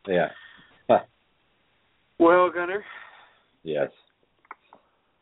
Yeah. 0.06 0.28
well 2.18 2.50
gunner 2.50 2.84
Yes. 3.62 3.90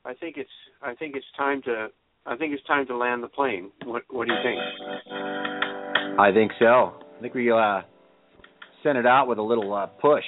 i 0.04 0.14
think 0.14 0.36
it's 0.36 0.50
i 0.82 0.94
think 0.94 1.14
it's 1.16 1.26
time 1.36 1.62
to 1.62 1.88
i 2.26 2.36
think 2.36 2.52
it's 2.54 2.64
time 2.64 2.86
to 2.86 2.96
land 2.96 3.22
the 3.22 3.28
plane 3.28 3.70
what 3.84 4.02
what 4.10 4.26
do 4.26 4.34
you 4.34 4.40
think 4.42 4.60
I 6.18 6.32
think 6.32 6.50
so. 6.58 6.94
I 7.18 7.20
think 7.20 7.34
we 7.34 7.50
uh 7.52 7.82
sent 8.82 8.96
it 8.96 9.04
out 9.06 9.28
with 9.28 9.36
a 9.36 9.42
little 9.42 9.74
uh 9.74 9.86
push. 9.86 10.24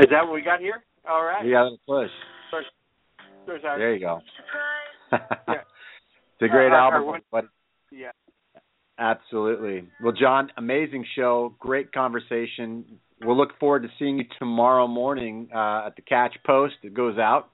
is 0.00 0.06
that 0.10 0.24
what 0.24 0.34
we 0.34 0.42
got 0.42 0.58
here 0.58 0.82
all 1.08 1.22
right 1.24 1.44
We 1.44 1.52
got 1.52 1.66
a 1.68 1.76
push. 1.86 2.10
There's 3.46 3.64
our- 3.64 3.78
There 3.78 3.94
you 3.94 4.00
go. 4.00 4.20
Yeah. 5.12 5.18
It's 6.40 6.42
a 6.42 6.48
great 6.48 6.72
Our- 6.72 6.74
our- 6.76 6.94
album, 6.94 7.06
one- 7.06 7.20
but 7.30 7.44
yeah 7.90 8.10
Absolutely. 8.98 9.88
Well, 10.02 10.12
John, 10.12 10.50
amazing 10.56 11.04
show, 11.16 11.54
great 11.58 11.92
conversation. 11.92 12.84
We'll 13.22 13.36
look 13.36 13.58
forward 13.58 13.82
to 13.82 13.88
seeing 13.98 14.18
you 14.18 14.24
tomorrow 14.38 14.86
morning 14.86 15.48
uh, 15.54 15.86
at 15.86 15.96
the 15.96 16.02
Catch 16.02 16.36
Post. 16.46 16.74
It 16.82 16.94
goes 16.94 17.18
out, 17.18 17.48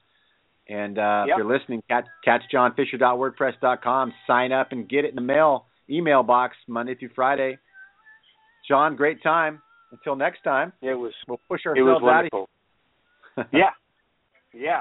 And 0.68 0.99
uh, 0.99 1.24
Yep. 1.26 1.34
if 1.34 1.39
you're 1.39 1.59
listening, 1.59 1.82
catch, 1.89 2.05
catchjohnfisher.wordpress.com. 2.26 4.12
Sign 4.26 4.53
up 4.53 4.72
and 4.72 4.89
get 4.89 5.05
it 5.05 5.11
in 5.11 5.14
the 5.14 5.20
mail 5.22 5.66
email 5.89 6.22
box 6.22 6.57
Monday 6.66 6.95
through 6.95 7.11
Friday. 7.14 7.57
John, 8.66 8.95
great 8.97 9.22
time. 9.22 9.62
Until 9.93 10.16
next 10.16 10.43
time, 10.43 10.72
It 10.82 10.95
was 10.95 11.12
we'll 11.26 11.41
push 11.49 11.62
it 11.64 11.70
was 11.80 12.03
ourselves 12.03 12.05
out 12.05 12.24
of 12.26 12.47
here. 13.53 13.61
yeah, 13.61 13.70
yeah. 14.61 14.80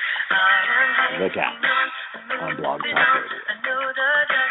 Catch 1.33 1.37
on 2.41 2.57
Blog 2.57 2.79
Talk 2.81 2.83
Radio. 2.83 4.50